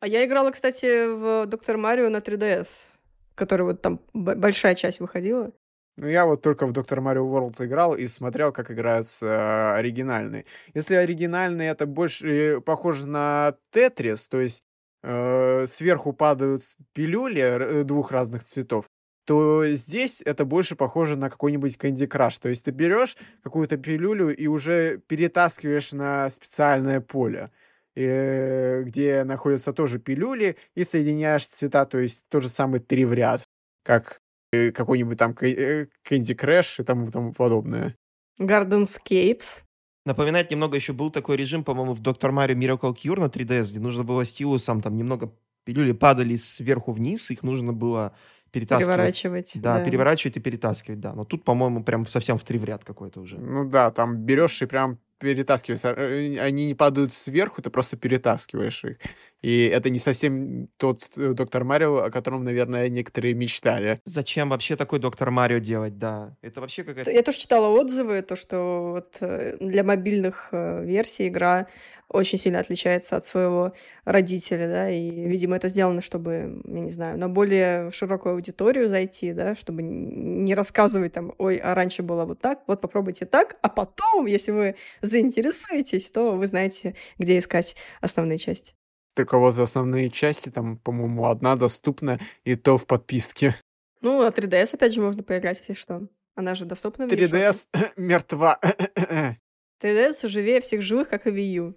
А 0.00 0.08
я 0.08 0.26
играла, 0.26 0.50
кстати, 0.50 1.06
в 1.06 1.46
Доктор 1.46 1.76
Марио 1.76 2.08
на 2.08 2.16
3DS, 2.16 2.90
который 3.36 3.62
вот 3.62 3.82
там 3.82 4.00
большая 4.12 4.74
часть 4.74 4.98
выходила. 4.98 5.52
Ну, 5.96 6.08
я 6.08 6.26
вот 6.26 6.42
только 6.42 6.66
в 6.66 6.72
Доктор 6.72 7.00
Марио 7.00 7.24
World 7.24 7.64
играл 7.64 7.94
и 7.94 8.08
смотрел, 8.08 8.50
как 8.50 8.72
играется 8.72 9.26
э, 9.26 9.78
оригинальный. 9.78 10.44
Если 10.74 10.96
оригинальный, 10.96 11.66
это 11.66 11.86
больше 11.86 12.60
похоже 12.66 13.06
на 13.06 13.54
Тетрис, 13.70 14.26
то 14.26 14.40
есть 14.40 14.64
э, 15.02 15.66
сверху 15.66 16.12
падают 16.12 16.62
пилюли 16.92 17.40
э, 17.40 17.84
двух 17.84 18.10
разных 18.12 18.44
цветов, 18.44 18.86
то 19.24 19.64
здесь 19.66 20.20
это 20.24 20.44
больше 20.44 20.76
похоже 20.76 21.16
на 21.16 21.30
какой-нибудь 21.30 21.76
Candy 21.76 22.08
Crush. 22.08 22.40
То 22.40 22.48
есть 22.48 22.64
ты 22.64 22.70
берешь 22.70 23.16
какую-то 23.42 23.76
пилюлю 23.76 24.34
и 24.34 24.46
уже 24.46 24.98
перетаскиваешь 25.06 25.92
на 25.92 26.28
специальное 26.30 27.00
поле, 27.00 27.50
э, 27.94 28.82
где 28.82 29.24
находятся 29.24 29.72
тоже 29.72 29.98
пилюли, 29.98 30.56
и 30.74 30.84
соединяешь 30.84 31.46
цвета, 31.46 31.86
то 31.86 31.98
есть 31.98 32.24
тот 32.28 32.42
же 32.42 32.48
самый 32.48 32.80
три 32.80 33.04
в 33.04 33.14
ряд, 33.14 33.42
как 33.84 34.20
какой-нибудь 34.50 35.16
там 35.16 35.32
Candy 35.32 36.36
Crush 36.36 36.82
и 36.82 36.84
тому, 36.84 37.10
тому 37.10 37.32
подобное. 37.32 37.96
Gardenscapes. 38.38 39.62
Напоминает 40.04 40.50
немного, 40.50 40.76
еще 40.76 40.92
был 40.92 41.10
такой 41.10 41.36
режим, 41.36 41.62
по-моему, 41.62 41.94
в 41.94 42.00
Доктор 42.00 42.32
Марио 42.32 42.56
Miracle 42.56 42.94
Cure 42.94 43.20
на 43.20 43.26
3DS, 43.26 43.70
где 43.70 43.80
нужно 43.80 44.02
было 44.02 44.24
стилусом, 44.24 44.80
там 44.80 44.96
немного 44.96 45.32
пилюли 45.64 45.92
падали 45.92 46.34
сверху 46.34 46.92
вниз, 46.92 47.30
их 47.30 47.42
нужно 47.42 47.72
было 47.72 48.14
перетаскивать. 48.50 48.96
Переворачивать. 48.96 49.52
Да, 49.56 49.78
да, 49.78 49.84
переворачивать 49.84 50.36
и 50.36 50.40
перетаскивать, 50.40 51.00
да. 51.00 51.14
Но 51.14 51.24
тут, 51.24 51.44
по-моему, 51.44 51.84
прям 51.84 52.06
совсем 52.06 52.36
в 52.36 52.42
три 52.42 52.58
в 52.58 52.64
ряд 52.64 52.84
какой-то 52.84 53.20
уже. 53.20 53.38
Ну 53.40 53.68
да, 53.68 53.90
там 53.90 54.16
берешь 54.16 54.60
и 54.60 54.66
прям 54.66 54.98
перетаскиваешь. 55.18 55.80
Э, 55.84 56.40
они 56.40 56.66
не 56.66 56.74
падают 56.74 57.14
сверху, 57.14 57.62
ты 57.62 57.70
просто 57.70 57.96
перетаскиваешь 57.96 58.84
их. 58.84 58.98
И 59.42 59.64
это 59.66 59.90
не 59.90 59.98
совсем 59.98 60.68
тот 60.76 61.10
э, 61.16 61.32
Доктор 61.34 61.64
Марио, 61.64 62.04
о 62.04 62.10
котором, 62.10 62.44
наверное, 62.44 62.88
некоторые 62.88 63.34
мечтали. 63.34 63.98
Зачем 64.04 64.50
вообще 64.50 64.76
такой 64.76 65.00
Доктор 65.00 65.30
Марио 65.30 65.58
делать, 65.58 65.98
да? 65.98 66.36
Это 66.42 66.60
вообще 66.60 66.84
какая-то... 66.84 67.10
Я 67.10 67.22
тоже 67.22 67.38
читала 67.38 67.68
отзывы, 67.68 68.22
то, 68.22 68.36
что 68.36 68.92
вот 68.92 69.16
э, 69.20 69.56
для 69.60 69.82
мобильных 69.82 70.48
версий 70.52 71.28
игра 71.28 71.66
очень 72.12 72.38
сильно 72.38 72.60
отличается 72.60 73.16
от 73.16 73.24
своего 73.24 73.72
родителя, 74.04 74.68
да, 74.68 74.90
и, 74.90 75.10
видимо, 75.10 75.56
это 75.56 75.68
сделано, 75.68 76.00
чтобы, 76.00 76.60
я 76.64 76.80
не 76.80 76.90
знаю, 76.90 77.18
на 77.18 77.28
более 77.28 77.90
широкую 77.90 78.34
аудиторию 78.34 78.88
зайти, 78.88 79.32
да, 79.32 79.54
чтобы 79.54 79.82
не 79.82 80.54
рассказывать 80.54 81.12
там, 81.14 81.34
ой, 81.38 81.56
а 81.56 81.74
раньше 81.74 82.02
было 82.02 82.24
вот 82.24 82.40
так, 82.40 82.60
вот 82.66 82.80
попробуйте 82.80 83.24
так, 83.24 83.56
а 83.62 83.68
потом, 83.68 84.26
если 84.26 84.52
вы 84.52 84.76
заинтересуетесь, 85.00 86.10
то 86.10 86.32
вы 86.32 86.46
знаете, 86.46 86.94
где 87.18 87.38
искать 87.38 87.76
основные 88.00 88.38
части. 88.38 88.74
Только 89.14 89.38
вот 89.38 89.58
основные 89.58 90.10
части, 90.10 90.48
там, 90.48 90.78
по-моему, 90.78 91.26
одна 91.26 91.56
доступна, 91.56 92.18
и 92.44 92.56
то 92.56 92.78
в 92.78 92.86
подписке. 92.86 93.54
Ну, 94.00 94.22
а 94.22 94.30
3DS, 94.30 94.74
опять 94.74 94.94
же, 94.94 95.02
можно 95.02 95.22
поиграть, 95.22 95.58
если 95.60 95.74
что. 95.74 96.08
Она 96.34 96.54
же 96.54 96.64
доступна 96.64 97.06
в 97.06 97.12
3DS 97.12 97.68
мертва. 97.96 98.58
3DS 99.82 100.28
живее 100.28 100.60
всех 100.60 100.82
живых, 100.82 101.08
как 101.08 101.26
и 101.26 101.30
Wii 101.30 101.52
U. 101.54 101.76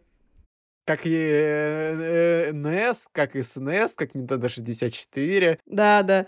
Как 0.86 1.06
и 1.06 1.16
э, 1.16 2.52
NES, 2.52 3.08
как 3.12 3.36
и 3.36 3.40
SNES, 3.40 3.94
как 3.96 4.16
Nintendo 4.16 4.48
64. 4.48 5.60
Да, 5.66 6.04
да. 6.04 6.28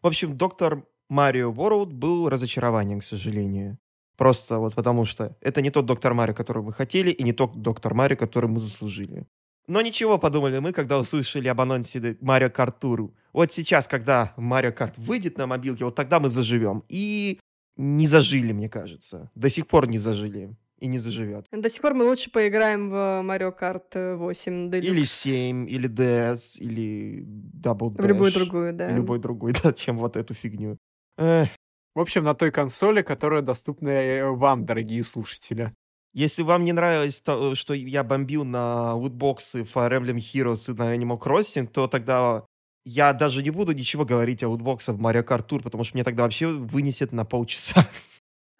В 0.00 0.06
общем, 0.06 0.36
доктор 0.36 0.84
Марио 1.08 1.52
World 1.52 1.92
был 1.92 2.28
разочарованием, 2.28 3.00
к 3.00 3.04
сожалению. 3.04 3.78
Просто 4.16 4.58
вот 4.58 4.74
потому 4.74 5.04
что 5.04 5.36
это 5.40 5.60
не 5.60 5.70
тот 5.70 5.86
доктор 5.86 6.14
Марио, 6.14 6.34
который 6.34 6.62
мы 6.62 6.72
хотели, 6.72 7.10
и 7.10 7.22
не 7.22 7.32
тот 7.32 7.60
доктор 7.60 7.94
Марио, 7.94 8.16
который 8.16 8.48
мы 8.48 8.58
заслужили. 8.58 9.26
Но 9.68 9.80
ничего, 9.80 10.18
подумали 10.18 10.58
мы, 10.58 10.72
когда 10.72 10.98
услышали 10.98 11.48
об 11.48 11.60
анонсе 11.60 12.16
Марио 12.20 12.50
Карт 12.50 12.80
Туру. 12.80 13.14
Вот 13.32 13.52
сейчас, 13.52 13.88
когда 13.88 14.34
Марио 14.36 14.72
Карт 14.72 14.98
выйдет 14.98 15.38
на 15.38 15.46
мобилке, 15.46 15.84
вот 15.84 15.94
тогда 15.94 16.20
мы 16.20 16.28
заживем. 16.28 16.84
И 16.88 17.38
не 17.76 18.06
зажили, 18.06 18.52
мне 18.52 18.68
кажется. 18.68 19.30
До 19.34 19.48
сих 19.48 19.66
пор 19.66 19.86
не 19.88 19.98
зажили 19.98 20.56
и 20.78 20.88
не 20.88 20.98
заживет. 20.98 21.46
До 21.52 21.68
сих 21.68 21.80
пор 21.80 21.94
мы 21.94 22.04
лучше 22.04 22.30
поиграем 22.30 22.90
в 22.90 22.94
Mario 23.22 23.56
Kart 23.56 24.16
8 24.16 24.68
Deluxe. 24.68 24.80
Или 24.80 25.04
7, 25.04 25.70
или 25.70 25.88
DS, 25.88 26.58
или 26.58 27.24
Double 27.24 27.90
Dash. 27.90 28.02
В 28.02 28.06
любую 28.06 28.32
другую, 28.32 28.72
да. 28.72 28.90
Любой 28.90 29.20
другой, 29.20 29.52
да, 29.62 29.72
чем 29.72 29.98
вот 29.98 30.16
эту 30.16 30.34
фигню. 30.34 30.78
Эх. 31.16 31.48
В 31.94 32.00
общем, 32.00 32.24
на 32.24 32.34
той 32.34 32.50
консоли, 32.50 33.02
которая 33.02 33.42
доступна 33.42 33.90
э, 33.90 34.24
вам, 34.24 34.64
дорогие 34.64 35.04
слушатели. 35.04 35.72
Если 36.14 36.42
вам 36.42 36.64
не 36.64 36.72
нравилось, 36.72 37.20
то, 37.20 37.54
что 37.54 37.72
я 37.72 38.04
бомбил 38.04 38.44
на 38.44 38.94
лутбоксы 38.94 39.62
Fire 39.62 39.98
Emblem 39.98 40.16
Heroes 40.16 40.72
и 40.72 40.76
на 40.76 40.94
Animal 40.94 41.18
Crossing, 41.18 41.66
то 41.66 41.88
тогда 41.88 42.44
я 42.84 43.12
даже 43.12 43.42
не 43.42 43.50
буду 43.50 43.72
ничего 43.72 44.04
говорить 44.04 44.42
о 44.42 44.48
лутбоксах 44.48 44.96
в 44.96 45.00
Mario 45.00 45.24
Kart 45.24 45.46
Tour, 45.48 45.62
потому 45.62 45.84
что 45.84 45.96
мне 45.96 46.04
тогда 46.04 46.24
вообще 46.24 46.48
вынесет 46.48 47.12
на 47.12 47.24
полчаса. 47.24 47.86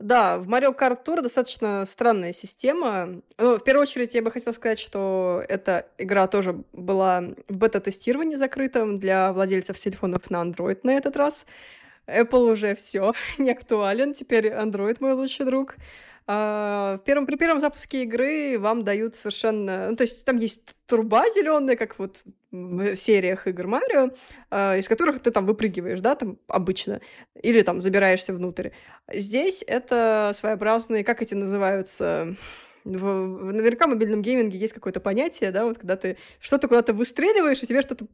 Да, 0.00 0.38
в 0.38 0.48
Mario 0.48 0.76
Kart 0.76 1.04
Tour 1.04 1.22
достаточно 1.22 1.84
странная 1.86 2.32
система. 2.32 3.20
Ну, 3.38 3.58
в 3.58 3.62
первую 3.62 3.82
очередь, 3.82 4.14
я 4.14 4.22
бы 4.22 4.32
хотела 4.32 4.52
сказать, 4.52 4.80
что 4.80 5.44
эта 5.48 5.86
игра 5.96 6.26
тоже 6.26 6.64
была 6.72 7.22
в 7.48 7.56
бета-тестировании 7.56 8.34
закрытом 8.34 8.96
для 8.96 9.32
владельцев 9.32 9.78
телефонов 9.78 10.28
на 10.28 10.42
Android 10.42 10.80
на 10.82 10.94
этот 10.94 11.16
раз. 11.16 11.46
Apple 12.06 12.52
уже 12.52 12.74
все 12.74 13.12
не 13.38 13.50
актуален, 13.50 14.12
теперь 14.12 14.48
Android 14.48 14.96
мой 15.00 15.12
лучший 15.12 15.46
друг. 15.46 15.76
А, 16.26 16.98
в 16.98 17.04
первом, 17.04 17.26
при 17.26 17.36
первом 17.36 17.60
запуске 17.60 18.04
игры 18.04 18.58
вам 18.58 18.84
дают 18.84 19.16
совершенно... 19.16 19.88
Ну, 19.90 19.96
то 19.96 20.02
есть 20.02 20.24
там 20.24 20.36
есть 20.36 20.74
труба 20.86 21.28
зеленая, 21.30 21.76
как 21.76 21.98
вот 21.98 22.20
в 22.52 22.96
сериях 22.96 23.46
игр 23.46 23.66
Марио, 23.66 24.10
а, 24.50 24.76
из 24.76 24.86
которых 24.86 25.20
ты 25.20 25.30
там 25.30 25.46
выпрыгиваешь, 25.46 26.00
да, 26.00 26.14
там 26.14 26.38
обычно, 26.46 27.00
или 27.42 27.62
там 27.62 27.80
забираешься 27.80 28.32
внутрь. 28.32 28.70
Здесь 29.12 29.64
это 29.66 30.32
своеобразные, 30.34 31.02
как 31.02 31.22
эти 31.22 31.34
называются, 31.34 32.36
в, 32.84 32.98
в, 32.98 33.52
наверняка 33.52 33.86
в 33.86 33.90
мобильном 33.90 34.22
гейминге 34.22 34.58
есть 34.58 34.74
какое-то 34.74 35.00
понятие, 35.00 35.50
да, 35.50 35.64
вот 35.64 35.78
когда 35.78 35.96
ты 35.96 36.18
что-то 36.40 36.68
куда-то 36.68 36.92
выстреливаешь, 36.92 37.62
и 37.62 37.66
тебе 37.66 37.82
что-то 37.82 38.06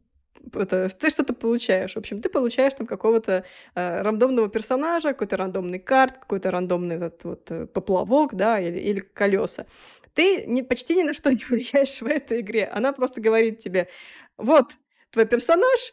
это, 0.55 0.89
ты 0.89 1.11
что-то 1.11 1.35
получаешь. 1.35 1.95
В 1.95 1.99
общем, 1.99 2.21
ты 2.21 2.29
получаешь 2.29 2.75
там 2.75 2.87
какого-то 2.87 3.45
э, 3.75 4.03
рандомного 4.03 4.49
персонажа, 4.49 5.09
какой-то 5.09 5.37
рандомный 5.37 5.79
карт, 5.79 6.19
какой-то 6.19 6.51
рандомный 6.51 6.97
этот 6.97 7.25
вот 7.25 7.51
э, 7.51 7.67
поплавок, 7.67 8.35
да, 8.35 8.61
или, 8.61 8.79
или 8.79 9.01
колеса. 9.01 9.67
Ты 10.15 10.47
не, 10.47 10.63
почти 10.63 10.97
ни 10.97 11.03
на 11.03 11.13
что 11.13 11.31
не 11.33 11.45
влияешь 11.49 12.01
в 12.01 12.07
этой 12.07 12.41
игре. 12.41 12.67
Она 12.67 12.93
просто 12.93 13.21
говорит 13.21 13.59
тебе, 13.59 13.89
вот, 14.37 14.67
твой 15.11 15.27
персонаж, 15.27 15.93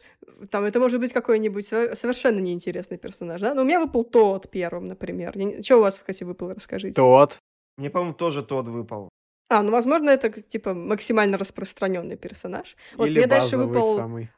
там 0.50 0.64
это 0.64 0.80
может 0.80 1.00
быть 1.00 1.12
какой-нибудь 1.12 1.66
совершенно 1.66 2.40
неинтересный 2.40 2.98
персонаж, 2.98 3.40
да? 3.40 3.54
Но 3.54 3.62
у 3.62 3.64
меня 3.64 3.80
выпал 3.80 4.04
тот 4.04 4.50
первым, 4.50 4.86
например. 4.88 5.34
Что 5.62 5.78
у 5.78 5.80
вас, 5.80 5.98
кстати, 5.98 6.24
выпало, 6.24 6.54
расскажите. 6.54 6.94
Тот. 6.94 7.38
Мне, 7.76 7.90
по-моему, 7.90 8.14
тоже 8.14 8.42
тот 8.42 8.68
выпал. 8.68 9.10
А, 9.48 9.62
ну, 9.62 9.70
возможно, 9.70 10.10
это 10.10 10.30
типа 10.30 10.74
максимально 10.74 11.38
распространенный 11.38 12.16
персонаж. 12.16 12.76
Вот 12.96 13.06
Или 13.06 13.18
мне 13.18 13.26
дальше 13.26 13.56
выпал. 13.56 13.94
Самый. 13.94 14.30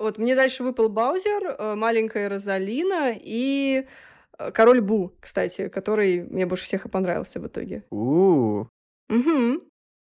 Вот 0.00 0.16
мне 0.16 0.34
дальше 0.34 0.64
выпал 0.64 0.88
Баузер, 0.88 1.56
э, 1.58 1.74
маленькая 1.74 2.30
Розалина 2.30 3.12
и 3.14 3.86
э, 4.38 4.50
Король 4.50 4.80
Бу, 4.80 5.12
кстати, 5.20 5.68
который 5.68 6.22
мне 6.22 6.46
больше 6.46 6.64
всех 6.64 6.86
и 6.86 6.88
понравился 6.88 7.38
в 7.38 7.46
итоге. 7.46 7.84
У. 7.90 8.64
Угу. 9.10 9.60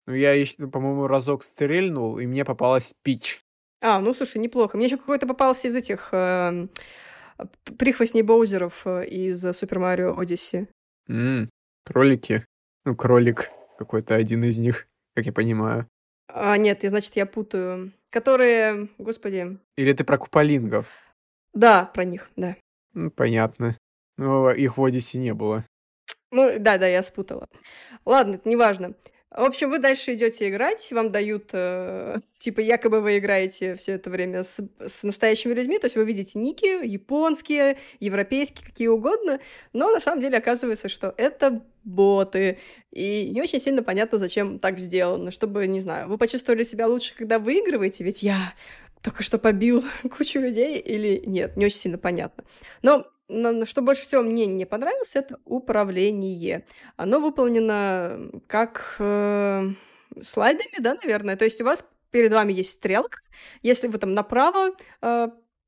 Ну, 0.07 0.13
я 0.13 0.33
еще, 0.33 0.67
по-моему, 0.67 1.07
разок 1.07 1.43
стрельнул, 1.43 2.19
и 2.19 2.27
мне 2.27 2.45
попалась 2.45 2.93
Пич. 3.01 3.41
А, 3.81 3.99
ну 3.99 4.13
слушай, 4.13 4.37
неплохо. 4.37 4.77
Мне 4.77 4.85
еще 4.85 4.97
какой-то 4.97 5.25
попался 5.25 5.67
из 5.67 5.75
этих 5.75 6.09
э, 6.11 6.67
прихвостней 7.79 8.21
Боузеров 8.21 8.85
э, 8.85 9.07
из 9.07 9.43
Супер 9.57 9.79
Марио 9.79 10.15
Одиссе. 10.15 10.67
кролики. 11.83 12.45
Ну, 12.85 12.95
кролик 12.95 13.49
какой-то 13.79 14.13
один 14.13 14.43
из 14.43 14.59
них, 14.59 14.87
как 15.15 15.25
я 15.25 15.33
понимаю. 15.33 15.87
А, 16.27 16.55
нет, 16.57 16.79
значит, 16.83 17.15
я 17.15 17.25
путаю. 17.25 17.91
Которые, 18.09 18.89
господи... 18.97 19.57
Или 19.75 19.93
ты 19.93 20.03
про 20.03 20.17
куполингов? 20.17 20.87
Да, 21.53 21.85
про 21.85 22.03
них, 22.05 22.29
да. 22.35 22.55
Ну, 22.93 23.11
понятно. 23.11 23.77
Но 24.17 24.51
их 24.51 24.77
в 24.77 24.83
Одиссе 24.83 25.19
не 25.19 25.33
было. 25.33 25.65
Ну, 26.31 26.59
да-да, 26.59 26.87
я 26.87 27.03
спутала. 27.03 27.47
Ладно, 28.05 28.35
это 28.35 28.49
неважно. 28.49 28.93
В 29.30 29.43
общем, 29.43 29.69
вы 29.69 29.80
дальше 29.80 30.13
идете 30.13 30.47
играть, 30.47 30.89
вам 30.91 31.11
дают, 31.11 31.49
э, 31.51 32.17
типа, 32.39 32.61
якобы 32.61 33.01
вы 33.01 33.17
играете 33.17 33.75
все 33.75 33.93
это 33.93 34.09
время 34.09 34.43
с, 34.43 34.61
с 34.80 35.03
настоящими 35.03 35.53
людьми, 35.53 35.78
то 35.80 35.86
есть 35.86 35.97
вы 35.97 36.05
видите 36.05 36.39
ники, 36.39 36.86
японские, 36.86 37.78
европейские, 37.99 38.65
какие 38.65 38.88
угодно, 38.88 39.41
но 39.73 39.91
на 39.91 39.99
самом 39.99 40.21
деле 40.21 40.38
оказывается, 40.38 40.88
что 40.88 41.13
это 41.17 41.61
боты, 41.84 42.59
и 42.91 43.30
не 43.30 43.41
очень 43.41 43.59
сильно 43.59 43.84
понятно, 43.84 44.17
зачем 44.17 44.59
так 44.59 44.80
сделано, 44.80 45.30
чтобы, 45.30 45.67
не 45.67 45.82
знаю, 45.82 46.07
вы 46.07 46.17
почувствовали 46.17 46.63
себя 46.63 46.88
лучше, 46.88 47.13
когда 47.13 47.38
выигрываете, 47.38 48.05
ведь 48.05 48.23
я 48.23 48.53
только 49.01 49.23
что 49.23 49.38
побил 49.39 49.84
кучу 50.17 50.39
людей 50.39 50.80
или 50.80 51.21
нет, 51.25 51.57
не 51.57 51.65
очень 51.65 51.78
сильно 51.78 51.97
понятно. 51.97 52.45
Но 52.82 53.05
что 53.30 53.82
больше 53.82 54.03
всего 54.03 54.21
мне 54.21 54.45
не 54.45 54.65
понравилось, 54.65 55.15
это 55.15 55.38
управление. 55.45 56.65
Оно 56.95 57.19
выполнено 57.19 58.32
как 58.47 58.95
э, 58.99 59.63
слайдами, 60.21 60.80
да, 60.80 60.95
наверное. 60.95 61.36
То 61.36 61.45
есть 61.45 61.61
у 61.61 61.65
вас 61.65 61.84
перед 62.11 62.32
вами 62.32 62.53
есть 62.53 62.71
стрелка. 62.71 63.19
Если 63.61 63.88
вы 63.88 63.97
там 63.97 64.13
направо 64.13 64.71
э, 65.01 65.28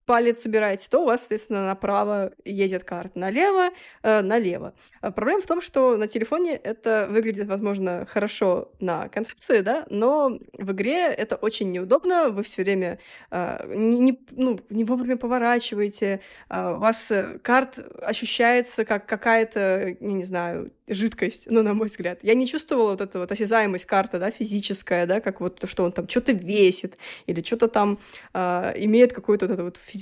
палец 0.10 0.44
убираете, 0.44 0.88
то 0.90 1.04
у 1.04 1.06
вас, 1.06 1.20
соответственно, 1.20 1.68
направо 1.68 2.32
едет 2.44 2.84
карта, 2.84 3.20
налево 3.20 3.70
э, 4.02 4.22
налево. 4.24 4.74
А 5.02 5.12
проблема 5.12 5.42
в 5.42 5.46
том, 5.46 5.62
что 5.62 5.98
на 5.98 6.08
телефоне 6.08 6.56
это 6.56 7.06
выглядит, 7.08 7.46
возможно, 7.46 8.08
хорошо 8.10 8.72
на 8.80 9.08
концепции, 9.10 9.62
да, 9.62 9.86
но 9.92 10.40
в 10.58 10.72
игре 10.72 11.10
это 11.10 11.36
очень 11.36 11.72
неудобно, 11.72 12.30
вы 12.30 12.42
все 12.42 12.64
время 12.64 12.98
э, 13.30 13.72
не, 13.76 14.20
ну, 14.32 14.60
не 14.72 14.84
вовремя 14.84 15.16
поворачиваете, 15.16 16.22
э, 16.50 16.74
у 16.74 16.80
вас 16.80 17.12
карт 17.44 17.78
ощущается 18.02 18.86
как 18.86 19.06
какая-то, 19.06 19.96
я 20.00 20.12
не 20.12 20.24
знаю, 20.24 20.72
жидкость, 20.90 21.46
ну, 21.50 21.62
на 21.62 21.74
мой 21.74 21.86
взгляд. 21.86 22.20
Я 22.24 22.34
не 22.34 22.48
чувствовала 22.48 22.92
вот 22.92 23.02
эту 23.02 23.20
вот 23.20 23.32
осязаемость 23.32 23.86
карты, 23.86 24.18
да, 24.18 24.32
физическая, 24.32 25.06
да, 25.06 25.22
как 25.22 25.40
вот 25.40 25.60
то, 25.60 25.68
что 25.68 25.84
он 25.84 25.92
там 25.92 26.10
что-то 26.10 26.32
весит 26.32 26.98
или 27.28 27.44
что-то 27.44 27.68
там 27.68 28.00
э, 28.34 28.74
имеет 28.78 29.14
какую-то 29.14 29.46
вот 29.46 29.54
эту 29.54 29.64
вот 29.66 29.78
физическую 29.78 29.99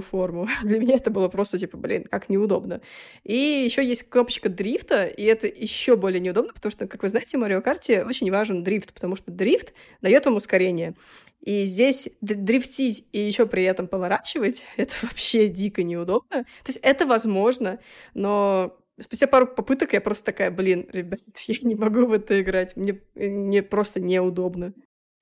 форму. 0.00 0.48
Для 0.62 0.78
меня 0.78 0.94
это 0.96 1.10
было 1.10 1.28
просто 1.28 1.58
типа, 1.58 1.76
блин, 1.76 2.04
как 2.04 2.28
неудобно. 2.28 2.80
И 3.24 3.34
еще 3.34 3.84
есть 3.84 4.04
кнопочка 4.04 4.48
дрифта, 4.48 5.06
и 5.06 5.24
это 5.24 5.46
еще 5.46 5.96
более 5.96 6.20
неудобно, 6.20 6.52
потому 6.52 6.70
что, 6.70 6.86
как 6.86 7.02
вы 7.02 7.08
знаете, 7.08 7.36
в 7.36 7.40
Марио 7.40 7.60
Карте 7.60 8.04
очень 8.04 8.30
важен 8.30 8.62
дрифт, 8.62 8.92
потому 8.92 9.16
что 9.16 9.30
дрифт 9.30 9.74
дает 10.00 10.24
вам 10.26 10.36
ускорение. 10.36 10.94
И 11.40 11.64
здесь 11.64 12.08
дрифтить 12.20 13.06
и 13.12 13.18
еще 13.18 13.46
при 13.46 13.64
этом 13.64 13.88
поворачивать, 13.88 14.64
это 14.76 14.94
вообще 15.02 15.48
дико 15.48 15.82
неудобно. 15.82 16.44
То 16.44 16.68
есть 16.68 16.78
это 16.82 17.06
возможно, 17.06 17.78
но 18.14 18.76
Спустя 19.00 19.26
пару 19.26 19.46
попыток 19.46 19.94
я 19.94 20.00
просто 20.02 20.26
такая, 20.26 20.50
блин, 20.50 20.86
ребят, 20.92 21.20
я 21.46 21.54
не 21.62 21.74
могу 21.74 22.06
в 22.06 22.12
это 22.12 22.40
играть, 22.40 22.76
мне, 22.76 23.00
мне 23.14 23.62
просто 23.62 23.98
неудобно. 23.98 24.74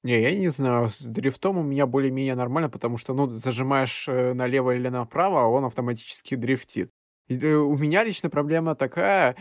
Не, 0.04 0.20
я 0.20 0.34
не 0.36 0.48
знаю, 0.48 0.88
с 0.88 1.00
дрифтом 1.02 1.58
у 1.58 1.62
меня 1.62 1.86
более-менее 1.86 2.36
нормально, 2.36 2.70
потому 2.70 2.96
что, 2.96 3.14
ну, 3.14 3.28
зажимаешь 3.28 4.06
э, 4.08 4.32
налево 4.32 4.76
или 4.76 4.88
направо, 4.88 5.42
а 5.42 5.46
он 5.46 5.64
автоматически 5.64 6.36
дрифтит. 6.36 6.90
И, 7.26 7.36
э, 7.36 7.54
у 7.54 7.76
меня 7.76 8.04
лично 8.04 8.30
проблема 8.30 8.76
такая, 8.76 9.36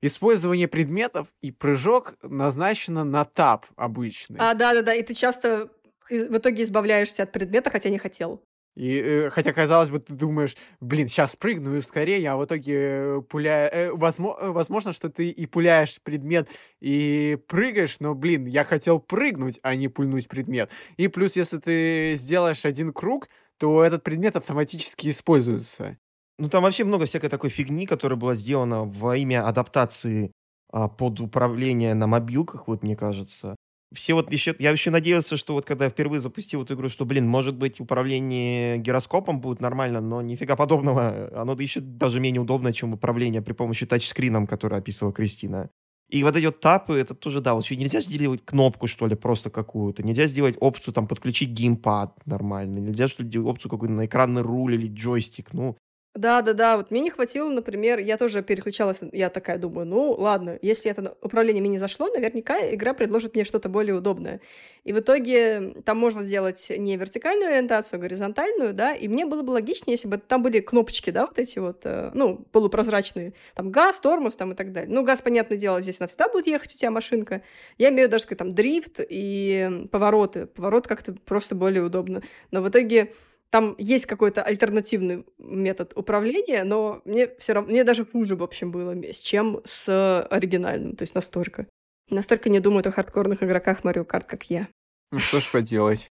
использование 0.00 0.66
предметов 0.66 1.28
и 1.42 1.50
прыжок 1.50 2.14
назначено 2.22 3.04
на 3.04 3.24
тап 3.24 3.66
обычный. 3.76 4.38
А, 4.40 4.54
да-да-да, 4.54 4.94
и 4.94 5.02
ты 5.02 5.12
часто 5.12 5.70
в 6.08 6.36
итоге 6.38 6.62
избавляешься 6.62 7.24
от 7.24 7.32
предмета, 7.32 7.70
хотя 7.70 7.90
не 7.90 7.98
хотел. 7.98 8.42
И, 8.78 9.02
э, 9.04 9.30
хотя, 9.30 9.52
казалось 9.52 9.90
бы, 9.90 9.98
ты 9.98 10.14
думаешь, 10.14 10.56
блин, 10.80 11.08
сейчас 11.08 11.34
прыгну 11.34 11.76
и 11.76 11.80
скорее, 11.80 12.30
а 12.30 12.36
в 12.36 12.44
итоге 12.44 13.22
пуляя... 13.28 13.68
Э, 13.68 13.90
возможно, 13.90 14.40
э, 14.40 14.50
возможно, 14.50 14.92
что 14.92 15.10
ты 15.10 15.30
и 15.30 15.46
пуляешь 15.46 16.00
предмет, 16.00 16.48
и 16.80 17.36
прыгаешь, 17.48 17.98
но, 17.98 18.14
блин, 18.14 18.46
я 18.46 18.62
хотел 18.62 19.00
прыгнуть, 19.00 19.58
а 19.64 19.74
не 19.74 19.88
пульнуть 19.88 20.28
предмет. 20.28 20.70
И 20.96 21.08
плюс, 21.08 21.34
если 21.34 21.58
ты 21.58 22.14
сделаешь 22.14 22.64
один 22.64 22.92
круг, 22.92 23.28
то 23.56 23.82
этот 23.82 24.04
предмет 24.04 24.36
автоматически 24.36 25.08
используется. 25.08 25.98
Ну, 26.38 26.48
там 26.48 26.62
вообще 26.62 26.84
много 26.84 27.06
всякой 27.06 27.30
такой 27.30 27.50
фигни, 27.50 27.84
которая 27.84 28.16
была 28.16 28.36
сделана 28.36 28.84
во 28.84 29.16
имя 29.16 29.44
адаптации 29.44 30.30
а, 30.70 30.86
под 30.86 31.18
управление 31.18 31.94
на 31.94 32.06
мобилках, 32.06 32.68
вот 32.68 32.84
мне 32.84 32.94
кажется 32.94 33.56
все 33.94 34.14
вот 34.14 34.32
еще, 34.32 34.54
я 34.58 34.70
еще 34.70 34.90
надеялся, 34.90 35.36
что 35.36 35.54
вот 35.54 35.64
когда 35.64 35.86
я 35.86 35.90
впервые 35.90 36.20
запустил 36.20 36.62
эту 36.62 36.74
игру, 36.74 36.88
что, 36.88 37.04
блин, 37.06 37.26
может 37.26 37.56
быть, 37.56 37.80
управление 37.80 38.78
гироскопом 38.78 39.40
будет 39.40 39.60
нормально, 39.60 40.00
но 40.00 40.20
нифига 40.20 40.56
подобного. 40.56 41.30
Оно 41.34 41.54
еще 41.54 41.80
даже 41.80 42.20
менее 42.20 42.42
удобно, 42.42 42.72
чем 42.72 42.92
управление 42.92 43.40
при 43.42 43.52
помощи 43.54 43.86
тачскрином, 43.86 44.46
который 44.46 44.78
описывала 44.78 45.14
Кристина. 45.14 45.70
И 46.10 46.22
вот 46.24 46.36
эти 46.36 46.46
вот 46.46 46.60
тапы, 46.60 46.94
это 46.98 47.14
тоже, 47.14 47.40
да, 47.40 47.54
вот 47.54 47.64
еще 47.64 47.76
нельзя 47.76 48.00
сделать 48.00 48.42
кнопку, 48.44 48.86
что 48.86 49.06
ли, 49.06 49.14
просто 49.14 49.50
какую-то. 49.50 50.02
Нельзя 50.02 50.26
сделать 50.26 50.56
опцию, 50.58 50.94
там, 50.94 51.06
подключить 51.06 51.50
геймпад 51.50 52.26
нормально. 52.26 52.78
Нельзя, 52.78 53.08
что 53.08 53.22
ли, 53.22 53.38
опцию 53.38 53.70
какую-то 53.70 53.94
на 53.94 54.06
экранный 54.06 54.40
руль 54.42 54.74
или 54.74 54.88
джойстик. 54.88 55.52
Ну, 55.52 55.76
да-да-да, 56.20 56.76
вот 56.76 56.90
мне 56.90 57.00
не 57.00 57.10
хватило, 57.10 57.48
например, 57.48 57.98
я 57.98 58.16
тоже 58.16 58.42
переключалась, 58.42 59.00
я 59.12 59.30
такая 59.30 59.58
думаю, 59.58 59.86
ну 59.86 60.12
ладно, 60.12 60.58
если 60.62 60.90
это 60.90 61.16
управление 61.22 61.60
мне 61.60 61.70
не 61.70 61.78
зашло, 61.78 62.08
наверняка 62.08 62.58
игра 62.74 62.92
предложит 62.92 63.34
мне 63.34 63.44
что-то 63.44 63.68
более 63.68 63.94
удобное. 63.94 64.40
И 64.84 64.92
в 64.92 64.98
итоге 64.98 65.74
там 65.84 65.98
можно 65.98 66.22
сделать 66.22 66.72
не 66.76 66.96
вертикальную 66.96 67.52
ориентацию, 67.52 67.98
а 67.98 68.00
горизонтальную, 68.00 68.74
да, 68.74 68.94
и 68.94 69.06
мне 69.06 69.26
было 69.26 69.42
бы 69.42 69.52
логичнее, 69.52 69.94
если 69.94 70.08
бы 70.08 70.18
там 70.18 70.42
были 70.42 70.60
кнопочки, 70.60 71.10
да, 71.10 71.26
вот 71.26 71.38
эти 71.38 71.58
вот, 71.58 71.82
э, 71.84 72.10
ну, 72.14 72.44
полупрозрачные, 72.52 73.34
там 73.54 73.70
газ, 73.70 74.00
тормоз 74.00 74.34
там 74.34 74.52
и 74.52 74.54
так 74.54 74.72
далее. 74.72 74.92
Ну, 74.92 75.04
газ, 75.04 75.22
понятное 75.22 75.58
дело, 75.58 75.80
здесь 75.80 76.00
навсегда 76.00 76.28
будет 76.28 76.46
ехать 76.46 76.74
у 76.74 76.78
тебя 76.78 76.90
машинка. 76.90 77.42
Я 77.76 77.90
имею 77.90 78.08
даже, 78.08 78.24
сказать, 78.24 78.38
там, 78.38 78.54
дрифт 78.54 79.00
и 79.00 79.86
повороты. 79.92 80.46
Поворот 80.46 80.86
как-то 80.86 81.12
просто 81.12 81.54
более 81.54 81.82
удобно. 81.82 82.22
Но 82.50 82.62
в 82.62 82.68
итоге 82.68 83.12
там 83.50 83.74
есть 83.78 84.06
какой-то 84.06 84.42
альтернативный 84.42 85.24
метод 85.38 85.92
управления, 85.96 86.64
но 86.64 87.00
мне 87.04 87.28
все 87.38 87.54
равно, 87.54 87.70
мне 87.70 87.84
даже 87.84 88.04
хуже, 88.04 88.36
в 88.36 88.42
общем, 88.42 88.70
было, 88.70 88.94
чем 89.12 89.60
с 89.64 90.22
оригинальным, 90.30 90.96
то 90.96 91.02
есть 91.02 91.14
настолько. 91.14 91.66
Настолько 92.10 92.48
не 92.48 92.60
думают 92.60 92.86
о 92.86 92.92
хардкорных 92.92 93.42
игроках 93.42 93.80
Mario 93.82 94.06
Kart, 94.06 94.24
как 94.26 94.44
я. 94.44 94.68
Ну 95.10 95.18
что 95.18 95.40
ж 95.40 95.50
поделать. 95.50 96.10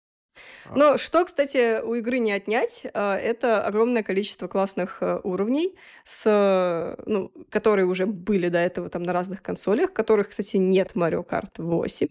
Но 0.74 0.97
что, 0.97 1.24
кстати, 1.24 1.80
у 1.80 1.95
игры 1.95 2.18
не 2.18 2.32
отнять, 2.32 2.87
а, 2.93 3.16
это 3.16 3.64
огромное 3.64 4.03
количество 4.03 4.49
классных 4.49 4.99
э, 5.01 5.20
уровней, 5.22 5.76
с, 6.03 6.97
ну, 7.07 7.30
которые 7.51 7.87
уже 7.87 8.07
были 8.07 8.49
до 8.49 8.59
этого 8.59 8.89
там 8.89 9.05
на 9.05 9.12
разных 9.12 9.43
консолях, 9.43 9.93
которых, 9.93 10.30
кстати, 10.30 10.57
нет 10.57 10.93
Mario 10.95 11.24
Kart 11.24 11.53
8. 11.59 12.09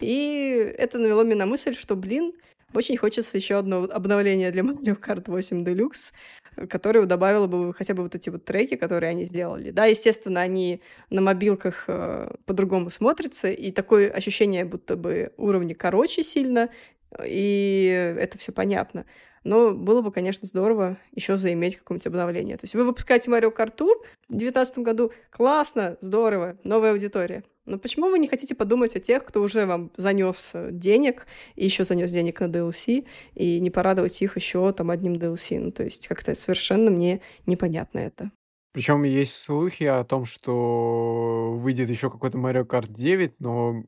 И 0.00 0.74
это 0.76 0.98
навело 0.98 1.22
меня 1.22 1.36
на 1.36 1.46
мысль, 1.46 1.74
что, 1.74 1.96
блин, 1.96 2.34
очень 2.74 2.96
хочется 2.96 3.36
еще 3.36 3.56
одно 3.58 3.84
обновление 3.84 4.50
для 4.50 4.62
Mario 4.62 4.98
Kart 4.98 5.24
8 5.26 5.64
Deluxe, 5.64 6.12
которое 6.68 7.06
добавило 7.06 7.46
бы 7.46 7.72
хотя 7.74 7.94
бы 7.94 8.02
вот 8.02 8.14
эти 8.14 8.30
вот 8.30 8.44
треки, 8.44 8.76
которые 8.76 9.10
они 9.10 9.24
сделали. 9.24 9.70
Да, 9.70 9.86
естественно, 9.86 10.40
они 10.40 10.80
на 11.10 11.20
мобилках 11.20 11.84
э, 11.88 12.30
по-другому 12.44 12.90
смотрятся, 12.90 13.48
и 13.48 13.70
такое 13.70 14.10
ощущение, 14.10 14.64
будто 14.64 14.96
бы 14.96 15.32
уровни 15.36 15.72
короче 15.72 16.22
сильно, 16.22 16.68
и 17.24 18.16
это 18.18 18.38
все 18.38 18.52
понятно. 18.52 19.06
Но 19.44 19.72
было 19.72 20.02
бы, 20.02 20.12
конечно, 20.12 20.46
здорово 20.46 20.96
еще 21.12 21.36
заиметь 21.36 21.76
какое-нибудь 21.76 22.06
обновление. 22.06 22.56
То 22.56 22.64
есть 22.64 22.74
вы 22.74 22.84
выпускаете 22.84 23.30
Kart 23.30 23.76
Tour 23.76 23.94
в 24.28 24.36
2019 24.36 24.78
году, 24.78 25.12
классно, 25.30 25.96
здорово, 26.00 26.58
новая 26.62 26.92
аудитория. 26.92 27.42
Но 27.64 27.78
почему 27.78 28.10
вы 28.10 28.18
не 28.18 28.28
хотите 28.28 28.54
подумать 28.54 28.96
о 28.96 29.00
тех, 29.00 29.24
кто 29.24 29.40
уже 29.40 29.66
вам 29.66 29.92
занес 29.96 30.52
денег 30.70 31.26
и 31.54 31.64
еще 31.64 31.84
занес 31.84 32.10
денег 32.10 32.40
на 32.40 32.46
DLC, 32.46 33.06
и 33.34 33.60
не 33.60 33.70
порадовать 33.70 34.20
их 34.20 34.36
еще 34.36 34.72
там 34.72 34.90
одним 34.90 35.14
DLC? 35.14 35.60
Ну, 35.60 35.70
то 35.70 35.84
есть 35.84 36.08
как-то 36.08 36.34
совершенно 36.34 36.90
мне 36.90 37.20
непонятно 37.46 38.00
это. 38.00 38.30
Причем 38.72 39.02
есть 39.02 39.34
слухи 39.34 39.84
о 39.84 40.02
том, 40.04 40.24
что 40.24 41.54
выйдет 41.58 41.90
еще 41.90 42.10
какой-то 42.10 42.38
Mario 42.38 42.66
Kart 42.66 42.86
9, 42.88 43.34
но 43.38 43.84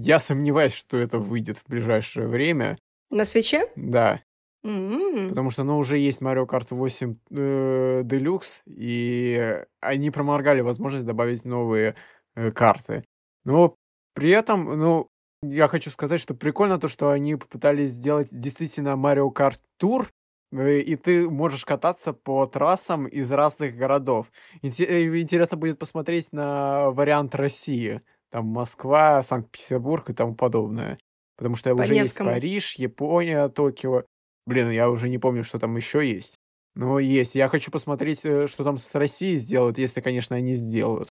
я 0.00 0.20
сомневаюсь, 0.20 0.72
что 0.72 0.96
это 0.96 1.18
выйдет 1.18 1.58
в 1.58 1.68
ближайшее 1.68 2.28
время. 2.28 2.78
На 3.10 3.26
свече? 3.26 3.68
Да. 3.76 4.22
Mm-hmm. 4.64 5.28
Потому 5.28 5.50
что, 5.50 5.64
ну, 5.64 5.76
уже 5.76 5.98
есть 5.98 6.22
Mario 6.22 6.46
Kart 6.46 6.68
8 6.70 7.16
э, 7.30 8.02
Deluxe, 8.04 8.62
и 8.66 9.62
они 9.80 10.10
проморгали 10.10 10.60
возможность 10.62 11.04
добавить 11.04 11.44
новые 11.44 11.94
э, 12.34 12.52
карты. 12.52 13.04
Но 13.44 13.74
при 14.14 14.30
этом, 14.30 14.78
ну, 14.78 15.08
я 15.42 15.68
хочу 15.68 15.90
сказать, 15.90 16.20
что 16.20 16.34
прикольно 16.34 16.78
то, 16.78 16.88
что 16.88 17.10
они 17.10 17.34
попытались 17.34 17.92
сделать 17.92 18.28
действительно 18.30 18.90
Mario 18.90 19.32
Kart 19.32 19.58
Tour, 19.80 20.06
и 20.52 20.96
ты 20.96 21.28
можешь 21.28 21.64
кататься 21.64 22.12
по 22.12 22.46
трассам 22.46 23.06
из 23.06 23.30
разных 23.32 23.76
городов. 23.76 24.30
Э, 24.62 24.68
интересно 24.68 25.56
будет 25.56 25.78
посмотреть 25.78 26.32
на 26.32 26.90
вариант 26.90 27.34
России. 27.34 28.02
Там 28.30 28.46
Москва, 28.46 29.22
Санкт-Петербург 29.22 30.10
и 30.10 30.14
тому 30.14 30.34
подобное. 30.34 30.98
Потому 31.36 31.56
что 31.56 31.74
по 31.74 31.82
уже 31.82 31.94
Невскому. 31.94 32.30
есть 32.30 32.40
Париж, 32.40 32.74
Япония, 32.76 33.48
Токио. 33.48 34.04
Блин, 34.46 34.70
я 34.70 34.90
уже 34.90 35.08
не 35.08 35.18
помню, 35.18 35.42
что 35.42 35.58
там 35.58 35.76
еще 35.76 36.06
есть. 36.06 36.36
Но 36.74 36.98
есть. 36.98 37.34
Я 37.34 37.48
хочу 37.48 37.70
посмотреть, 37.70 38.24
э, 38.24 38.46
что 38.46 38.64
там 38.64 38.76
с 38.76 38.94
Россией 38.94 39.38
сделают, 39.38 39.78
если, 39.78 40.00
конечно, 40.00 40.36
они 40.36 40.52
сделают. 40.54 41.08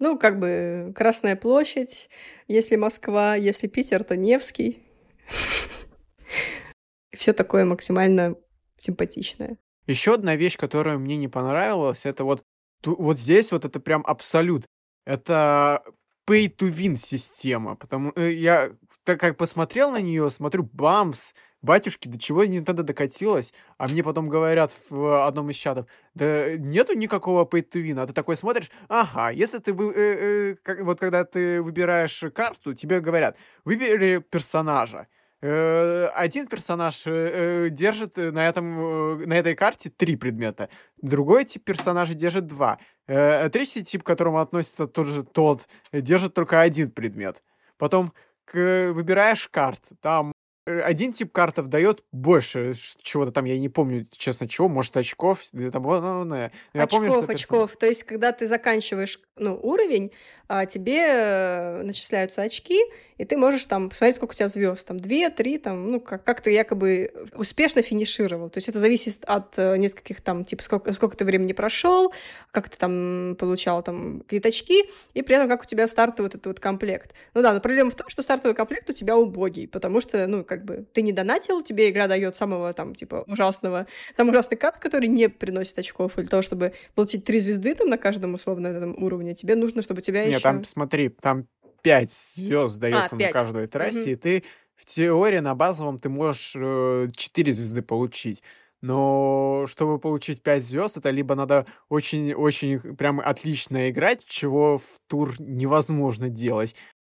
Ну, 0.00 0.18
как 0.18 0.40
бы 0.40 0.92
Красная 0.96 1.36
площадь, 1.36 2.08
если 2.48 2.74
Москва, 2.74 3.36
если 3.36 3.68
Питер, 3.68 4.02
то 4.02 4.16
Невский. 4.16 4.82
Все 7.12 7.32
такое 7.32 7.64
максимально 7.64 8.36
симпатичное. 8.76 9.58
Еще 9.86 10.14
одна 10.14 10.36
вещь, 10.36 10.56
которая 10.56 10.98
мне 10.98 11.16
не 11.16 11.28
понравилась, 11.28 12.06
это 12.06 12.24
вот 12.24 12.42
вот 12.86 13.18
здесь 13.18 13.50
вот 13.52 13.64
это 13.64 13.80
прям 13.80 14.04
абсолют. 14.06 14.66
Это 15.06 15.82
pay 16.26 16.48
to 16.48 16.70
win 16.70 16.96
система, 16.96 17.76
потому 17.76 18.12
э, 18.16 18.32
я 18.32 18.72
так 19.04 19.20
как 19.20 19.36
посмотрел 19.36 19.90
на 19.90 20.00
нее, 20.00 20.30
смотрю, 20.30 20.68
бамс, 20.72 21.34
батюшки, 21.60 22.08
до 22.08 22.18
чего 22.18 22.44
Nintendo 22.44 22.82
докатилась, 22.82 23.52
а 23.76 23.88
мне 23.88 24.02
потом 24.02 24.28
говорят 24.28 24.72
в 24.88 25.26
одном 25.26 25.50
из 25.50 25.56
чатов, 25.56 25.86
да 26.14 26.56
нету 26.56 26.94
никакого 26.94 27.44
pay 27.44 27.62
to 27.68 27.82
win, 27.82 28.00
а 28.00 28.06
ты 28.06 28.12
такой 28.14 28.36
смотришь, 28.36 28.70
ага, 28.88 29.30
если 29.30 29.58
ты, 29.58 29.74
вы, 29.74 29.92
э, 29.92 30.52
э, 30.52 30.56
как, 30.62 30.80
вот 30.80 30.98
когда 30.98 31.24
ты 31.24 31.60
выбираешь 31.60 32.24
карту, 32.34 32.72
тебе 32.74 33.00
говорят, 33.00 33.36
выбери 33.64 34.18
персонажа, 34.18 35.08
один 35.46 36.46
персонаж 36.46 37.02
э, 37.06 37.68
держит 37.70 38.16
на, 38.16 38.48
этом, 38.48 39.22
на 39.28 39.34
этой 39.34 39.54
карте 39.54 39.90
три 39.90 40.16
предмета, 40.16 40.68
другой 41.02 41.44
тип 41.44 41.64
персонажа 41.64 42.14
держит 42.14 42.46
два, 42.46 42.78
третий 43.06 43.84
тип, 43.84 44.02
к 44.02 44.06
которому 44.06 44.40
относится 44.40 44.86
тот 44.86 45.06
же 45.06 45.22
тот, 45.22 45.68
держит 45.92 46.34
только 46.34 46.60
один 46.60 46.90
предмет. 46.90 47.42
Потом 47.76 48.12
выбираешь 48.52 49.48
карт, 49.48 49.82
там 50.00 50.32
Э, 50.32 50.43
один 50.66 51.12
тип 51.12 51.32
картов 51.32 51.68
дает 51.68 52.02
больше 52.12 52.72
чего-то 53.02 53.32
там, 53.32 53.44
я 53.44 53.58
не 53.58 53.68
помню, 53.68 54.06
честно, 54.16 54.48
чего, 54.48 54.68
может, 54.68 54.96
очков, 54.96 55.42
там, 55.50 55.82
ну, 55.82 56.24
ну, 56.24 56.34
я 56.34 56.50
очков, 56.72 57.00
помню, 57.00 57.22
что 57.22 57.32
очков. 57.32 57.76
То 57.76 57.86
есть, 57.86 58.04
когда 58.04 58.32
ты 58.32 58.46
заканчиваешь 58.46 59.20
ну, 59.36 59.58
уровень, 59.62 60.12
а, 60.46 60.66
тебе 60.66 61.00
э, 61.06 61.82
начисляются 61.82 62.42
очки, 62.42 62.80
и 63.16 63.24
ты 63.24 63.36
можешь 63.36 63.64
там 63.64 63.88
посмотреть, 63.88 64.16
сколько 64.16 64.32
у 64.32 64.34
тебя 64.34 64.48
звезд, 64.48 64.86
там 64.86 65.00
две, 65.00 65.30
три, 65.30 65.58
там, 65.58 65.90
ну, 65.90 66.00
как, 66.00 66.24
как 66.24 66.40
ты 66.40 66.50
якобы 66.52 67.12
успешно 67.34 67.80
финишировал. 67.80 68.50
То 68.50 68.58
есть 68.58 68.68
это 68.68 68.78
зависит 68.78 69.24
от 69.24 69.58
э, 69.58 69.76
нескольких 69.76 70.20
там, 70.20 70.44
типа, 70.44 70.62
сколько, 70.62 70.92
сколько 70.92 71.16
ты 71.16 71.24
времени 71.24 71.52
прошел, 71.52 72.12
как 72.50 72.68
ты 72.68 72.76
там 72.76 73.36
получал 73.38 73.82
там 73.82 74.20
какие-то 74.20 74.48
очки, 74.48 74.84
и 75.14 75.22
при 75.22 75.36
этом 75.36 75.48
как 75.48 75.62
у 75.62 75.64
тебя 75.64 75.86
стартовый 75.88 76.28
вот 76.28 76.34
этот 76.34 76.46
вот 76.46 76.60
комплект. 76.60 77.14
Ну 77.34 77.42
да, 77.42 77.52
но 77.52 77.60
проблема 77.60 77.90
в 77.90 77.94
том, 77.94 78.08
что 78.08 78.22
стартовый 78.22 78.54
комплект 78.54 78.88
у 78.90 78.92
тебя 78.92 79.16
убогий, 79.16 79.66
потому 79.66 80.00
что, 80.00 80.26
ну, 80.26 80.44
как 80.54 80.64
бы 80.64 80.86
ты 80.92 81.02
не 81.02 81.12
донатил, 81.12 81.62
тебе 81.62 81.90
игра 81.90 82.06
дает 82.06 82.36
самого 82.36 82.72
там, 82.72 82.94
типа, 82.94 83.24
ужасного, 83.26 83.86
там 84.16 84.28
ужасный 84.28 84.56
карт, 84.56 84.78
который 84.78 85.08
не 85.08 85.28
приносит 85.28 85.78
очков, 85.78 86.18
или 86.18 86.26
того, 86.26 86.42
чтобы 86.42 86.72
получить 86.94 87.24
три 87.24 87.38
звезды 87.40 87.74
там 87.74 87.88
на 87.88 87.98
каждом 87.98 88.34
условно 88.34 88.68
этом 88.68 89.02
уровне, 89.02 89.34
тебе 89.34 89.56
нужно, 89.56 89.82
чтобы 89.82 90.02
тебя 90.02 90.24
Нет, 90.24 90.34
еще... 90.34 90.40
там, 90.40 90.64
смотри, 90.64 91.08
там 91.08 91.46
5 91.82 92.10
звезд 92.10 92.78
дается 92.78 93.16
а, 93.16 93.18
5. 93.18 93.26
на 93.28 93.32
каждой 93.32 93.66
трассе, 93.66 94.00
угу. 94.00 94.10
и 94.10 94.14
ты 94.14 94.44
в 94.76 94.84
теории 94.86 95.38
на 95.38 95.54
базовом 95.54 95.98
ты 95.98 96.08
можешь 96.08 96.54
э, 96.56 97.08
4 97.14 97.52
звезды 97.52 97.82
получить. 97.82 98.42
Но 98.80 99.64
чтобы 99.66 99.98
получить 99.98 100.42
5 100.42 100.62
звезд, 100.62 100.98
это 100.98 101.08
либо 101.08 101.34
надо 101.34 101.64
очень-очень 101.88 102.96
прям 102.96 103.18
отлично 103.18 103.88
играть, 103.88 104.24
чего 104.26 104.76
в 104.76 104.84
тур 105.08 105.34
невозможно 105.38 106.28
делать, 106.28 106.74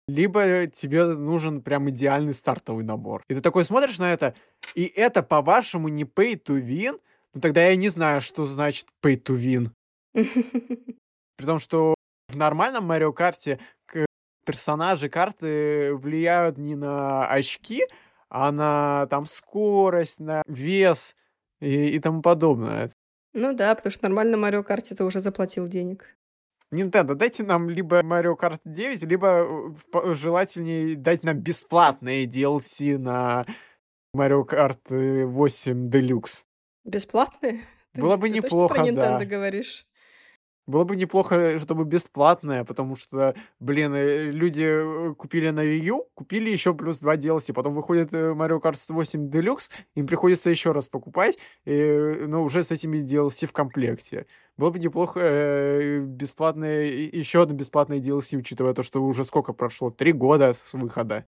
либо 0.08 0.66
тебе 0.66 1.06
нужен 1.06 1.62
прям 1.62 1.90
идеальный 1.90 2.34
стартовый 2.34 2.84
набор. 2.84 3.22
И 3.28 3.34
ты 3.34 3.40
такой 3.40 3.64
смотришь 3.64 3.98
на 3.98 4.12
это, 4.12 4.34
и 4.74 4.84
это, 4.84 5.22
по-вашему, 5.22 5.88
не 5.88 6.04
pay 6.04 6.40
to 6.42 6.60
win? 6.60 7.00
Ну 7.34 7.40
тогда 7.40 7.66
я 7.66 7.76
не 7.76 7.88
знаю, 7.88 8.20
что 8.20 8.44
значит 8.44 8.86
pay 9.04 9.20
to 9.20 9.36
win. 9.36 9.70
При 11.36 11.44
том, 11.44 11.58
что 11.58 11.94
в 12.28 12.36
нормальном 12.36 12.84
Марио 12.84 13.12
Карте 13.12 13.58
персонажи 14.46 15.08
карты 15.08 15.94
влияют 15.94 16.56
не 16.56 16.76
на 16.76 17.28
очки, 17.28 17.82
а 18.30 18.52
на 18.52 19.06
там 19.08 19.26
скорость, 19.26 20.20
на 20.20 20.42
вес 20.46 21.14
и, 21.60 21.88
и 21.88 21.98
тому 21.98 22.22
подобное. 22.22 22.90
Ну 23.34 23.54
да, 23.54 23.74
потому 23.74 23.90
что 23.90 24.04
нормально 24.04 24.36
Марио 24.36 24.62
Карте 24.62 24.94
ты 24.94 25.04
уже 25.04 25.20
заплатил 25.20 25.66
денег. 25.66 26.16
Nintendo, 26.72 27.14
дайте 27.14 27.44
нам 27.44 27.70
либо 27.70 28.00
Mario 28.00 28.36
Kart 28.36 28.60
9, 28.64 29.02
либо 29.02 29.74
э, 29.92 30.14
желательнее 30.14 30.96
дать 30.96 31.22
нам 31.22 31.38
бесплатные 31.38 32.26
DLC 32.26 32.98
на 32.98 33.44
Mario 34.14 34.44
Kart 34.44 35.26
8 35.26 35.88
Deluxe. 35.88 36.44
Бесплатные? 36.84 37.60
Было 37.94 38.16
ты, 38.16 38.20
бы 38.20 38.28
ты 38.28 38.34
неплохо, 38.34 38.74
точно 38.74 38.84
про 38.84 38.92
Nintendo 38.92 39.18
да. 39.20 39.24
говоришь? 39.24 39.85
Было 40.66 40.82
бы 40.82 40.96
неплохо, 40.96 41.60
чтобы 41.60 41.84
бесплатное, 41.84 42.64
потому 42.64 42.96
что, 42.96 43.36
блин, 43.60 43.94
э, 43.94 44.30
люди 44.32 44.64
э, 44.64 45.14
купили 45.14 45.50
на 45.50 45.60
Wii 45.60 45.78
U, 45.84 46.08
купили 46.14 46.50
еще 46.50 46.74
плюс 46.74 46.98
два 46.98 47.16
DLC, 47.16 47.52
потом 47.52 47.74
выходит 47.74 48.12
э, 48.12 48.32
Mario 48.32 48.60
Kart 48.60 48.76
8 48.88 49.28
Deluxe, 49.30 49.70
им 49.94 50.08
приходится 50.08 50.50
еще 50.50 50.72
раз 50.72 50.88
покупать, 50.88 51.38
и, 51.66 52.24
но 52.26 52.42
уже 52.42 52.64
с 52.64 52.72
этими 52.72 52.98
DLC 52.98 53.46
в 53.46 53.52
комплекте. 53.52 54.26
Было 54.56 54.70
бы 54.70 54.80
неплохо 54.80 56.00
бесплатное, 56.00 56.86
еще 56.86 57.42
одно 57.42 57.54
бесплатное 57.54 58.00
DLC, 58.00 58.36
учитывая 58.36 58.74
то, 58.74 58.82
что 58.82 59.04
уже 59.04 59.22
сколько 59.24 59.52
прошло, 59.52 59.90
три 59.90 60.12
года 60.12 60.52
с 60.52 60.72
выхода. 60.72 61.26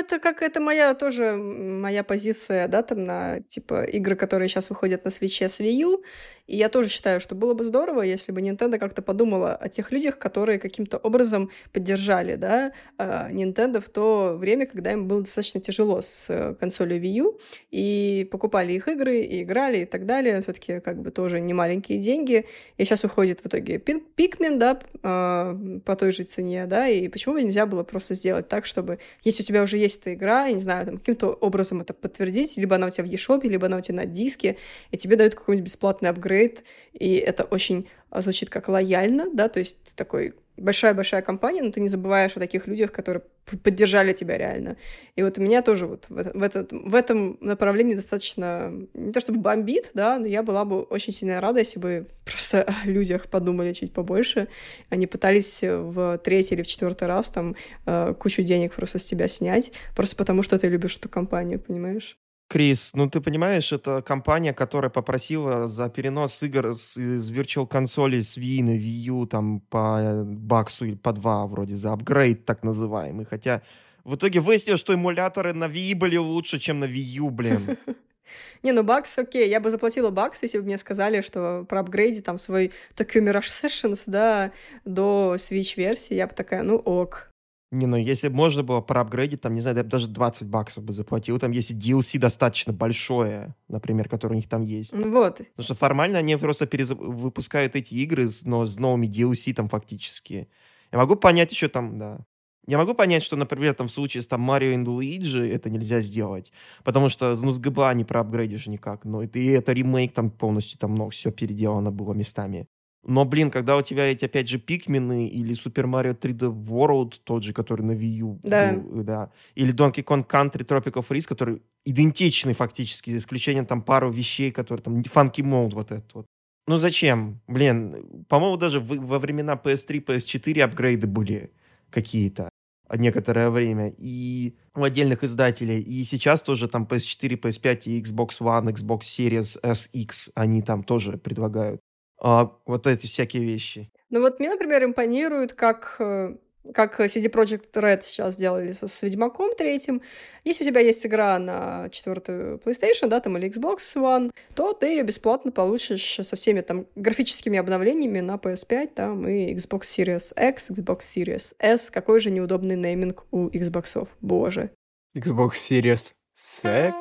Это 0.00 0.18
как 0.18 0.40
это 0.40 0.60
моя 0.60 0.94
тоже 0.94 1.36
моя 1.36 2.02
позиция, 2.02 2.68
да, 2.68 2.82
там 2.82 3.04
на 3.04 3.40
типа 3.40 3.82
игры, 3.82 4.16
которые 4.16 4.48
сейчас 4.48 4.70
выходят 4.70 5.04
на 5.04 5.10
свече 5.10 5.48
с 5.48 5.60
Wii 5.60 5.72
U, 5.82 6.02
и 6.50 6.56
я 6.56 6.68
тоже 6.68 6.88
считаю, 6.88 7.20
что 7.20 7.36
было 7.36 7.54
бы 7.54 7.64
здорово, 7.64 8.02
если 8.02 8.32
бы 8.32 8.40
Nintendo 8.40 8.78
как-то 8.78 9.02
подумала 9.02 9.54
о 9.54 9.68
тех 9.68 9.92
людях, 9.92 10.18
которые 10.18 10.58
каким-то 10.58 10.98
образом 10.98 11.50
поддержали, 11.72 12.34
да, 12.34 12.72
а, 12.98 13.30
Nintendo 13.30 13.80
в 13.80 13.88
то 13.88 14.34
время, 14.36 14.66
когда 14.66 14.92
им 14.92 15.06
было 15.06 15.20
достаточно 15.20 15.60
тяжело 15.60 16.02
с 16.02 16.28
э, 16.28 16.56
консолью 16.58 17.00
Wii 17.00 17.12
U, 17.22 17.38
и 17.70 18.28
покупали 18.32 18.72
их 18.72 18.88
игры, 18.88 19.20
и 19.20 19.44
играли, 19.44 19.78
и 19.78 19.84
так 19.84 20.06
далее. 20.06 20.42
все 20.42 20.52
таки 20.52 20.80
как 20.80 21.00
бы 21.00 21.12
тоже 21.12 21.38
не 21.38 21.54
маленькие 21.54 22.00
деньги. 22.00 22.46
И 22.78 22.84
сейчас 22.84 23.04
выходит 23.04 23.40
в 23.40 23.46
итоге 23.46 23.76
Pikmin, 23.76 24.56
да, 24.56 24.80
а, 25.04 25.56
по 25.84 25.94
той 25.94 26.10
же 26.10 26.24
цене, 26.24 26.66
да, 26.66 26.88
и 26.88 27.06
почему 27.06 27.34
бы 27.34 27.44
нельзя 27.44 27.64
было 27.66 27.84
просто 27.84 28.14
сделать 28.14 28.48
так, 28.48 28.66
чтобы, 28.66 28.98
если 29.22 29.44
у 29.44 29.46
тебя 29.46 29.62
уже 29.62 29.76
есть 29.76 29.89
эта 29.96 30.14
игра, 30.14 30.46
я 30.46 30.54
не 30.54 30.60
знаю, 30.60 30.86
там, 30.86 30.98
каким-то 30.98 31.28
образом 31.28 31.80
это 31.80 31.94
подтвердить, 31.94 32.56
либо 32.56 32.76
она 32.76 32.86
у 32.86 32.90
тебя 32.90 33.04
в 33.04 33.10
eShop, 33.10 33.46
либо 33.46 33.66
она 33.66 33.78
у 33.78 33.80
тебя 33.80 33.96
на 33.96 34.06
диске, 34.06 34.56
и 34.90 34.96
тебе 34.96 35.16
дают 35.16 35.34
какой-нибудь 35.34 35.66
бесплатный 35.66 36.10
апгрейд, 36.10 36.64
и 36.92 37.14
это 37.14 37.44
очень 37.44 37.88
звучит 38.14 38.50
как 38.50 38.68
лояльно, 38.68 39.28
да, 39.32 39.48
то 39.48 39.60
есть 39.60 39.94
такой 39.96 40.34
большая-большая 40.60 41.22
компания, 41.22 41.62
но 41.62 41.72
ты 41.72 41.80
не 41.80 41.88
забываешь 41.88 42.36
о 42.36 42.40
таких 42.40 42.66
людях, 42.66 42.92
которые 42.92 43.22
поддержали 43.64 44.12
тебя 44.12 44.36
реально. 44.36 44.76
И 45.16 45.22
вот 45.22 45.38
у 45.38 45.40
меня 45.40 45.62
тоже 45.62 45.86
вот 45.86 46.04
в, 46.08 46.14
в, 46.14 46.42
этот, 46.42 46.70
в 46.70 46.94
этом 46.94 47.38
направлении 47.40 47.94
достаточно, 47.94 48.72
не 48.94 49.12
то 49.12 49.20
чтобы 49.20 49.40
бомбит, 49.40 49.90
да, 49.94 50.18
но 50.18 50.26
я 50.26 50.42
была 50.42 50.64
бы 50.64 50.82
очень 50.82 51.12
сильно 51.12 51.40
рада, 51.40 51.60
если 51.60 51.80
бы 51.80 52.06
просто 52.24 52.62
о 52.62 52.86
людях 52.86 53.28
подумали 53.28 53.72
чуть 53.72 53.92
побольше. 53.92 54.48
Они 54.90 55.06
пытались 55.06 55.62
в 55.62 56.18
третий 56.18 56.54
или 56.54 56.62
в 56.62 56.66
четвертый 56.66 57.08
раз 57.08 57.30
там 57.30 57.56
э, 57.86 58.14
кучу 58.18 58.42
денег 58.42 58.74
просто 58.74 58.98
с 58.98 59.04
тебя 59.04 59.28
снять, 59.28 59.72
просто 59.96 60.16
потому 60.16 60.42
что 60.42 60.58
ты 60.58 60.68
любишь 60.68 60.96
эту 60.96 61.08
компанию, 61.08 61.58
понимаешь? 61.58 62.18
Крис, 62.50 62.94
ну 62.94 63.08
ты 63.08 63.20
понимаешь, 63.20 63.72
это 63.72 64.02
компания, 64.02 64.52
которая 64.52 64.90
попросила 64.90 65.68
за 65.68 65.88
перенос 65.88 66.42
игр 66.42 66.74
с, 66.74 66.96
из 66.96 67.30
Virtual 67.30 67.64
консоли 67.64 68.18
с 68.18 68.36
Wii 68.36 68.64
на 68.64 68.70
Wii 68.70 69.20
U 69.20 69.26
там 69.26 69.60
по 69.60 70.24
баксу 70.24 70.84
или 70.84 70.96
по 70.96 71.12
два 71.12 71.46
вроде 71.46 71.76
за 71.76 71.92
апгрейд 71.92 72.44
так 72.44 72.64
называемый. 72.64 73.24
Хотя 73.24 73.62
в 74.02 74.16
итоге 74.16 74.40
выяснилось, 74.40 74.80
что 74.80 74.92
эмуляторы 74.92 75.52
на 75.52 75.66
Wii 75.66 75.94
были 75.94 76.16
лучше, 76.16 76.58
чем 76.58 76.80
на 76.80 76.86
Wii 76.86 77.18
U, 77.18 77.30
блин. 77.30 77.78
Не, 78.64 78.72
ну 78.72 78.82
бакс, 78.82 79.16
окей, 79.16 79.48
я 79.48 79.60
бы 79.60 79.70
заплатила 79.70 80.10
бакс, 80.10 80.42
если 80.42 80.58
бы 80.58 80.64
мне 80.64 80.78
сказали, 80.78 81.20
что 81.20 81.64
про 81.68 81.80
апгрейде 81.80 82.20
там 82.20 82.36
свой 82.36 82.72
Tokyo 82.96 83.22
Mirage 83.22 83.42
Sessions, 83.42 84.04
да, 84.08 84.50
до 84.84 85.36
Switch-версии, 85.36 86.14
я 86.14 86.26
бы 86.26 86.34
такая, 86.34 86.64
ну 86.64 86.74
ок, 86.74 87.29
не, 87.72 87.86
ну 87.86 87.96
если 87.96 88.28
бы 88.28 88.34
можно 88.34 88.62
было 88.64 88.80
проапгрейдить, 88.80 89.40
там, 89.40 89.54
не 89.54 89.60
знаю, 89.60 89.76
я 89.76 89.84
бы 89.84 89.90
даже 89.90 90.08
20 90.08 90.48
баксов 90.48 90.82
бы 90.82 90.92
заплатил, 90.92 91.38
там, 91.38 91.52
если 91.52 91.76
DLC 91.76 92.18
достаточно 92.18 92.72
большое, 92.72 93.54
например, 93.68 94.08
которое 94.08 94.34
у 94.34 94.36
них 94.36 94.48
там 94.48 94.62
есть. 94.62 94.92
Вот. 94.92 95.38
Потому 95.38 95.64
что 95.64 95.74
формально 95.74 96.18
они 96.18 96.36
просто 96.36 96.66
перез... 96.66 96.90
выпускают 96.90 97.76
эти 97.76 97.94
игры, 97.94 98.28
но 98.44 98.64
с 98.64 98.76
новыми 98.76 99.06
DLC 99.06 99.54
там 99.54 99.68
фактически. 99.68 100.48
Я 100.90 100.98
могу 100.98 101.14
понять 101.14 101.52
еще 101.52 101.68
там, 101.68 101.98
да. 101.98 102.26
Я 102.66 102.76
могу 102.78 102.94
понять, 102.94 103.22
что, 103.22 103.36
например, 103.36 103.74
там 103.74 103.86
в 103.86 103.90
случае 103.90 104.22
с 104.22 104.26
там 104.26 104.40
Марио 104.40 104.72
и 104.72 104.84
Луиджи 104.84 105.48
это 105.48 105.70
нельзя 105.70 106.00
сделать, 106.00 106.52
потому 106.84 107.08
что 107.08 107.34
ну, 107.40 107.52
с 107.52 107.58
ГБА 107.58 107.94
не 107.94 108.04
проапгрейдишь 108.04 108.66
никак, 108.66 109.04
но 109.04 109.22
это, 109.22 109.38
и 109.38 109.46
это 109.46 109.72
ремейк 109.72 110.12
там 110.12 110.30
полностью, 110.30 110.78
там 110.78 110.92
много 110.92 111.10
все 111.10 111.30
переделано 111.30 111.90
было 111.90 112.12
местами. 112.14 112.68
Но, 113.02 113.24
блин, 113.24 113.50
когда 113.50 113.76
у 113.76 113.82
тебя 113.82 114.12
эти, 114.12 114.26
опять 114.26 114.48
же, 114.48 114.58
Пикмены 114.58 115.26
или 115.26 115.54
Super 115.54 115.86
Mario 115.86 116.18
3D 116.18 116.52
World, 116.66 117.14
тот 117.24 117.42
же, 117.44 117.54
который 117.54 117.82
на 117.82 117.92
Wii 117.92 118.18
U, 118.20 118.40
да. 118.42 118.72
был, 118.72 119.02
да, 119.02 119.30
или 119.54 119.72
Donkey 119.72 120.04
Kong 120.04 120.26
Country 120.26 120.66
Tropical 120.66 121.06
Freeze, 121.06 121.26
который 121.26 121.62
идентичный 121.84 122.52
фактически, 122.52 123.10
за 123.10 123.18
исключением 123.18 123.64
там 123.64 123.82
пару 123.82 124.10
вещей, 124.10 124.50
которые 124.50 124.82
там, 124.82 125.00
Funky 125.00 125.42
Mode 125.42 125.74
вот 125.74 125.90
этот 125.90 126.14
вот. 126.14 126.26
Ну 126.66 126.76
зачем? 126.76 127.40
Блин, 127.48 128.24
по-моему, 128.28 128.56
даже 128.56 128.80
в, 128.80 128.94
во 129.06 129.18
времена 129.18 129.54
PS3, 129.54 130.04
PS4 130.04 130.60
апгрейды 130.60 131.06
были 131.06 131.52
какие-то 131.90 132.50
некоторое 132.96 133.50
время, 133.50 133.92
и 133.96 134.56
у 134.74 134.82
отдельных 134.82 135.24
издателей. 135.24 135.80
И 135.80 136.04
сейчас 136.04 136.42
тоже 136.42 136.68
там 136.68 136.84
PS4, 136.84 137.40
PS5 137.40 137.82
и 137.86 138.02
Xbox 138.02 138.40
One, 138.40 138.72
Xbox 138.74 139.00
Series 139.00 139.60
SX, 139.62 140.32
они 140.34 140.62
там 140.62 140.82
тоже 140.82 141.16
предлагают 141.16 141.80
а, 142.20 142.52
вот 142.66 142.86
эти 142.86 143.06
всякие 143.06 143.44
вещи. 143.44 143.90
Ну 144.10 144.20
вот 144.20 144.40
мне, 144.40 144.50
например, 144.50 144.84
импонирует, 144.84 145.52
как 145.52 145.96
э, 145.98 146.34
как 146.74 147.00
CD 147.00 147.30
Projekt 147.30 147.72
Red 147.72 148.02
сейчас 148.02 148.34
сделали 148.34 148.72
с, 148.72 148.86
с 148.86 149.02
Ведьмаком 149.02 149.54
третьим. 149.56 150.02
Если 150.44 150.64
у 150.64 150.66
тебя 150.66 150.80
есть 150.80 151.04
игра 151.06 151.38
на 151.38 151.88
четвертую 151.90 152.58
PlayStation, 152.58 153.08
да, 153.08 153.20
там, 153.20 153.36
или 153.38 153.50
Xbox 153.50 153.78
One, 153.96 154.30
то 154.54 154.72
ты 154.72 154.88
ее 154.88 155.02
бесплатно 155.02 155.52
получишь 155.52 156.20
со 156.22 156.36
всеми 156.36 156.60
там 156.60 156.86
графическими 156.96 157.58
обновлениями 157.58 158.20
на 158.20 158.34
PS5, 158.34 158.86
там, 158.94 159.26
и 159.26 159.54
Xbox 159.54 159.82
Series 159.82 160.50
X, 160.50 160.70
Xbox 160.70 161.00
Series 161.00 161.54
S. 161.58 161.90
Какой 161.90 162.20
же 162.20 162.30
неудобный 162.30 162.76
нейминг 162.76 163.24
у 163.30 163.48
Xbox. 163.48 164.08
Боже. 164.20 164.70
Xbox 165.16 165.52
Series 165.52 166.12
Sex? 166.36 166.94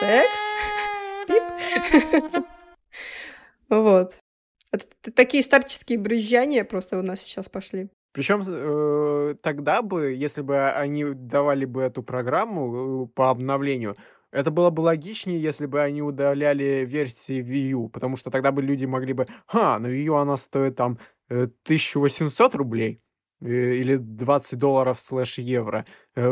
Секс? 0.00 0.40
Пип? 1.26 2.42
Вот. 3.72 4.18
Это 4.70 4.86
такие 5.12 5.42
старческие 5.42 5.98
брызжания 5.98 6.64
просто 6.64 6.98
у 6.98 7.02
нас 7.02 7.20
сейчас 7.20 7.48
пошли. 7.48 7.88
Причем 8.12 8.42
э, 8.46 9.34
тогда 9.42 9.80
бы, 9.80 10.12
если 10.12 10.42
бы 10.42 10.68
они 10.68 11.04
давали 11.14 11.64
бы 11.64 11.80
эту 11.80 12.02
программу 12.02 13.04
э, 13.04 13.06
по 13.14 13.30
обновлению, 13.30 13.96
это 14.30 14.50
было 14.50 14.68
бы 14.68 14.82
логичнее, 14.82 15.40
если 15.40 15.64
бы 15.64 15.80
они 15.80 16.02
удаляли 16.02 16.84
версии 16.86 17.42
Wii 17.42 17.70
U, 17.70 17.88
потому 17.88 18.16
что 18.16 18.30
тогда 18.30 18.52
бы 18.52 18.60
люди 18.60 18.84
могли 18.84 19.14
бы, 19.14 19.26
ха, 19.46 19.78
на 19.78 19.86
Wii 19.86 20.04
U 20.04 20.16
она 20.16 20.36
стоит 20.36 20.76
там 20.76 20.98
1800 21.28 22.54
э, 22.54 22.58
рублей 22.58 23.00
или 23.42 23.96
20 23.96 24.58
долларов 24.58 25.00
слэш 25.00 25.38
евро. 25.38 25.84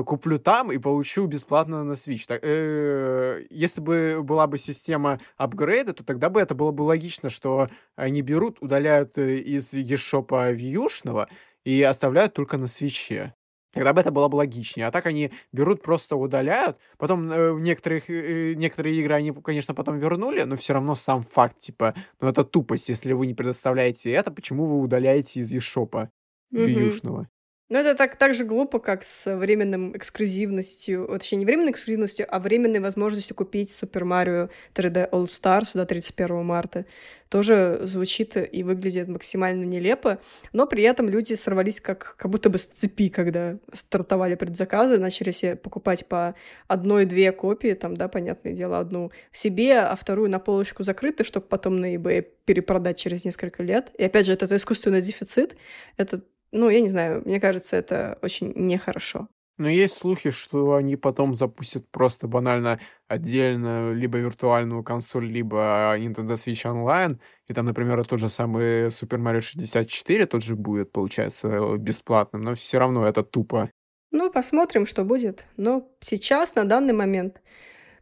Куплю 0.06 0.38
там 0.38 0.70
и 0.70 0.78
получу 0.78 1.26
бесплатно 1.26 1.82
на 1.84 1.92
Switch. 1.92 2.24
Так, 2.26 2.40
э, 2.42 3.46
если 3.50 3.80
бы 3.80 4.20
была 4.22 4.46
бы 4.46 4.58
система 4.58 5.20
апгрейда, 5.36 5.92
то 5.92 6.04
тогда 6.04 6.30
бы 6.30 6.40
это 6.40 6.54
было 6.54 6.70
бы 6.70 6.82
логично, 6.82 7.30
что 7.30 7.68
они 7.96 8.22
берут, 8.22 8.58
удаляют 8.60 9.18
из 9.18 9.74
eShop 9.74 10.28
Wii 10.28 11.28
и 11.64 11.82
оставляют 11.82 12.34
только 12.34 12.58
на 12.58 12.66
свече. 12.66 13.34
Тогда 13.72 13.92
бы 13.92 14.00
это 14.00 14.10
было 14.10 14.26
бы 14.28 14.36
логичнее. 14.36 14.88
А 14.88 14.90
так 14.90 15.06
они 15.06 15.30
берут, 15.52 15.82
просто 15.82 16.16
удаляют. 16.16 16.76
Потом 16.98 17.30
э, 17.30 17.54
некоторых, 17.60 18.10
э, 18.10 18.54
некоторые 18.54 18.98
игры 18.98 19.14
они, 19.14 19.32
конечно, 19.32 19.74
потом 19.74 19.98
вернули, 19.98 20.42
но 20.42 20.56
все 20.56 20.72
равно 20.72 20.96
сам 20.96 21.22
факт, 21.22 21.58
типа, 21.58 21.94
ну 22.20 22.28
это 22.28 22.42
тупость, 22.42 22.88
если 22.88 23.12
вы 23.12 23.26
не 23.26 23.34
предоставляете 23.34 24.10
это, 24.10 24.32
почему 24.32 24.66
вы 24.66 24.80
удаляете 24.80 25.40
из 25.40 25.54
eShop 25.54 26.08
вьюшного? 26.50 27.28
Ну, 27.72 27.78
это 27.78 27.94
так, 27.94 28.16
так 28.16 28.34
же 28.34 28.44
глупо, 28.44 28.80
как 28.80 29.04
с 29.04 29.32
временным 29.36 29.96
эксклюзивностью, 29.96 31.06
точнее, 31.06 31.38
не 31.38 31.44
временной 31.46 31.70
эксклюзивностью, 31.70 32.26
а 32.28 32.40
временной 32.40 32.80
возможностью 32.80 33.36
купить 33.36 33.68
Super 33.68 34.02
Mario 34.02 34.50
3D 34.74 35.08
All 35.10 35.26
Stars 35.26 35.68
до 35.74 35.86
31 35.86 36.44
марта. 36.44 36.84
Тоже 37.28 37.78
звучит 37.84 38.36
и 38.36 38.64
выглядит 38.64 39.06
максимально 39.06 39.62
нелепо, 39.62 40.18
но 40.52 40.66
при 40.66 40.82
этом 40.82 41.08
люди 41.08 41.34
сорвались 41.34 41.80
как, 41.80 42.16
как 42.18 42.28
будто 42.28 42.50
бы 42.50 42.58
с 42.58 42.66
цепи, 42.66 43.08
когда 43.08 43.56
стартовали 43.72 44.34
предзаказы, 44.34 44.98
начали 44.98 45.30
себе 45.30 45.54
покупать 45.54 46.06
по 46.06 46.34
одной-две 46.66 47.30
копии, 47.30 47.74
там, 47.74 47.96
да, 47.96 48.08
понятное 48.08 48.52
дело, 48.52 48.80
одну 48.80 49.12
себе, 49.30 49.78
а 49.78 49.94
вторую 49.94 50.28
на 50.28 50.40
полочку 50.40 50.82
закрытой, 50.82 51.22
чтобы 51.22 51.46
потом 51.46 51.78
на 51.78 51.94
eBay 51.94 52.26
перепродать 52.46 52.98
через 52.98 53.24
несколько 53.24 53.62
лет. 53.62 53.92
И 53.96 54.02
опять 54.02 54.26
же, 54.26 54.32
это 54.32 54.56
искусственный 54.56 55.02
дефицит, 55.02 55.54
это 55.96 56.20
ну, 56.52 56.68
я 56.68 56.80
не 56.80 56.88
знаю, 56.88 57.22
мне 57.24 57.40
кажется, 57.40 57.76
это 57.76 58.18
очень 58.22 58.52
нехорошо. 58.54 59.28
Но 59.60 59.68
есть 59.68 59.98
слухи, 59.98 60.30
что 60.30 60.76
они 60.76 60.96
потом 60.96 61.34
запустят 61.34 61.86
просто 61.90 62.26
банально 62.26 62.80
отдельно 63.08 63.92
либо 63.92 64.16
виртуальную 64.16 64.82
консоль, 64.82 65.26
либо 65.26 65.94
Nintendo 65.98 66.32
Switch 66.32 66.64
Online, 66.64 67.18
и 67.46 67.52
там, 67.52 67.66
например, 67.66 68.02
тот 68.06 68.20
же 68.20 68.30
самый 68.30 68.86
Super 68.86 69.18
Mario 69.18 69.42
64 69.42 70.24
тот 70.24 70.42
же 70.42 70.56
будет, 70.56 70.92
получается, 70.92 71.76
бесплатным, 71.76 72.40
но 72.40 72.54
все 72.54 72.78
равно 72.78 73.06
это 73.06 73.22
тупо. 73.22 73.70
Ну, 74.10 74.30
посмотрим, 74.30 74.86
что 74.86 75.04
будет. 75.04 75.46
Но 75.58 75.86
сейчас, 76.00 76.54
на 76.54 76.64
данный 76.64 76.94
момент, 76.94 77.42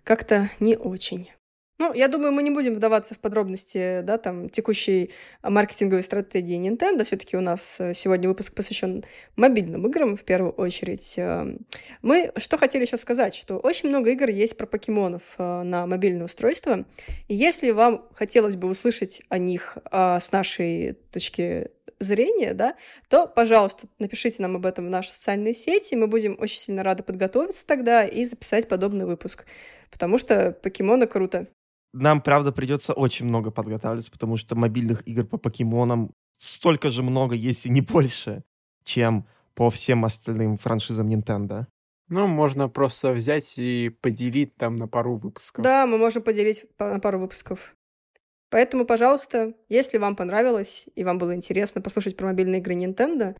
как-то 0.04 0.50
не 0.60 0.76
очень. 0.76 1.30
Ну, 1.80 1.92
я 1.94 2.08
думаю, 2.08 2.32
мы 2.32 2.42
не 2.42 2.50
будем 2.50 2.74
вдаваться 2.74 3.14
в 3.14 3.20
подробности, 3.20 4.00
да, 4.02 4.18
там, 4.18 4.48
текущей 4.48 5.12
маркетинговой 5.44 6.02
стратегии 6.02 6.58
Nintendo. 6.58 7.04
Все-таки 7.04 7.36
у 7.36 7.40
нас 7.40 7.78
э, 7.78 7.94
сегодня 7.94 8.28
выпуск 8.28 8.52
посвящен 8.52 9.04
мобильным 9.36 9.86
играм, 9.86 10.16
в 10.16 10.24
первую 10.24 10.50
очередь. 10.52 11.14
Эм, 11.18 11.58
мы 12.02 12.32
что 12.36 12.58
хотели 12.58 12.82
еще 12.82 12.96
сказать, 12.96 13.36
что 13.36 13.58
очень 13.58 13.90
много 13.90 14.10
игр 14.10 14.28
есть 14.28 14.56
про 14.56 14.66
покемонов 14.66 15.22
э, 15.38 15.62
на 15.62 15.86
мобильное 15.86 16.26
устройство. 16.26 16.84
И 17.28 17.34
если 17.36 17.70
вам 17.70 18.08
хотелось 18.12 18.56
бы 18.56 18.66
услышать 18.68 19.22
о 19.28 19.38
них 19.38 19.78
а, 19.84 20.18
с 20.18 20.32
нашей 20.32 20.94
точки 21.12 21.70
зрения, 22.00 22.54
да, 22.54 22.74
то, 23.08 23.28
пожалуйста, 23.28 23.86
напишите 24.00 24.42
нам 24.42 24.56
об 24.56 24.66
этом 24.66 24.86
в 24.86 24.90
наши 24.90 25.10
социальные 25.10 25.54
сети. 25.54 25.94
Мы 25.94 26.08
будем 26.08 26.36
очень 26.40 26.58
сильно 26.58 26.82
рады 26.82 27.04
подготовиться 27.04 27.64
тогда 27.64 28.04
и 28.04 28.24
записать 28.24 28.66
подобный 28.66 29.06
выпуск. 29.06 29.46
Потому 29.90 30.18
что 30.18 30.52
покемоны 30.52 31.06
круто. 31.06 31.46
Нам, 31.92 32.20
правда, 32.20 32.52
придется 32.52 32.92
очень 32.92 33.26
много 33.26 33.50
подготавливаться, 33.50 34.10
потому 34.10 34.36
что 34.36 34.54
мобильных 34.54 35.06
игр 35.06 35.24
по 35.24 35.38
покемонам 35.38 36.12
столько 36.36 36.90
же 36.90 37.02
много, 37.02 37.34
если 37.34 37.68
не 37.68 37.80
больше, 37.80 38.44
чем 38.84 39.26
по 39.54 39.70
всем 39.70 40.04
остальным 40.04 40.58
франшизам 40.58 41.08
Nintendo. 41.08 41.66
Ну, 42.08 42.26
можно 42.26 42.68
просто 42.68 43.12
взять 43.12 43.58
и 43.58 43.90
поделить 44.00 44.54
там 44.56 44.76
на 44.76 44.88
пару 44.88 45.16
выпусков. 45.16 45.62
Да, 45.62 45.86
мы 45.86 45.98
можем 45.98 46.22
поделить 46.22 46.64
на 46.78 47.00
пару 47.00 47.18
выпусков. 47.18 47.74
Поэтому, 48.50 48.86
пожалуйста, 48.86 49.54
если 49.68 49.98
вам 49.98 50.16
понравилось 50.16 50.88
и 50.94 51.04
вам 51.04 51.18
было 51.18 51.34
интересно 51.34 51.82
послушать 51.82 52.16
про 52.16 52.26
мобильные 52.26 52.60
игры 52.60 52.74
Nintendo, 52.74 53.36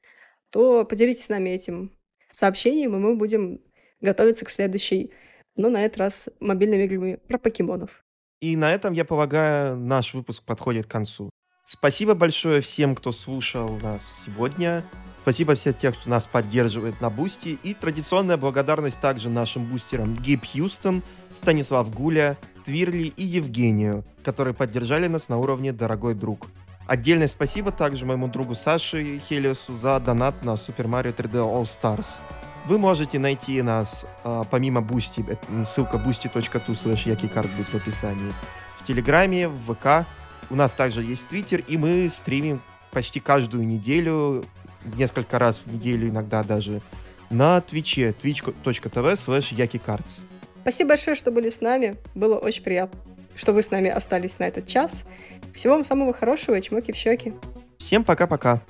то 0.51 0.85
поделитесь 0.85 1.25
с 1.25 1.29
нами 1.31 1.51
этим 1.51 1.93
сообщением, 2.33 2.95
и 2.95 2.99
мы 2.99 3.17
будем 3.17 3.61
готовиться 4.01 4.45
к 4.45 4.51
следующей, 4.51 5.13
но 5.57 5.71
на 5.71 5.85
этот 5.85 5.99
раз 5.99 6.29
мобильными 6.41 6.85
играми 6.85 7.19
про 7.27 7.39
покемонов. 7.39 8.05
И 8.41 8.57
на 8.57 8.73
этом, 8.73 8.93
я 8.93 9.05
полагаю, 9.05 9.77
наш 9.77 10.15
выпуск 10.15 10.45
подходит 10.45 10.87
к 10.87 10.91
концу. 10.91 11.31
Спасибо 11.65 12.15
большое 12.15 12.61
всем, 12.61 12.95
кто 12.95 13.11
слушал 13.11 13.69
нас 13.83 14.25
сегодня. 14.25 14.85
Спасибо 15.23 15.55
всем 15.55 15.75
тех, 15.75 15.99
кто 15.99 16.09
нас 16.09 16.27
поддерживает 16.27 17.01
на 17.01 17.11
Бусти. 17.11 17.59
И 17.63 17.75
традиционная 17.75 18.37
благодарность 18.37 19.01
также 19.01 19.29
нашим 19.29 19.65
бустерам 19.65 20.15
Гейб 20.15 20.45
Хьюстон, 20.47 21.03
Станислав 21.31 21.93
Гуля, 21.93 22.39
Твирли 22.65 23.09
и 23.09 23.25
Евгению, 23.25 24.05
которые 24.23 24.55
поддержали 24.55 25.09
нас 25.09 25.29
на 25.29 25.39
уровне 25.39 25.73
«Дорогой 25.73 26.15
друг». 26.15 26.47
Отдельное 26.87 27.27
спасибо 27.27 27.73
также 27.73 28.07
моему 28.07 28.29
другу 28.29 28.55
Саше 28.55 29.19
Хелиосу 29.19 29.75
за 29.75 30.01
донат 30.01 30.43
на 30.43 30.53
Super 30.53 30.87
Mario 30.87 31.15
3D 31.15 31.35
All 31.35 31.65
Stars. 31.65 32.23
Вы 32.69 32.77
можете 32.79 33.19
найти 33.19 33.63
нас 33.63 34.07
э, 34.25 34.43
помимо 34.51 34.83
Boosty, 34.83 35.25
ссылка 35.65 35.97
boosty.tu 35.97 36.67
slash 36.69 37.07
yakikars 37.07 37.51
будет 37.57 37.69
в 37.69 37.75
описании, 37.75 38.35
в 38.77 38.85
Телеграме, 38.85 39.49
в 39.49 39.73
ВК. 39.73 40.07
У 40.51 40.55
нас 40.55 40.75
также 40.75 41.03
есть 41.03 41.29
Твиттер, 41.29 41.65
и 41.67 41.79
мы 41.79 42.07
стримим 42.11 42.61
почти 42.91 43.21
каждую 43.21 43.67
неделю, 43.67 44.45
несколько 44.85 45.39
раз 45.39 45.63
в 45.65 45.73
неделю 45.73 46.11
иногда 46.11 46.43
даже, 46.43 46.83
на 47.31 47.63
Твиче, 47.63 48.11
twitch.tv 48.23 49.13
slash 49.15 49.57
yakikarts. 49.57 50.21
Спасибо 50.61 50.91
большое, 50.91 51.17
что 51.17 51.31
были 51.31 51.49
с 51.49 51.63
нами. 51.63 51.97
Было 52.15 52.37
очень 52.37 52.63
приятно, 52.63 53.01
что 53.35 53.55
вы 53.55 53.63
с 53.63 53.71
нами 53.71 53.89
остались 53.89 54.39
на 54.39 54.45
этот 54.45 54.67
час. 54.67 55.07
Всего 55.55 55.73
вам 55.73 55.85
самого 55.85 56.13
хорошего 56.13 56.57
и 56.57 56.61
чмоки 56.61 56.93
в 56.93 56.97
щеки. 56.97 57.33
Всем 57.79 58.05
пока-пока. 58.05 58.61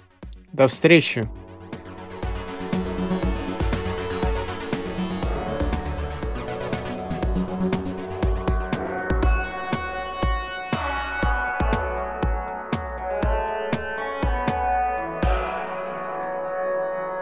До 0.52 0.68
встречи. 0.68 1.28